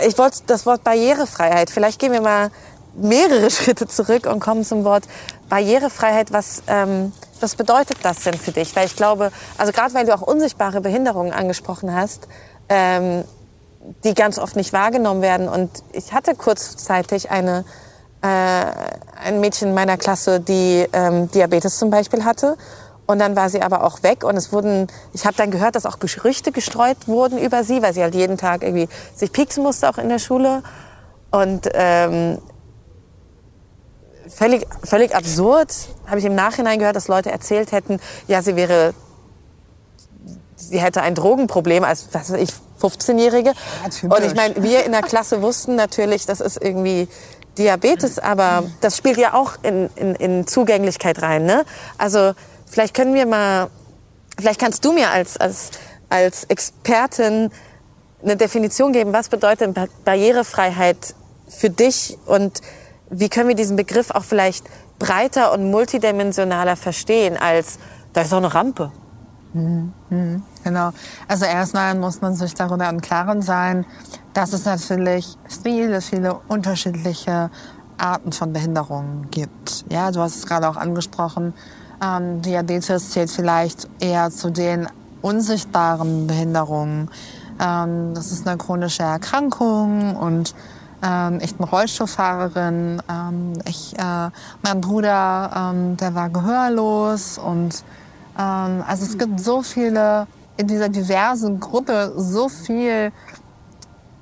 Ich 0.06 0.18
wollte 0.18 0.40
das 0.46 0.66
Wort 0.66 0.84
Barrierefreiheit. 0.84 1.70
Vielleicht 1.70 1.98
gehen 1.98 2.12
wir 2.12 2.20
mal 2.20 2.50
mehrere 2.94 3.50
Schritte 3.50 3.88
zurück 3.88 4.26
und 4.26 4.40
kommen 4.40 4.62
zum 4.62 4.84
Wort 4.84 5.04
Barrierefreiheit. 5.48 6.34
Was 6.34 6.62
ähm, 6.66 7.14
was 7.40 7.54
bedeutet 7.54 7.98
das 8.02 8.20
denn 8.20 8.34
für 8.34 8.52
dich? 8.52 8.74
Weil 8.76 8.86
ich 8.86 8.96
glaube, 8.96 9.30
also 9.58 9.72
gerade 9.72 9.94
weil 9.94 10.06
du 10.06 10.14
auch 10.14 10.22
unsichtbare 10.22 10.80
Behinderungen 10.80 11.32
angesprochen 11.32 11.94
hast, 11.94 12.28
ähm, 12.68 13.24
die 14.04 14.14
ganz 14.14 14.38
oft 14.38 14.56
nicht 14.56 14.72
wahrgenommen 14.72 15.22
werden. 15.22 15.48
Und 15.48 15.70
ich 15.92 16.12
hatte 16.12 16.34
kurzzeitig 16.34 17.30
eine, 17.30 17.64
äh, 18.22 18.26
ein 18.26 19.40
Mädchen 19.40 19.68
in 19.68 19.74
meiner 19.74 19.96
Klasse, 19.96 20.40
die 20.40 20.86
ähm, 20.92 21.30
Diabetes 21.30 21.78
zum 21.78 21.90
Beispiel 21.90 22.24
hatte. 22.24 22.56
Und 23.06 23.20
dann 23.20 23.36
war 23.36 23.48
sie 23.48 23.62
aber 23.62 23.84
auch 23.84 24.02
weg 24.02 24.24
und 24.24 24.36
es 24.36 24.52
wurden, 24.52 24.88
ich 25.12 25.26
habe 25.26 25.36
dann 25.36 25.52
gehört, 25.52 25.76
dass 25.76 25.86
auch 25.86 26.00
Gerüchte 26.00 26.50
gestreut 26.50 27.06
wurden 27.06 27.38
über 27.38 27.62
sie, 27.62 27.80
weil 27.80 27.94
sie 27.94 28.02
halt 28.02 28.16
jeden 28.16 28.36
Tag 28.36 28.64
irgendwie 28.64 28.88
sich 29.14 29.30
pieksen 29.30 29.62
musste 29.62 29.88
auch 29.88 29.98
in 29.98 30.08
der 30.08 30.18
Schule. 30.18 30.64
Und 31.30 31.68
ähm, 31.74 32.38
völlig, 34.28 34.66
völlig 34.84 35.14
absurd. 35.14 35.72
Habe 36.06 36.18
ich 36.18 36.24
im 36.24 36.34
Nachhinein 36.34 36.78
gehört, 36.78 36.96
dass 36.96 37.08
Leute 37.08 37.30
erzählt 37.30 37.72
hätten, 37.72 38.00
ja, 38.28 38.42
sie 38.42 38.56
wäre, 38.56 38.94
sie 40.56 40.80
hätte 40.80 41.02
ein 41.02 41.14
Drogenproblem 41.14 41.84
als, 41.84 42.08
was 42.12 42.32
weiß 42.32 42.40
ich, 42.40 42.50
15-Jährige. 42.80 43.52
Ja, 44.02 44.16
und 44.16 44.24
ich 44.24 44.34
meine, 44.34 44.62
wir 44.62 44.84
in 44.84 44.92
der 44.92 45.02
Klasse 45.02 45.42
wussten 45.42 45.76
natürlich, 45.76 46.26
das 46.26 46.40
ist 46.40 46.62
irgendwie 46.62 47.08
Diabetes, 47.56 48.18
aber 48.18 48.64
das 48.80 48.96
spielt 48.96 49.16
ja 49.16 49.34
auch 49.34 49.52
in, 49.62 49.88
in, 49.96 50.14
in 50.14 50.46
Zugänglichkeit 50.46 51.22
rein. 51.22 51.46
Ne? 51.46 51.64
Also 51.96 52.32
vielleicht 52.66 52.94
können 52.94 53.14
wir 53.14 53.26
mal, 53.26 53.70
vielleicht 54.38 54.60
kannst 54.60 54.84
du 54.84 54.92
mir 54.92 55.10
als, 55.10 55.38
als, 55.38 55.70
als 56.10 56.44
Expertin 56.44 57.50
eine 58.22 58.36
Definition 58.36 58.92
geben, 58.92 59.12
was 59.12 59.28
bedeutet 59.28 59.76
Barrierefreiheit 60.04 61.14
für 61.48 61.70
dich 61.70 62.18
und 62.26 62.60
wie 63.10 63.28
können 63.28 63.48
wir 63.48 63.54
diesen 63.54 63.76
Begriff 63.76 64.10
auch 64.10 64.24
vielleicht 64.24 64.66
breiter 64.98 65.52
und 65.52 65.70
multidimensionaler 65.70 66.76
verstehen 66.76 67.36
als, 67.36 67.78
da 68.12 68.22
ist 68.22 68.32
auch 68.32 68.38
eine 68.38 68.52
Rampe. 68.52 68.90
Mhm, 69.52 69.92
mhm, 70.10 70.42
genau. 70.64 70.90
Also 71.28 71.44
erstmal 71.44 71.94
muss 71.94 72.20
man 72.20 72.34
sich 72.34 72.54
darüber 72.54 72.88
im 72.88 73.00
Klaren 73.00 73.42
sein, 73.42 73.86
dass 74.34 74.52
es 74.52 74.64
natürlich 74.64 75.36
viele, 75.62 76.00
viele 76.00 76.34
unterschiedliche 76.48 77.50
Arten 77.96 78.32
von 78.32 78.52
Behinderungen 78.52 79.30
gibt. 79.30 79.84
Ja, 79.88 80.10
du 80.10 80.20
hast 80.20 80.36
es 80.36 80.46
gerade 80.46 80.68
auch 80.68 80.76
angesprochen. 80.76 81.54
Ähm, 82.02 82.42
Diabetes 82.42 83.10
zählt 83.10 83.30
vielleicht 83.30 83.88
eher 84.00 84.30
zu 84.30 84.50
den 84.50 84.88
unsichtbaren 85.22 86.26
Behinderungen. 86.26 87.10
Ähm, 87.58 88.12
das 88.14 88.32
ist 88.32 88.46
eine 88.46 88.58
chronische 88.58 89.04
Erkrankung 89.04 90.16
und 90.16 90.54
ähm, 91.06 91.38
ich 91.40 91.54
bin 91.54 91.66
Rollstuhlfahrerin. 91.66 93.02
Ähm, 93.08 93.52
ich, 93.64 93.96
äh, 93.98 94.30
mein 94.62 94.80
Bruder, 94.80 95.50
ähm, 95.54 95.96
der 95.96 96.14
war 96.14 96.30
gehörlos. 96.30 97.38
Und 97.38 97.84
ähm, 98.38 98.82
also 98.86 99.04
es 99.04 99.16
gibt 99.16 99.40
so 99.40 99.62
viele, 99.62 100.26
in 100.56 100.66
dieser 100.66 100.88
diversen 100.88 101.60
Gruppe, 101.60 102.12
so 102.16 102.48
viel 102.48 103.12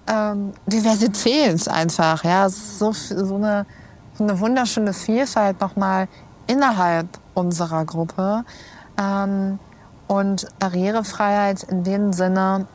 ähm, 0.06 0.52
Diversität 0.66 1.68
einfach. 1.68 2.22
Ja, 2.24 2.48
so, 2.48 2.92
so, 2.92 3.36
eine, 3.36 3.66
so 4.18 4.24
eine 4.24 4.38
wunderschöne 4.38 4.92
Vielfalt 4.92 5.60
nochmal 5.60 6.08
innerhalb 6.46 7.08
unserer 7.34 7.84
Gruppe. 7.84 8.44
Ähm, 9.00 9.58
und 10.06 10.46
Barrierefreiheit 10.58 11.62
in 11.62 11.82
dem 11.82 12.12
Sinne 12.12 12.66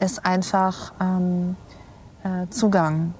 ist 0.00 0.24
einfach 0.24 0.92
ähm, 1.00 1.56
äh, 2.24 2.48
Zugang. 2.50 3.14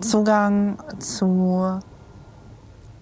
Zugang 0.00 0.78
zu, 0.98 1.80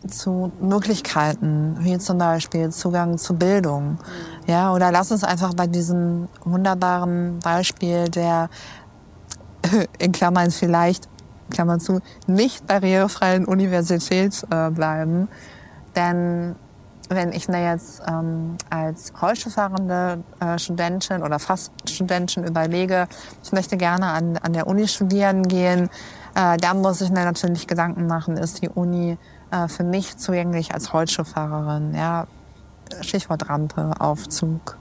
zu 0.07 0.53
Möglichkeiten, 0.61 1.77
wie 1.81 1.99
zum 1.99 2.19
Beispiel 2.19 2.71
Zugang 2.71 3.19
zu 3.19 3.35
Bildung. 3.35 3.99
Ja, 4.47 4.73
oder 4.75 4.93
lass 4.93 5.11
uns 5.11 5.25
einfach 5.25 5.55
bei 5.55 5.67
diesem 5.67 6.29
wunderbaren 6.45 7.39
Beispiel 7.39 8.09
der, 8.09 8.51
in 9.99 10.13
Klammern 10.13 10.51
vielleicht, 10.51 11.09
Klammern 11.51 11.81
zu, 11.81 12.01
nicht 12.27 12.67
barrierefreien 12.67 13.45
Universität 13.45 14.47
äh, 14.51 14.71
bleiben. 14.71 15.29
Denn 15.97 16.55
wenn 17.11 17.33
ich 17.33 17.49
mir 17.49 17.63
jetzt 17.63 18.03
ähm, 18.09 18.57
als 18.71 19.13
Rollstuhlfahrende 19.21 20.23
äh, 20.39 20.59
Studentin 20.59 21.23
oder 21.23 21.39
fast 21.39 21.73
Studentin 21.89 22.45
überlege, 22.45 23.09
ich 23.43 23.53
möchte 23.53 23.77
gerne 23.77 24.07
an, 24.07 24.37
an 24.37 24.53
der 24.53 24.69
Uni 24.69 24.87
studieren 24.87 25.43
gehen, 25.43 25.91
äh, 26.37 26.57
dann 26.57 26.81
muss 26.81 27.01
ich 27.01 27.11
mir 27.11 27.25
natürlich 27.25 27.67
Gedanken 27.67 28.07
machen, 28.07 28.37
ist 28.37 28.63
die 28.63 28.69
Uni 28.69 29.19
äh, 29.51 29.67
für 29.67 29.83
mich 29.83 30.17
zugänglich 30.19 30.73
als 30.73 30.95
Rollstuhlfahrerin? 30.95 31.95
Ja, 31.95 32.29
Stichwort 33.01 33.49
Rampe, 33.49 33.93
Aufzug, 33.99 34.79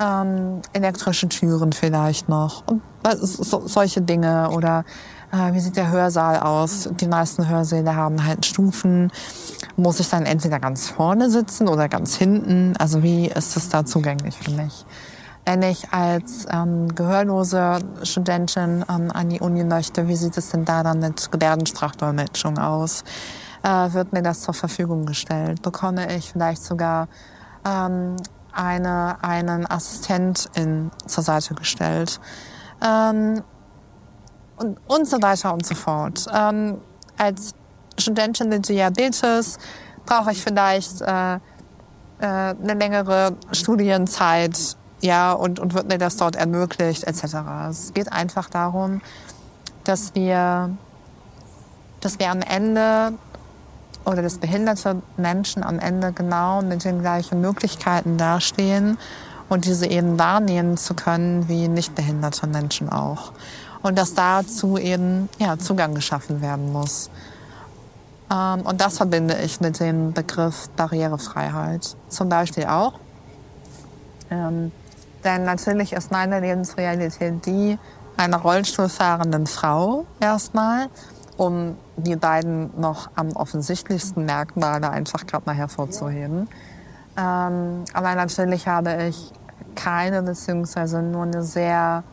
ähm, 0.00 0.60
elektrische 0.72 1.28
Türen 1.28 1.72
vielleicht 1.72 2.28
noch 2.28 2.64
so, 3.12 3.66
solche 3.66 4.02
Dinge 4.02 4.50
oder 4.50 4.84
wie 5.52 5.60
sieht 5.60 5.76
der 5.76 5.90
Hörsaal 5.90 6.38
aus? 6.38 6.88
Die 7.00 7.08
meisten 7.08 7.48
Hörsäle 7.48 7.96
haben 7.96 8.24
halt 8.24 8.46
Stufen. 8.46 9.10
Muss 9.76 9.98
ich 9.98 10.08
dann 10.08 10.26
entweder 10.26 10.60
ganz 10.60 10.88
vorne 10.88 11.30
sitzen 11.30 11.68
oder 11.68 11.88
ganz 11.88 12.16
hinten? 12.16 12.76
Also 12.78 13.02
wie 13.02 13.26
ist 13.26 13.56
es 13.56 13.68
da 13.68 13.84
zugänglich 13.84 14.36
für 14.36 14.52
mich? 14.52 14.86
Wenn 15.44 15.62
ich 15.62 15.92
als 15.92 16.46
ähm, 16.50 16.94
gehörlose 16.94 17.80
Studentin 18.02 18.84
ähm, 18.88 19.10
an 19.12 19.28
die 19.28 19.40
Uni 19.40 19.64
möchte, 19.64 20.08
wie 20.08 20.16
sieht 20.16 20.38
es 20.38 20.50
denn 20.50 20.64
da 20.64 20.82
dann 20.82 21.00
mit 21.00 21.30
Gebärdensprachdolmetschung 21.30 22.58
aus? 22.58 23.04
Äh, 23.62 23.92
wird 23.92 24.12
mir 24.12 24.22
das 24.22 24.40
zur 24.42 24.54
Verfügung 24.54 25.04
gestellt? 25.04 25.60
Bekomme 25.62 26.14
ich 26.16 26.32
vielleicht 26.32 26.62
sogar 26.62 27.08
ähm, 27.66 28.16
eine, 28.52 29.22
einen 29.22 29.70
Assistentin 29.70 30.90
zur 31.06 31.24
Seite 31.24 31.54
gestellt? 31.54 32.20
Ähm, 32.82 33.42
und, 34.64 34.78
und 34.86 35.08
so 35.08 35.20
weiter 35.20 35.52
und 35.52 35.64
so 35.66 35.74
fort. 35.74 36.26
Ähm, 36.34 36.78
als 37.18 37.54
Studentin 37.98 38.48
mit 38.48 38.68
Diabetes 38.68 39.58
brauche 40.06 40.32
ich 40.32 40.42
vielleicht 40.42 41.00
äh, 41.00 41.34
äh, 41.34 41.38
eine 42.20 42.74
längere 42.74 43.36
Studienzeit, 43.52 44.76
ja, 45.00 45.32
und, 45.32 45.60
und 45.60 45.74
wird 45.74 45.88
mir 45.88 45.98
das 45.98 46.16
dort 46.16 46.36
ermöglicht, 46.36 47.04
etc. 47.04 47.36
Es 47.68 47.92
geht 47.92 48.10
einfach 48.12 48.48
darum, 48.48 49.02
dass 49.84 50.14
wir, 50.14 50.70
dass 52.00 52.18
wir 52.18 52.30
am 52.30 52.40
Ende 52.40 53.12
oder 54.06 54.22
dass 54.22 54.38
behinderte 54.38 55.02
Menschen 55.16 55.62
am 55.62 55.78
Ende 55.78 56.12
genau 56.12 56.62
mit 56.62 56.84
den 56.84 57.00
gleichen 57.00 57.40
Möglichkeiten 57.40 58.16
dastehen 58.16 58.98
und 59.48 59.66
diese 59.66 59.86
eben 59.86 60.18
wahrnehmen 60.18 60.76
zu 60.76 60.94
können 60.94 61.48
wie 61.48 61.68
nicht 61.68 61.94
behinderte 61.94 62.46
Menschen 62.46 62.88
auch. 62.88 63.32
Und 63.84 63.96
dass 63.96 64.14
dazu 64.14 64.76
eben 64.76 65.28
ja, 65.38 65.56
Zugang 65.58 65.94
geschaffen 65.94 66.42
werden 66.42 66.72
muss. 66.72 67.10
Ähm, 68.32 68.62
und 68.62 68.80
das 68.80 68.96
verbinde 68.96 69.36
ich 69.44 69.60
mit 69.60 69.78
dem 69.78 70.12
Begriff 70.12 70.68
Barrierefreiheit. 70.70 71.96
Zum 72.08 72.28
Beispiel 72.28 72.64
auch. 72.64 72.94
Ähm, 74.30 74.72
denn 75.22 75.44
natürlich 75.44 75.92
ist 75.92 76.10
meine 76.10 76.40
Lebensrealität 76.40 77.46
die 77.46 77.78
einer 78.16 78.38
Rollstuhlfahrenden 78.38 79.46
Frau 79.46 80.06
erstmal, 80.20 80.88
um 81.36 81.76
die 81.96 82.16
beiden 82.16 82.70
noch 82.80 83.10
am 83.16 83.32
offensichtlichsten 83.32 84.24
Merkmale 84.24 84.90
einfach 84.90 85.26
gerade 85.26 85.44
mal 85.46 85.54
hervorzuheben. 85.54 86.48
Ähm, 87.16 87.84
aber 87.92 88.14
natürlich 88.14 88.66
habe 88.66 89.04
ich 89.08 89.32
keine 89.74 90.22
beziehungsweise 90.22 91.02
nur 91.02 91.24
eine 91.24 91.42
sehr, 91.42 92.04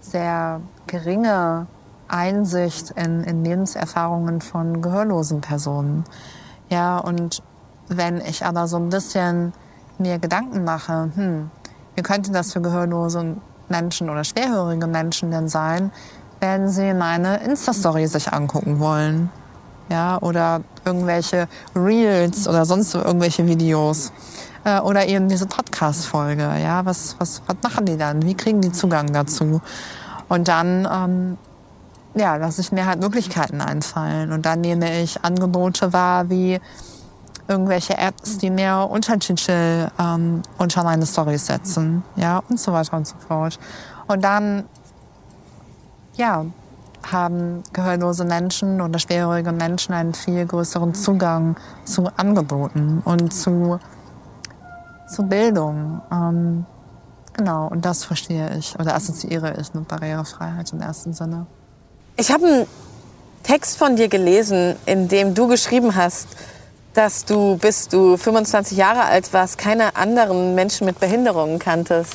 sehr 0.00 0.60
geringe 0.86 1.66
Einsicht 2.08 2.90
in, 2.92 3.22
in 3.24 3.44
Lebenserfahrungen 3.44 4.40
von 4.40 4.82
gehörlosen 4.82 5.40
Personen. 5.40 6.04
Ja, 6.68 6.98
und 6.98 7.42
wenn 7.88 8.20
ich 8.20 8.44
aber 8.44 8.66
so 8.66 8.76
ein 8.76 8.88
bisschen 8.88 9.52
mir 9.98 10.18
Gedanken 10.18 10.64
mache, 10.64 11.10
hm, 11.14 11.50
wie 11.94 12.02
könnte 12.02 12.32
das 12.32 12.52
für 12.52 12.60
gehörlose 12.60 13.36
Menschen 13.68 14.10
oder 14.10 14.24
schwerhörige 14.24 14.86
Menschen 14.86 15.30
denn 15.30 15.48
sein, 15.48 15.92
wenn 16.40 16.68
sie 16.68 16.94
meine 16.94 17.42
Insta-Story 17.44 18.06
sich 18.06 18.32
angucken 18.32 18.78
wollen? 18.80 19.30
Ja, 19.90 20.18
oder 20.22 20.62
irgendwelche 20.84 21.48
Reels 21.74 22.46
oder 22.46 22.64
sonst 22.64 22.94
irgendwelche 22.94 23.46
Videos. 23.46 24.12
Äh, 24.64 24.80
oder 24.80 25.06
eben 25.06 25.28
diese 25.28 25.46
Podcast-Folge. 25.46 26.42
Ja, 26.62 26.84
was, 26.84 27.16
was, 27.18 27.42
was 27.46 27.56
machen 27.62 27.86
die 27.86 27.96
dann? 27.96 28.22
Wie 28.22 28.34
kriegen 28.34 28.60
die 28.60 28.72
Zugang 28.72 29.12
dazu? 29.12 29.60
Und 30.28 30.48
dann 30.48 30.88
ähm, 30.92 31.38
ja, 32.14 32.36
lasse 32.36 32.60
ich 32.60 32.72
mir 32.72 32.86
halt 32.86 33.00
Möglichkeiten 33.00 33.60
einfallen. 33.60 34.32
Und 34.32 34.46
dann 34.46 34.60
nehme 34.60 35.00
ich 35.00 35.24
Angebote 35.24 35.92
wahr 35.92 36.28
wie 36.28 36.60
irgendwelche 37.48 37.98
Apps, 37.98 38.38
die 38.38 38.50
mir 38.50 38.88
Untertitel 38.90 39.90
ähm, 39.98 40.42
unter 40.58 40.84
meine 40.84 41.04
Storys 41.04 41.46
setzen, 41.46 42.04
ja, 42.16 42.42
und 42.48 42.60
so 42.60 42.72
weiter 42.72 42.96
und 42.96 43.06
so 43.06 43.16
fort. 43.26 43.58
Und 44.06 44.22
dann, 44.22 44.64
ja, 46.14 46.44
haben 47.10 47.62
gehörlose 47.72 48.24
Menschen 48.24 48.80
oder 48.80 48.98
schwerhörige 48.98 49.52
Menschen 49.52 49.94
einen 49.94 50.14
viel 50.14 50.46
größeren 50.46 50.94
Zugang 50.94 51.56
zu 51.84 52.08
Angeboten 52.16 53.02
und 53.04 53.32
zu, 53.32 53.80
zu 55.10 55.24
Bildung. 55.24 56.00
Ähm, 56.10 56.64
genau, 57.32 57.68
und 57.68 57.84
das 57.84 58.04
verstehe 58.04 58.56
ich 58.56 58.78
oder 58.78 58.94
assoziiere 58.94 59.54
ich 59.60 59.74
mit 59.74 59.88
Barrierefreiheit 59.88 60.72
im 60.72 60.80
ersten 60.80 61.12
Sinne. 61.12 61.46
Ich 62.16 62.30
habe 62.30 62.46
einen 62.46 62.66
Text 63.42 63.78
von 63.78 63.96
dir 63.96 64.08
gelesen, 64.08 64.76
in 64.86 65.08
dem 65.08 65.34
du 65.34 65.48
geschrieben 65.48 65.94
hast, 65.94 66.28
dass 66.94 67.24
du, 67.24 67.56
bis 67.56 67.88
du 67.88 68.16
25 68.16 68.76
Jahre 68.76 69.04
alt 69.04 69.32
warst, 69.32 69.58
keine 69.58 69.96
anderen 69.96 70.54
Menschen 70.54 70.86
mit 70.86 70.98
Behinderungen 70.98 71.58
kanntest. 71.58 72.14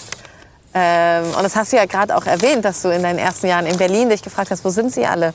Ähm, 0.74 1.26
und 1.36 1.44
das 1.44 1.56
hast 1.56 1.72
du 1.72 1.78
ja 1.78 1.86
gerade 1.86 2.16
auch 2.16 2.26
erwähnt, 2.26 2.66
dass 2.66 2.82
du 2.82 2.90
in 2.90 3.02
deinen 3.02 3.20
ersten 3.20 3.48
Jahren 3.48 3.66
in 3.66 3.78
Berlin 3.78 4.10
dich 4.10 4.22
gefragt 4.22 4.52
hast, 4.52 4.66
wo 4.66 4.70
sind 4.70 4.92
sie 4.92 5.06
alle? 5.06 5.34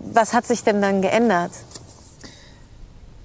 Was 0.00 0.32
hat 0.32 0.46
sich 0.46 0.64
denn 0.64 0.80
dann 0.80 1.02
geändert? 1.02 1.52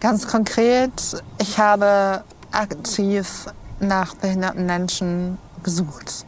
Ganz 0.02 0.28
konkret, 0.28 0.92
ich 1.40 1.58
habe 1.58 2.24
aktiv 2.52 3.46
nach 3.84 4.16
behinderten 4.16 4.66
Menschen 4.66 5.38
gesucht. 5.64 6.26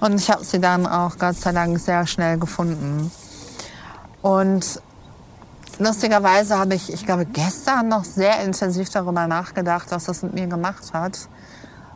Und 0.00 0.14
ich 0.20 0.30
habe 0.30 0.44
sie 0.44 0.60
dann 0.60 0.86
auch 0.86 1.18
Gott 1.18 1.36
sei 1.36 1.52
Dank 1.52 1.78
sehr 1.78 2.06
schnell 2.06 2.38
gefunden. 2.38 3.10
Und 4.22 4.80
lustigerweise 5.78 6.58
habe 6.58 6.74
ich, 6.74 6.92
ich 6.92 7.04
glaube, 7.04 7.26
gestern 7.26 7.88
noch 7.88 8.04
sehr 8.04 8.40
intensiv 8.40 8.90
darüber 8.90 9.26
nachgedacht, 9.26 9.86
was 9.90 10.04
das 10.04 10.22
mit 10.22 10.34
mir 10.34 10.46
gemacht 10.46 10.92
hat. 10.92 11.18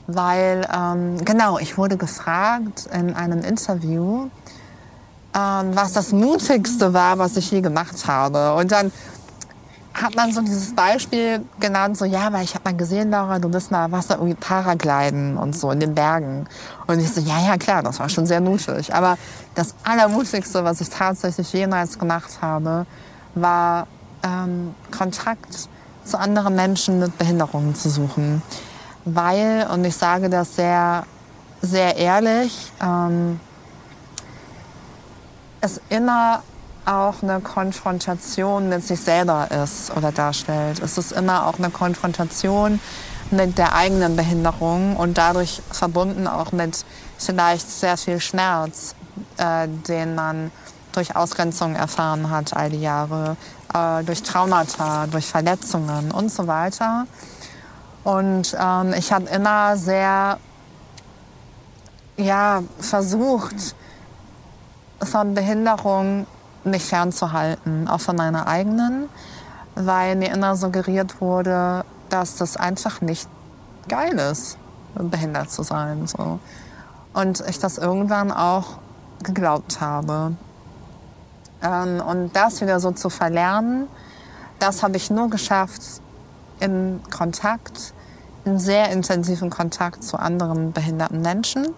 Weil, 0.06 0.66
ähm, 0.74 1.24
genau, 1.24 1.58
ich 1.58 1.78
wurde 1.78 1.96
gefragt 1.96 2.88
in 2.92 3.14
einem 3.14 3.42
Interview, 3.42 4.28
ähm, 5.34 5.70
was 5.74 5.92
das 5.92 6.12
Mutigste 6.12 6.92
war, 6.92 7.18
was 7.18 7.36
ich 7.36 7.50
je 7.50 7.60
gemacht 7.60 8.06
habe. 8.08 8.54
Und 8.54 8.72
dann 8.72 8.90
hat 9.94 10.14
man 10.14 10.32
so 10.32 10.40
dieses 10.40 10.74
Beispiel 10.74 11.44
genannt, 11.60 11.98
so, 11.98 12.04
ja, 12.04 12.32
weil 12.32 12.44
ich 12.44 12.54
habe 12.54 12.64
mal 12.70 12.76
gesehen, 12.76 13.10
Laura, 13.10 13.38
du 13.38 13.48
bist 13.48 13.70
mal 13.70 13.90
Wasser 13.92 14.14
irgendwie 14.14 14.34
Paragliden 14.34 15.36
und 15.36 15.56
so 15.56 15.70
in 15.70 15.80
den 15.80 15.94
Bergen. 15.94 16.46
Und 16.86 16.98
ich 16.98 17.12
so, 17.12 17.20
ja, 17.20 17.40
ja, 17.46 17.56
klar, 17.56 17.82
das 17.82 17.98
war 17.98 18.08
schon 18.08 18.26
sehr 18.26 18.40
mutig. 18.40 18.94
Aber 18.94 19.18
das 19.54 19.74
Allermutigste, 19.84 20.64
was 20.64 20.80
ich 20.80 20.88
tatsächlich 20.88 21.52
jemals 21.52 21.98
gemacht 21.98 22.38
habe, 22.40 22.86
war 23.34 23.86
ähm, 24.22 24.74
Kontakt 24.96 25.68
zu 26.04 26.18
anderen 26.18 26.54
Menschen 26.54 26.98
mit 26.98 27.16
Behinderungen 27.18 27.74
zu 27.74 27.90
suchen. 27.90 28.42
Weil, 29.04 29.66
und 29.72 29.84
ich 29.84 29.96
sage 29.96 30.30
das 30.30 30.56
sehr, 30.56 31.04
sehr 31.60 31.96
ehrlich, 31.96 32.72
ähm, 32.80 33.40
es 35.60 35.80
immer 35.88 36.42
auch 36.84 37.22
eine 37.22 37.40
Konfrontation 37.40 38.68
mit 38.68 38.84
sich 38.84 39.00
selber 39.00 39.48
ist 39.50 39.94
oder 39.96 40.12
darstellt. 40.12 40.80
Es 40.80 40.98
ist 40.98 41.12
immer 41.12 41.46
auch 41.46 41.58
eine 41.58 41.70
Konfrontation 41.70 42.80
mit 43.30 43.56
der 43.58 43.74
eigenen 43.74 44.16
Behinderung 44.16 44.96
und 44.96 45.16
dadurch 45.16 45.62
verbunden 45.70 46.26
auch 46.26 46.52
mit 46.52 46.84
vielleicht 47.18 47.70
sehr 47.70 47.96
viel 47.96 48.20
Schmerz, 48.20 48.94
äh, 49.38 49.68
den 49.68 50.14
man 50.14 50.50
durch 50.92 51.16
Ausgrenzung 51.16 51.74
erfahren 51.74 52.30
hat 52.30 52.54
all 52.54 52.70
die 52.70 52.80
Jahre, 52.80 53.36
äh, 53.72 54.02
durch 54.04 54.22
Traumata, 54.22 55.06
durch 55.06 55.26
Verletzungen 55.26 56.10
und 56.10 56.30
so 56.30 56.46
weiter. 56.46 57.06
Und 58.04 58.56
ähm, 58.60 58.92
ich 58.94 59.12
habe 59.12 59.26
immer 59.28 59.76
sehr 59.76 60.38
ja, 62.16 62.62
versucht, 62.78 63.74
von 65.04 65.34
Behinderung 65.34 66.26
mich 66.64 66.84
fernzuhalten, 66.84 67.88
auch 67.88 68.00
von 68.00 68.16
meiner 68.16 68.46
eigenen, 68.46 69.08
weil 69.74 70.16
mir 70.16 70.32
immer 70.32 70.56
suggeriert 70.56 71.20
wurde, 71.20 71.84
dass 72.08 72.36
das 72.36 72.56
einfach 72.56 73.00
nicht 73.00 73.28
geil 73.88 74.18
ist, 74.18 74.58
behindert 74.94 75.50
zu 75.50 75.62
sein. 75.62 76.06
So. 76.06 76.38
Und 77.14 77.42
ich 77.48 77.58
das 77.58 77.78
irgendwann 77.78 78.30
auch 78.30 78.78
geglaubt 79.22 79.80
habe. 79.80 80.36
Ähm, 81.62 82.00
und 82.00 82.34
das 82.34 82.60
wieder 82.60 82.80
so 82.80 82.90
zu 82.90 83.08
verlernen, 83.08 83.88
das 84.58 84.82
habe 84.82 84.96
ich 84.96 85.10
nur 85.10 85.30
geschafft 85.30 85.82
in 86.60 87.00
Kontakt, 87.10 87.94
in 88.44 88.58
sehr 88.58 88.90
intensiven 88.90 89.50
Kontakt 89.50 90.04
zu 90.04 90.18
anderen 90.18 90.72
behinderten 90.72 91.20
Menschen, 91.20 91.68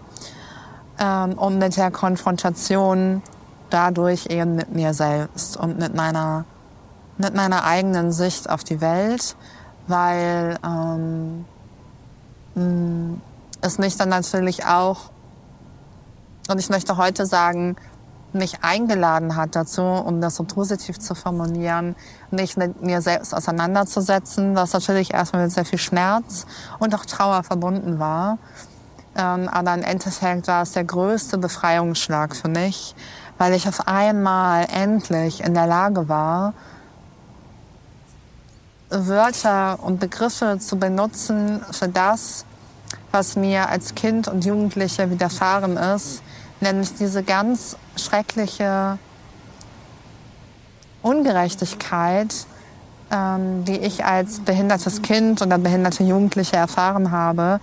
ähm, 0.99 1.33
um 1.37 1.57
mit 1.57 1.77
der 1.77 1.91
Konfrontation 1.91 3.21
dadurch 3.75 4.27
eben 4.27 4.55
mit 4.55 4.73
mir 4.73 4.93
selbst 4.93 5.57
und 5.57 5.77
mit 5.77 5.93
meiner, 5.93 6.45
mit 7.17 7.35
meiner 7.35 7.65
eigenen 7.65 8.13
Sicht 8.13 8.49
auf 8.49 8.63
die 8.63 8.79
Welt, 8.79 9.35
weil 9.87 10.57
ähm, 10.65 11.43
mm, 12.55 13.21
es 13.59 13.77
mich 13.77 13.97
dann 13.97 14.07
natürlich 14.07 14.65
auch, 14.65 15.11
und 16.47 16.57
ich 16.57 16.69
möchte 16.69 16.95
heute 16.95 17.25
sagen, 17.25 17.75
mich 18.31 18.63
eingeladen 18.63 19.35
hat 19.35 19.57
dazu, 19.57 19.81
um 19.81 20.21
das 20.21 20.35
so 20.35 20.45
positiv 20.45 20.97
zu 20.97 21.13
formulieren, 21.13 21.95
mich 22.31 22.55
mit 22.55 22.81
mir 22.81 23.01
selbst 23.01 23.35
auseinanderzusetzen, 23.35 24.55
was 24.55 24.71
natürlich 24.71 25.13
erstmal 25.13 25.43
mit 25.43 25.51
sehr 25.51 25.65
viel 25.65 25.79
Schmerz 25.79 26.45
und 26.79 26.95
auch 26.95 27.05
Trauer 27.05 27.43
verbunden 27.43 27.99
war. 27.99 28.37
Ähm, 29.17 29.47
aber 29.47 29.73
im 29.73 29.83
Endeffekt 29.83 30.47
war 30.47 30.63
es 30.63 30.73
der 30.73 30.83
größte 30.83 31.37
Befreiungsschlag 31.37 32.35
für 32.35 32.49
mich, 32.49 32.95
weil 33.37 33.53
ich 33.53 33.67
auf 33.67 33.87
einmal 33.87 34.67
endlich 34.71 35.43
in 35.43 35.53
der 35.53 35.67
Lage 35.67 36.07
war, 36.07 36.53
Wörter 38.89 39.79
und 39.81 39.99
Begriffe 39.99 40.57
zu 40.59 40.77
benutzen 40.77 41.61
für 41.71 41.87
das, 41.87 42.45
was 43.11 43.35
mir 43.35 43.69
als 43.69 43.95
Kind 43.95 44.27
und 44.27 44.45
Jugendliche 44.45 45.09
widerfahren 45.09 45.77
ist, 45.77 46.21
nämlich 46.61 46.93
diese 46.95 47.23
ganz 47.23 47.77
schreckliche 47.97 48.97
Ungerechtigkeit, 51.01 52.33
ähm, 53.11 53.65
die 53.65 53.77
ich 53.77 54.05
als 54.05 54.39
behindertes 54.39 55.01
Kind 55.01 55.41
oder 55.41 55.57
behinderte 55.57 56.03
Jugendliche 56.03 56.55
erfahren 56.55 57.11
habe, 57.11 57.59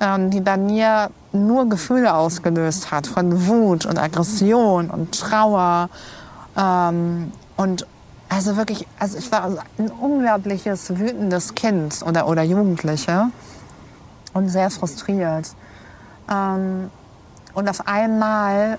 ähm, 0.00 0.30
die 0.30 0.40
bei 0.40 0.56
mir 0.56 1.10
nur 1.36 1.68
Gefühle 1.68 2.14
ausgelöst 2.14 2.90
hat 2.90 3.06
von 3.06 3.46
Wut 3.46 3.86
und 3.86 3.98
Aggression 3.98 4.90
und 4.90 5.18
Trauer 5.18 5.88
ähm, 6.56 7.32
und 7.56 7.86
also 8.28 8.56
wirklich, 8.56 8.86
also 8.98 9.18
ich 9.18 9.30
war 9.30 9.64
ein 9.78 9.88
unglaubliches 9.88 10.98
wütendes 10.98 11.54
Kind 11.54 12.02
oder, 12.04 12.26
oder 12.26 12.42
Jugendliche 12.42 13.26
und 14.32 14.48
sehr 14.48 14.70
frustriert. 14.70 15.54
Ähm, 16.30 16.90
und 17.54 17.68
auf 17.68 17.86
einmal 17.86 18.78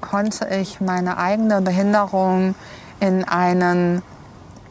konnte 0.00 0.48
ich 0.48 0.80
meine 0.80 1.16
eigene 1.16 1.62
Behinderung 1.62 2.54
in 3.00 3.24
einen 3.24 4.02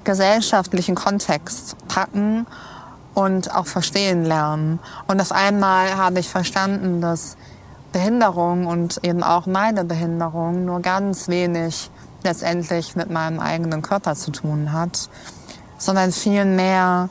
gesellschaftlichen 0.03 0.95
Kontext 0.95 1.75
packen 1.87 2.45
und 3.13 3.53
auch 3.53 3.67
verstehen 3.67 4.23
lernen. 4.23 4.79
Und 5.07 5.21
auf 5.21 5.31
einmal 5.31 5.95
habe 5.97 6.19
ich 6.19 6.29
verstanden, 6.29 7.01
dass 7.01 7.37
Behinderung 7.91 8.67
und 8.67 8.99
eben 9.03 9.23
auch 9.23 9.45
meine 9.45 9.83
Behinderung 9.83 10.65
nur 10.65 10.81
ganz 10.81 11.27
wenig 11.27 11.89
letztendlich 12.23 12.95
mit 12.95 13.09
meinem 13.09 13.39
eigenen 13.39 13.81
Körper 13.81 14.15
zu 14.15 14.31
tun 14.31 14.71
hat, 14.71 15.09
sondern 15.77 16.11
viel 16.11 16.45
mehr 16.45 17.09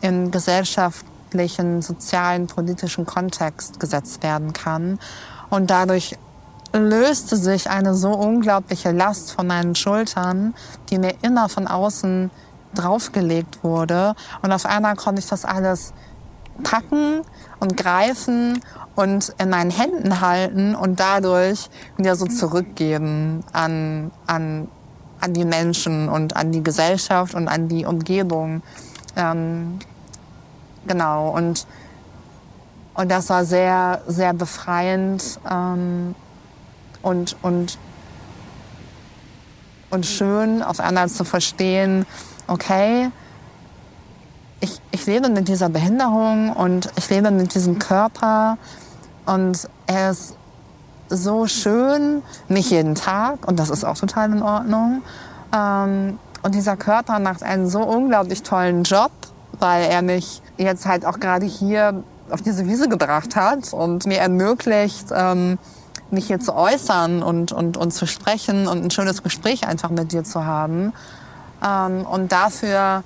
im 0.00 0.30
gesellschaftlichen, 0.30 1.82
sozialen, 1.82 2.46
politischen 2.46 3.06
Kontext 3.06 3.78
gesetzt 3.78 4.22
werden 4.22 4.52
kann. 4.52 4.98
Und 5.50 5.70
dadurch 5.70 6.16
löste 6.72 7.36
sich 7.36 7.70
eine 7.70 7.94
so 7.94 8.10
unglaubliche 8.10 8.92
Last 8.92 9.32
von 9.32 9.46
meinen 9.46 9.74
Schultern, 9.74 10.54
die 10.90 10.98
mir 10.98 11.14
immer 11.22 11.48
von 11.48 11.66
außen 11.66 12.30
draufgelegt 12.74 13.62
wurde. 13.62 14.14
Und 14.42 14.52
auf 14.52 14.66
einmal 14.66 14.96
konnte 14.96 15.20
ich 15.20 15.28
das 15.28 15.44
alles 15.44 15.92
packen 16.62 17.22
und 17.60 17.76
greifen 17.76 18.60
und 18.96 19.32
in 19.38 19.50
meinen 19.50 19.70
Händen 19.70 20.20
halten 20.20 20.74
und 20.74 20.98
dadurch 20.98 21.70
wieder 21.96 22.16
so 22.16 22.26
zurückgeben 22.26 23.44
an, 23.52 24.10
an, 24.26 24.68
an 25.20 25.34
die 25.34 25.44
Menschen 25.44 26.08
und 26.08 26.36
an 26.36 26.52
die 26.52 26.62
Gesellschaft 26.62 27.34
und 27.34 27.48
an 27.48 27.68
die 27.68 27.84
Umgebung. 27.84 28.62
Ähm, 29.16 29.78
genau, 30.86 31.30
und, 31.30 31.66
und 32.94 33.10
das 33.10 33.30
war 33.30 33.44
sehr, 33.44 34.02
sehr 34.08 34.32
befreiend 34.32 35.38
ähm, 35.48 36.14
und, 37.02 37.36
und, 37.42 37.78
und 39.90 40.06
schön, 40.06 40.62
auf 40.62 40.80
einmal 40.80 41.08
zu 41.08 41.24
verstehen, 41.24 42.04
okay, 42.48 43.10
ich, 44.60 44.80
ich 44.90 45.06
lebe 45.06 45.28
mit 45.28 45.48
dieser 45.48 45.68
Behinderung 45.68 46.52
und 46.52 46.90
ich 46.96 47.08
lebe 47.10 47.30
mit 47.30 47.54
diesem 47.54 47.78
Körper 47.78 48.58
und 49.26 49.68
er 49.86 50.10
ist 50.10 50.34
so 51.08 51.46
schön, 51.46 52.22
nicht 52.48 52.70
jeden 52.70 52.94
Tag 52.94 53.46
und 53.46 53.58
das 53.58 53.70
ist 53.70 53.84
auch 53.84 53.96
total 53.96 54.32
in 54.32 54.42
Ordnung. 54.42 55.02
Ähm, 55.54 56.18
und 56.42 56.54
dieser 56.54 56.76
Körper 56.76 57.18
macht 57.18 57.42
einen 57.42 57.68
so 57.68 57.80
unglaublich 57.80 58.42
tollen 58.42 58.82
Job, 58.82 59.10
weil 59.58 59.84
er 59.84 60.02
mich 60.02 60.42
jetzt 60.56 60.86
halt 60.86 61.04
auch 61.04 61.20
gerade 61.20 61.46
hier 61.46 62.02
auf 62.30 62.42
diese 62.42 62.66
Wiese 62.66 62.88
gebracht 62.88 63.36
hat 63.36 63.72
und 63.72 64.06
mir 64.06 64.18
ermöglicht, 64.18 65.06
ähm, 65.12 65.58
mich 66.10 66.26
hier 66.26 66.40
zu 66.40 66.54
äußern 66.54 67.22
und, 67.22 67.52
und, 67.52 67.76
und 67.76 67.92
zu 67.92 68.06
sprechen 68.06 68.66
und 68.66 68.84
ein 68.84 68.90
schönes 68.90 69.22
Gespräch 69.22 69.66
einfach 69.66 69.90
mit 69.90 70.12
dir 70.12 70.24
zu 70.24 70.44
haben. 70.44 70.92
Ähm, 71.64 72.06
und 72.06 72.32
dafür 72.32 73.02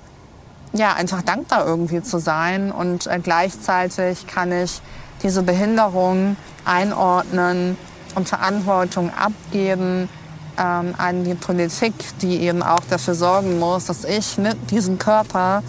ja, 0.73 0.93
einfach 0.93 1.21
dankbar 1.21 1.65
irgendwie 1.65 2.01
zu 2.01 2.19
sein. 2.19 2.71
Und 2.71 3.07
äh, 3.07 3.19
gleichzeitig 3.21 4.27
kann 4.27 4.51
ich 4.51 4.81
diese 5.21 5.43
Behinderung 5.43 6.35
einordnen 6.65 7.77
und 8.15 8.27
Verantwortung 8.27 9.11
abgeben 9.13 10.09
ähm, 10.57 10.93
an 10.97 11.23
die 11.23 11.35
Politik, 11.35 11.93
die 12.21 12.41
eben 12.41 12.61
auch 12.61 12.81
dafür 12.89 13.15
sorgen 13.15 13.59
muss, 13.59 13.85
dass 13.85 14.03
ich 14.03 14.37
mit 14.37 14.71
diesem 14.71 14.99
Körper 14.99 15.63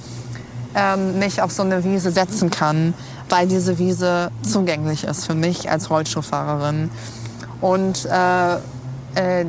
ähm, 0.74 1.18
mich 1.18 1.41
auf 1.41 1.53
so 1.53 1.62
eine 1.62 1.85
Wiese 1.85 2.11
setzen 2.11 2.51
kann, 2.51 2.95
weil 3.28 3.47
diese 3.47 3.78
Wiese 3.78 4.30
zugänglich 4.43 5.05
ist 5.05 5.26
für 5.26 5.35
mich 5.35 5.70
als 5.70 5.91
Rollstuhlfahrerin. 5.91 6.91
Und 7.61 8.07
äh, 8.07 8.55
äh, 9.14 9.47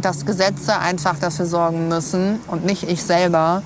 dass 0.00 0.24
Gesetze 0.24 0.78
einfach 0.78 1.18
dafür 1.18 1.46
sorgen 1.46 1.88
müssen 1.88 2.40
und 2.46 2.64
nicht 2.64 2.84
ich 2.84 3.02
selber, 3.02 3.62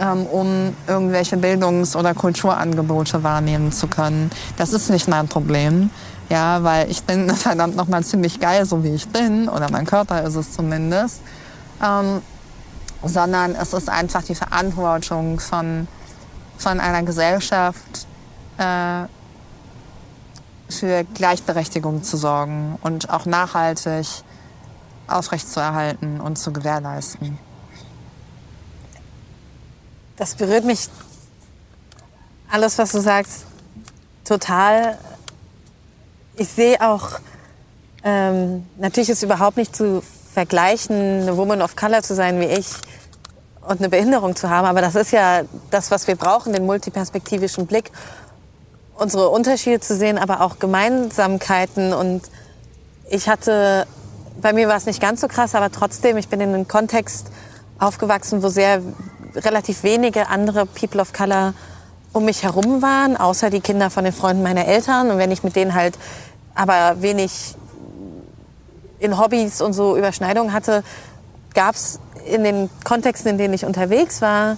ähm, 0.00 0.26
um 0.26 0.74
irgendwelche 0.86 1.36
Bildungs- 1.36 1.96
oder 1.96 2.14
Kulturangebote 2.14 3.22
wahrnehmen 3.22 3.72
zu 3.72 3.86
können. 3.86 4.30
Das 4.56 4.72
ist 4.72 4.90
nicht 4.90 5.08
mein 5.08 5.28
Problem. 5.28 5.90
Ja, 6.28 6.62
weil 6.62 6.90
ich 6.90 7.02
bin 7.04 7.30
verdammt 7.34 7.76
nochmal 7.76 8.04
ziemlich 8.04 8.38
geil, 8.38 8.66
so 8.66 8.84
wie 8.84 8.94
ich 8.94 9.08
bin, 9.08 9.48
oder 9.48 9.70
mein 9.70 9.86
Körper 9.86 10.22
ist 10.22 10.34
es 10.34 10.52
zumindest. 10.52 11.20
Ähm, 11.82 12.22
sondern 13.04 13.54
es 13.54 13.72
ist 13.72 13.88
einfach 13.88 14.22
die 14.22 14.34
Verantwortung 14.34 15.38
von, 15.38 15.86
von 16.58 16.80
einer 16.80 17.02
Gesellschaft, 17.04 18.06
äh, 18.58 19.04
für 20.68 21.04
Gleichberechtigung 21.14 22.02
zu 22.02 22.16
sorgen 22.16 22.78
und 22.82 23.08
auch 23.10 23.24
nachhaltig 23.24 24.06
aufrechtzuerhalten 25.08 26.20
und 26.20 26.38
zu 26.38 26.52
gewährleisten. 26.52 27.38
Das 30.16 30.34
berührt 30.34 30.64
mich 30.64 30.88
alles, 32.50 32.78
was 32.78 32.92
du 32.92 33.00
sagst, 33.00 33.44
total. 34.24 34.98
Ich 36.36 36.48
sehe 36.48 36.80
auch, 36.80 37.20
ähm, 38.04 38.66
natürlich 38.78 39.10
ist 39.10 39.22
überhaupt 39.22 39.56
nicht 39.56 39.74
zu 39.74 40.02
vergleichen, 40.32 41.22
eine 41.22 41.36
Woman 41.36 41.62
of 41.62 41.76
Color 41.76 42.02
zu 42.02 42.14
sein 42.14 42.40
wie 42.40 42.46
ich 42.46 42.68
und 43.66 43.80
eine 43.80 43.88
Behinderung 43.88 44.34
zu 44.34 44.48
haben, 44.48 44.66
aber 44.66 44.80
das 44.80 44.94
ist 44.94 45.10
ja 45.10 45.42
das, 45.70 45.90
was 45.90 46.06
wir 46.06 46.16
brauchen, 46.16 46.52
den 46.52 46.64
multiperspektivischen 46.64 47.66
Blick, 47.66 47.90
unsere 48.96 49.28
Unterschiede 49.28 49.80
zu 49.80 49.96
sehen, 49.96 50.18
aber 50.18 50.40
auch 50.40 50.58
Gemeinsamkeiten. 50.58 51.92
Und 51.92 52.22
ich 53.10 53.28
hatte, 53.28 53.86
bei 54.40 54.52
mir 54.52 54.68
war 54.68 54.76
es 54.76 54.86
nicht 54.86 55.00
ganz 55.00 55.20
so 55.20 55.28
krass, 55.28 55.54
aber 55.54 55.70
trotzdem, 55.70 56.16
ich 56.16 56.28
bin 56.28 56.40
in 56.40 56.54
einem 56.54 56.68
Kontext 56.68 57.28
aufgewachsen, 57.78 58.42
wo 58.42 58.48
sehr 58.48 58.82
relativ 59.34 59.82
wenige 59.82 60.28
andere 60.28 60.66
People 60.66 61.00
of 61.00 61.12
Color 61.12 61.54
um 62.12 62.24
mich 62.24 62.42
herum 62.42 62.82
waren, 62.82 63.16
außer 63.16 63.50
die 63.50 63.60
Kinder 63.60 63.90
von 63.90 64.04
den 64.04 64.12
Freunden 64.12 64.42
meiner 64.42 64.66
Eltern. 64.66 65.10
Und 65.10 65.18
wenn 65.18 65.30
ich 65.30 65.42
mit 65.42 65.56
denen 65.56 65.74
halt 65.74 65.98
aber 66.54 67.02
wenig 67.02 67.54
in 68.98 69.18
Hobbys 69.18 69.60
und 69.60 69.72
so 69.72 69.96
Überschneidungen 69.96 70.52
hatte, 70.52 70.82
gab 71.54 71.74
es 71.74 72.00
in 72.26 72.44
den 72.44 72.70
Kontexten, 72.84 73.30
in 73.30 73.38
denen 73.38 73.54
ich 73.54 73.64
unterwegs 73.64 74.20
war, 74.22 74.56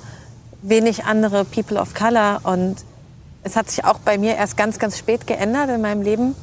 wenig 0.62 1.04
andere 1.04 1.44
People 1.44 1.78
of 1.78 1.94
Color. 1.94 2.40
Und 2.44 2.76
es 3.42 3.56
hat 3.56 3.70
sich 3.70 3.84
auch 3.84 3.98
bei 3.98 4.18
mir 4.18 4.36
erst 4.36 4.56
ganz, 4.56 4.78
ganz 4.78 4.98
spät 4.98 5.26
geändert 5.26 5.70
in 5.70 5.80
meinem 5.80 6.02
Leben. 6.02 6.34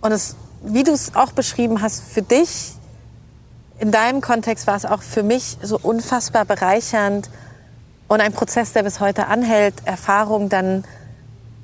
Und 0.00 0.12
es, 0.12 0.36
wie 0.62 0.84
du 0.84 0.92
es 0.92 1.14
auch 1.14 1.32
beschrieben 1.32 1.82
hast, 1.82 2.02
für 2.02 2.22
dich 2.22 2.72
in 3.78 3.90
deinem 3.90 4.20
Kontext 4.20 4.66
war 4.66 4.76
es 4.76 4.84
auch 4.84 5.02
für 5.02 5.22
mich 5.22 5.58
so 5.60 5.78
unfassbar 5.82 6.44
bereichernd 6.44 7.28
und 8.06 8.20
ein 8.20 8.32
Prozess, 8.32 8.72
der 8.72 8.84
bis 8.84 9.00
heute 9.00 9.26
anhält, 9.26 9.74
Erfahrungen 9.84 10.48
dann, 10.48 10.84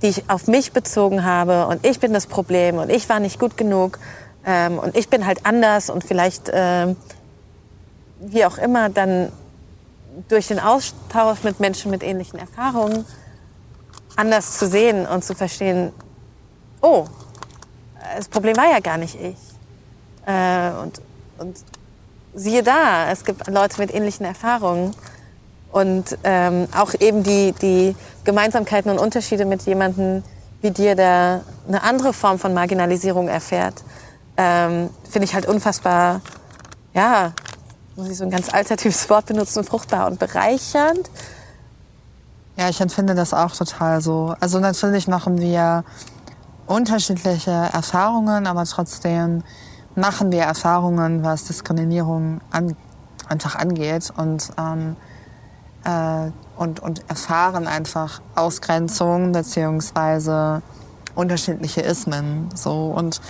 die 0.03 0.09
ich 0.09 0.29
auf 0.29 0.49
mich 0.49 0.73
bezogen 0.73 1.25
habe 1.25 1.67
und 1.67 1.87
ich 1.87 2.01
bin 2.01 2.13
das 2.13 2.27
Problem 2.27 2.79
und 2.79 2.91
ich 2.91 3.09
war 3.09 3.21
nicht 3.21 3.39
gut 3.39 3.57
genug 3.57 3.99
ähm, 4.45 4.79
und 4.79 4.97
ich 4.97 5.09
bin 5.09 5.27
halt 5.27 5.47
anders 5.47 5.91
und 5.91 6.03
vielleicht 6.03 6.49
äh, 6.49 6.95
wie 8.21 8.45
auch 8.45 8.59
immer 8.59 8.89
dann 8.89 9.31
durch 10.29 10.49
den 10.49 10.59
Austausch 10.59 11.45
mit 11.45 11.61
Menschen 11.61 11.91
mit 11.91 12.03
ähnlichen 12.03 12.39
Erfahrungen 12.39 13.05
anders 14.17 14.59
zu 14.59 14.67
sehen 14.67 15.07
und 15.07 15.25
zu 15.25 15.35
verstehen, 15.35 15.93
oh, 16.81 17.07
das 18.17 18.29
Problem 18.29 18.57
war 18.57 18.71
ja 18.71 18.81
gar 18.81 18.99
nicht 18.99 19.15
ich. 19.15 19.37
Äh, 20.27 20.71
und, 20.83 21.01
und 21.39 21.57
siehe 22.35 22.63
da, 22.63 23.11
es 23.11 23.25
gibt 23.25 23.47
Leute 23.49 23.81
mit 23.81 23.95
ähnlichen 23.95 24.27
Erfahrungen. 24.27 24.95
Und 25.71 26.17
ähm, 26.25 26.67
auch 26.77 26.95
eben 26.99 27.23
die, 27.23 27.53
die 27.61 27.95
Gemeinsamkeiten 28.25 28.91
und 28.91 28.99
Unterschiede 28.99 29.45
mit 29.45 29.63
jemandem 29.63 30.23
wie 30.61 30.71
dir, 30.71 30.95
der 30.95 31.43
eine 31.69 31.83
andere 31.83 32.13
Form 32.13 32.39
von 32.39 32.55
Marginalisierung 32.55 33.29
erfährt, 33.29 33.85
ähm, 34.37 34.91
finde 35.09 35.27
ich 35.27 35.35
halt 35.35 35.47
unfassbar, 35.47 36.21
ja, 36.95 37.33
muss 37.97 38.09
ich 38.09 38.17
so 38.17 38.25
ein 38.25 38.31
ganz 38.31 38.53
alternatives 38.53 39.09
Wort 39.11 39.27
benutzen, 39.27 39.63
fruchtbar 39.65 40.07
und 40.07 40.19
bereichernd. 40.19 41.11
Ja, 42.57 42.69
ich 42.69 42.81
empfinde 42.81 43.15
das 43.15 43.35
auch 43.35 43.55
total 43.55 44.01
so. 44.01 44.35
Also 44.41 44.59
natürlich 44.59 45.07
machen 45.07 45.41
wir 45.41 45.85
unterschiedliche 46.69 47.51
Erfahrungen, 47.51 48.47
aber 48.47 48.65
trotzdem 48.65 49.43
machen 49.95 50.31
wir 50.31 50.43
Erfahrungen, 50.43 51.25
was 51.25 51.45
Diskriminierung 51.45 52.41
an, 52.51 52.77
einfach 53.29 53.57
angeht 53.57 54.13
und, 54.17 54.51
ähm, 54.59 54.97
äh, 55.85 56.31
und, 56.57 56.81
und 56.81 57.09
erfahren 57.09 57.67
einfach 57.67 58.21
Ausgrenzung 58.35 59.33
beziehungsweise 59.33 60.63
unterschiedliche 61.15 61.81
Ismen. 61.81 62.49
So. 62.55 62.87
Und 62.87 63.21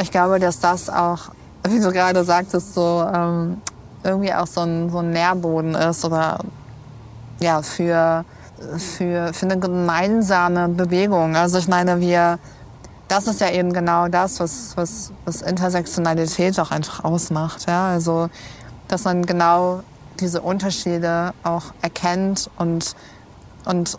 ich 0.00 0.10
glaube, 0.10 0.38
dass 0.40 0.60
das 0.60 0.90
auch, 0.90 1.30
wie 1.68 1.80
du 1.80 1.92
gerade 1.92 2.24
sagtest, 2.24 2.74
so 2.74 3.06
ähm, 3.12 3.60
irgendwie 4.02 4.32
auch 4.32 4.46
so 4.46 4.62
ein, 4.62 4.90
so 4.90 4.98
ein 4.98 5.10
Nährboden 5.10 5.74
ist 5.74 6.04
oder 6.04 6.38
ja, 7.40 7.62
für, 7.62 8.24
für, 8.76 9.32
für 9.32 9.46
eine 9.46 9.58
gemeinsame 9.58 10.68
Bewegung. 10.68 11.36
Also 11.36 11.58
ich 11.58 11.68
meine, 11.68 12.00
wir, 12.00 12.38
das 13.08 13.26
ist 13.26 13.40
ja 13.40 13.50
eben 13.50 13.72
genau 13.72 14.08
das, 14.08 14.40
was, 14.40 14.76
was, 14.76 15.12
was 15.24 15.42
Intersektionalität 15.42 16.58
auch 16.60 16.70
einfach 16.70 17.04
ausmacht. 17.04 17.66
Ja? 17.68 17.88
Also, 17.88 18.28
dass 18.88 19.04
man 19.04 19.24
genau 19.24 19.82
diese 20.20 20.42
Unterschiede 20.42 21.32
auch 21.44 21.66
erkennt 21.82 22.50
und, 22.56 22.94
und, 23.64 23.98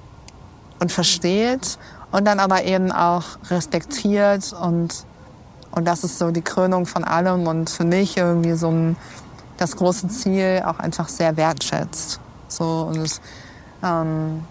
und 0.79 0.91
versteht 0.91 1.77
und 2.11 2.25
dann 2.25 2.39
aber 2.39 2.63
eben 2.65 2.91
auch 2.91 3.23
respektiert 3.49 4.53
und, 4.53 5.05
und 5.71 5.85
das 5.85 6.03
ist 6.03 6.17
so 6.17 6.31
die 6.31 6.41
Krönung 6.41 6.85
von 6.85 7.03
allem 7.03 7.47
und 7.47 7.69
für 7.69 7.85
mich 7.85 8.17
irgendwie 8.17 8.53
so 8.53 8.69
ein, 8.69 8.97
das 9.57 9.75
große 9.75 10.07
Ziel 10.09 10.63
auch 10.65 10.79
einfach 10.79 11.07
sehr 11.07 11.37
wertschätzt. 11.37 12.19
So 12.47 12.91
und 12.91 13.21
ähm, 13.83 14.43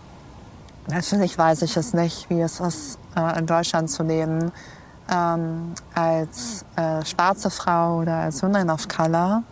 natürlich 0.87 1.37
weiß 1.37 1.63
ich 1.63 1.77
es 1.77 1.95
nicht, 1.95 2.29
wie 2.31 2.41
es 2.41 2.61
ist, 2.61 2.99
äh, 3.17 3.39
in 3.39 3.47
Deutschland 3.47 3.91
zu 3.91 4.03
leben 4.03 4.53
ähm, 5.11 5.75
als 5.95 6.65
äh, 6.77 7.05
schwarze 7.05 7.51
Frau 7.51 7.99
oder 7.99 8.17
als 8.17 8.43
Woman 8.43 8.71
of 8.71 8.89
Color. 8.89 9.43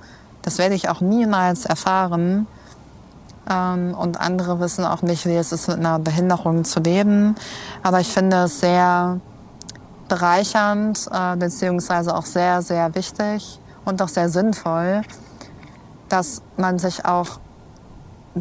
Das 0.42 0.58
werde 0.58 0.74
ich 0.74 0.88
auch 0.88 1.00
niemals 1.00 1.64
erfahren. 1.64 2.46
Ähm, 3.48 3.94
und 3.94 4.20
andere 4.20 4.60
wissen 4.60 4.84
auch 4.84 5.02
nicht, 5.02 5.26
wie 5.26 5.36
es 5.36 5.52
ist, 5.52 5.68
mit 5.68 5.78
einer 5.78 5.98
Behinderung 5.98 6.64
zu 6.64 6.80
leben. 6.80 7.36
Aber 7.82 8.00
ich 8.00 8.08
finde 8.08 8.44
es 8.44 8.60
sehr 8.60 9.20
bereichernd, 10.08 11.08
äh, 11.12 11.36
beziehungsweise 11.36 12.14
auch 12.14 12.26
sehr, 12.26 12.62
sehr 12.62 12.94
wichtig 12.94 13.60
und 13.84 14.02
auch 14.02 14.08
sehr 14.08 14.28
sinnvoll, 14.28 15.02
dass 16.08 16.42
man 16.56 16.78
sich 16.78 17.04
auch 17.04 17.40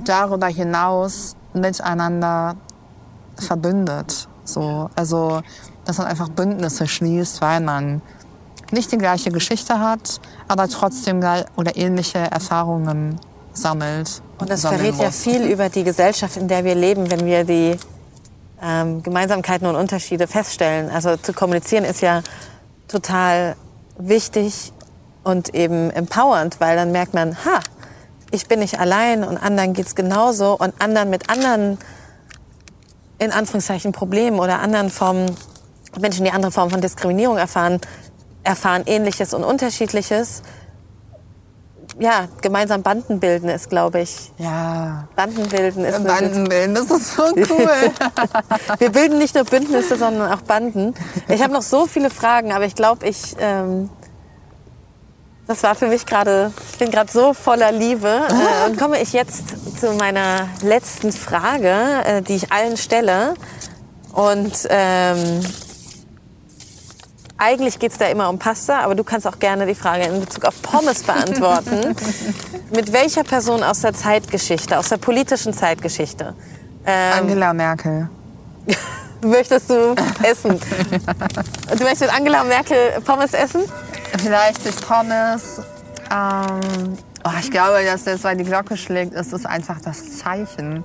darüber 0.03 0.47
hinaus 0.47 1.35
miteinander 1.53 2.55
verbündet. 3.37 4.27
So, 4.43 4.89
also, 4.95 5.41
dass 5.85 5.97
man 5.97 6.07
einfach 6.07 6.29
Bündnisse 6.29 6.87
schließt, 6.87 7.41
weil 7.41 7.61
man 7.61 8.01
nicht 8.71 8.91
die 8.91 8.97
gleiche 8.97 9.31
Geschichte 9.31 9.79
hat, 9.79 10.19
aber 10.47 10.67
trotzdem 10.67 11.17
oder 11.55 11.75
ähnliche 11.75 12.19
Erfahrungen 12.19 13.19
sammelt. 13.53 14.21
Und 14.37 14.49
das 14.49 14.61
verrät 14.61 14.95
muss. 14.95 15.01
ja 15.01 15.11
viel 15.11 15.45
über 15.45 15.69
die 15.69 15.83
Gesellschaft, 15.83 16.35
in 16.37 16.47
der 16.47 16.63
wir 16.65 16.75
leben, 16.75 17.09
wenn 17.09 17.25
wir 17.25 17.43
die 17.43 17.77
ähm, 18.61 19.01
Gemeinsamkeiten 19.01 19.67
und 19.67 19.75
Unterschiede 19.75 20.27
feststellen. 20.27 20.89
Also 20.89 21.15
zu 21.17 21.31
kommunizieren 21.33 21.85
ist 21.85 22.01
ja 22.01 22.21
total 22.87 23.55
wichtig 23.97 24.73
und 25.23 25.55
eben 25.55 25.89
empowernd, 25.91 26.59
weil 26.59 26.75
dann 26.75 26.91
merkt 26.91 27.13
man, 27.13 27.35
ha, 27.45 27.59
ich 28.35 28.47
bin 28.47 28.59
nicht 28.59 28.79
allein 28.79 29.23
und 29.23 29.37
anderen 29.37 29.73
geht 29.73 29.87
es 29.87 29.95
genauso 29.95 30.57
und 30.57 30.73
anderen 30.79 31.09
mit 31.09 31.29
anderen, 31.29 31.79
in 33.17 33.31
Anführungszeichen, 33.31 33.93
Problemen 33.93 34.39
oder 34.39 34.59
anderen 34.59 34.89
Formen, 34.89 35.35
Menschen, 35.99 36.25
die 36.25 36.31
andere 36.31 36.51
Formen 36.51 36.71
von 36.71 36.81
Diskriminierung 36.81 37.37
erfahren, 37.37 37.79
erfahren 38.43 38.83
Ähnliches 38.85 39.33
und 39.33 39.43
Unterschiedliches. 39.43 40.43
Ja, 41.97 42.27
gemeinsam 42.41 42.83
Banden 42.83 43.21
bilden 43.21 43.47
ist, 43.47 43.69
glaube 43.69 44.01
ich. 44.01 44.33
Ja. 44.37 45.07
Banden 45.15 45.47
bilden 45.47 45.85
ist 45.85 46.03
Banden 46.03 46.43
bilden, 46.49 46.75
das 46.75 46.91
ist 46.91 47.15
so 47.15 47.23
cool. 47.23 47.91
Wir 48.79 48.91
bilden 48.91 49.17
nicht 49.17 49.33
nur 49.33 49.45
Bündnisse, 49.45 49.95
sondern 49.95 50.29
auch 50.29 50.41
Banden. 50.41 50.93
Ich 51.29 51.41
habe 51.41 51.53
noch 51.53 51.61
so 51.61 51.85
viele 51.85 52.09
Fragen, 52.09 52.51
aber 52.51 52.65
ich 52.65 52.75
glaube, 52.75 53.07
ich 53.07 53.37
ähm, 53.39 53.89
das 55.47 55.63
war 55.63 55.75
für 55.75 55.87
mich 55.87 56.05
gerade, 56.05 56.51
ich 56.71 56.77
bin 56.77 56.91
gerade 56.91 57.11
so 57.11 57.33
voller 57.33 57.71
Liebe. 57.71 58.21
Äh, 58.35 58.69
und 58.69 58.77
komme 58.77 59.01
ich 59.01 59.13
jetzt 59.13 59.79
zu 59.79 59.93
meiner 59.93 60.47
letzten 60.61 61.11
Frage, 61.11 61.73
äh, 62.05 62.21
die 62.21 62.35
ich 62.35 62.51
allen 62.51 62.77
stelle. 62.77 63.33
Und 64.13 64.67
ähm, 64.69 65.41
eigentlich 67.37 67.79
geht 67.79 67.91
es 67.91 67.97
da 67.97 68.07
immer 68.07 68.29
um 68.29 68.39
Pasta, 68.39 68.79
aber 68.79 68.95
du 68.95 69.03
kannst 69.03 69.27
auch 69.27 69.39
gerne 69.39 69.65
die 69.65 69.75
Frage 69.75 70.05
in 70.05 70.19
Bezug 70.19 70.45
auf 70.45 70.61
Pommes 70.61 71.03
beantworten. 71.03 71.95
Mit 72.73 72.93
welcher 72.93 73.23
Person 73.23 73.63
aus 73.63 73.81
der 73.81 73.93
Zeitgeschichte, 73.93 74.77
aus 74.77 74.89
der 74.89 74.97
politischen 74.97 75.53
Zeitgeschichte? 75.53 76.33
Ähm, 76.85 77.19
Angela 77.19 77.53
Merkel. 77.53 78.09
möchtest 79.21 79.69
du 79.69 79.95
essen? 80.23 80.59
Du 81.77 81.83
möchtest 81.83 82.01
mit 82.01 82.13
Angela 82.15 82.43
Merkel 82.43 83.01
Pommes 83.03 83.33
essen? 83.33 83.63
Vielleicht 84.17 84.65
ist 84.65 84.85
Pommes. 84.87 85.61
Ähm, 86.11 86.97
oh, 87.23 87.31
ich 87.39 87.51
glaube, 87.51 87.83
dass 87.85 88.03
das, 88.03 88.23
weil 88.23 88.37
die 88.37 88.43
Glocke 88.43 88.77
schlägt, 88.77 89.13
ist 89.13 89.33
es 89.33 89.45
einfach 89.45 89.81
das 89.81 90.17
Zeichen. 90.17 90.83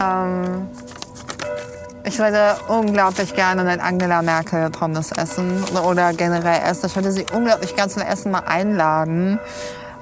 Ähm, 0.00 0.68
ich 2.04 2.18
würde 2.18 2.56
unglaublich 2.68 3.34
gerne 3.34 3.62
mit 3.62 3.80
Angela 3.80 4.22
Merkel 4.22 4.70
Pommes 4.70 5.12
essen 5.12 5.62
oder 5.86 6.12
generell 6.12 6.62
essen. 6.68 6.86
Ich 6.86 6.96
würde 6.96 7.12
sie 7.12 7.26
unglaublich 7.32 7.76
gerne 7.76 7.90
zum 7.90 8.02
Essen 8.02 8.32
mal 8.32 8.44
einladen. 8.46 9.38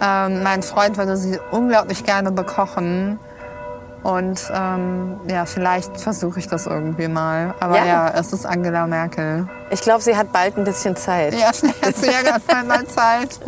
Ähm, 0.01 0.42
mein 0.42 0.62
Freund 0.62 0.96
würde 0.96 1.16
sie 1.16 1.38
unglaublich 1.51 2.05
gerne 2.05 2.30
bekochen. 2.30 3.18
Und 4.03 4.40
ähm, 4.55 5.20
ja, 5.28 5.44
vielleicht 5.44 6.01
versuche 6.01 6.38
ich 6.38 6.46
das 6.46 6.66
irgendwie 6.66 7.09
mal. 7.09 7.55
Aber 7.61 7.76
ja. 7.76 7.86
ja. 7.86 8.11
es 8.14 8.32
ist 8.32 8.46
Angela 8.46 8.86
Merkel. 8.86 9.49
Ich 9.70 9.80
glaube, 9.80 10.03
sie 10.03 10.16
hat 10.16 10.32
bald 10.32 10.57
ein 10.57 10.64
bisschen 10.64 10.96
Zeit. 10.96 11.34
Ja, 11.34 11.53
sie 11.53 11.68
hat 11.68 11.96
sehr 11.96 12.64
mal 12.64 12.86
Zeit. 12.86 13.38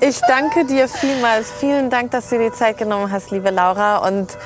ich 0.00 0.20
danke 0.22 0.64
dir 0.64 0.88
vielmals. 0.88 1.50
Vielen 1.50 1.90
Dank, 1.90 2.10
dass 2.10 2.30
du 2.30 2.38
dir 2.38 2.50
die 2.50 2.56
Zeit 2.56 2.78
genommen 2.78 3.12
hast, 3.12 3.30
liebe 3.30 3.50
Laura. 3.50 3.98
Und 3.98 4.36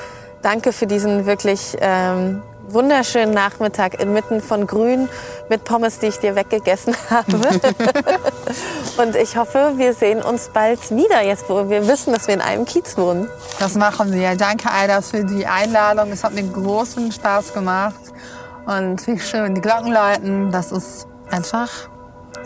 danke 0.43 0.73
für 0.73 0.87
diesen 0.87 1.27
wirklich 1.27 1.77
ähm, 1.81 2.43
wunderschönen 2.69 3.35
Nachmittag 3.35 4.01
inmitten 4.01 4.41
von 4.41 4.67
Grün 4.67 5.09
mit 5.49 5.65
Pommes, 5.65 5.99
die 5.99 6.07
ich 6.07 6.19
dir 6.19 6.37
weggegessen 6.37 6.95
habe. 7.11 7.37
und 8.99 9.17
ich 9.17 9.37
hoffe, 9.37 9.73
wir 9.77 9.95
sehen 9.95 10.23
uns 10.23 10.51
bald 10.53 10.91
wieder, 10.91 11.23
jetzt 11.23 11.49
wo 11.49 11.69
wir 11.69 11.87
wissen, 11.89 12.13
dass 12.13 12.27
wir 12.27 12.35
in 12.35 12.41
einem 12.41 12.65
Kiez 12.65 12.97
wohnen. 12.97 13.29
Das 13.59 13.75
machen 13.75 14.13
wir. 14.13 14.37
Danke, 14.37 14.71
Aida, 14.71 15.01
für 15.01 15.25
die 15.25 15.47
Einladung. 15.47 16.11
Es 16.13 16.25
hat 16.25 16.35
mir 16.35 16.45
großen 16.45 17.13
Spaß 17.13 17.53
gemacht. 17.53 17.95
Und 18.67 19.07
wie 19.07 19.19
schön, 19.19 19.55
die 19.55 19.61
Glocken 19.61 19.93
läuten. 19.93 20.51
Das 20.51 20.73
ist 20.73 21.07
einfach, 21.31 21.71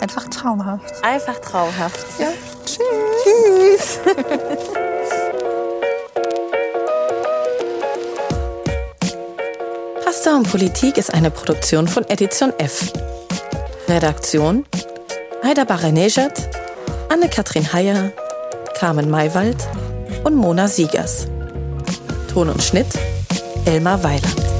einfach 0.00 0.24
traumhaft. 0.28 1.04
Einfach 1.04 1.38
traumhaft. 1.40 2.04
Ja. 2.18 2.28
Tschüss. 2.64 2.78
Tschüss. 3.24 4.00
Pasta 10.28 10.36
und 10.36 10.50
Politik 10.50 10.98
ist 10.98 11.14
eine 11.14 11.30
Produktion 11.30 11.88
von 11.88 12.04
Edition 12.08 12.52
F. 12.58 12.92
Redaktion 13.88 14.66
Aida 15.42 15.64
Baranejad, 15.64 16.50
Anne-Kathrin 17.08 17.72
Heyer, 17.72 18.12
Carmen 18.74 19.08
Maywald 19.08 19.56
und 20.24 20.34
Mona 20.34 20.68
Siegers. 20.68 21.28
Ton 22.30 22.50
und 22.50 22.62
Schnitt 22.62 22.88
Elmar 23.64 24.02
Weiland. 24.04 24.57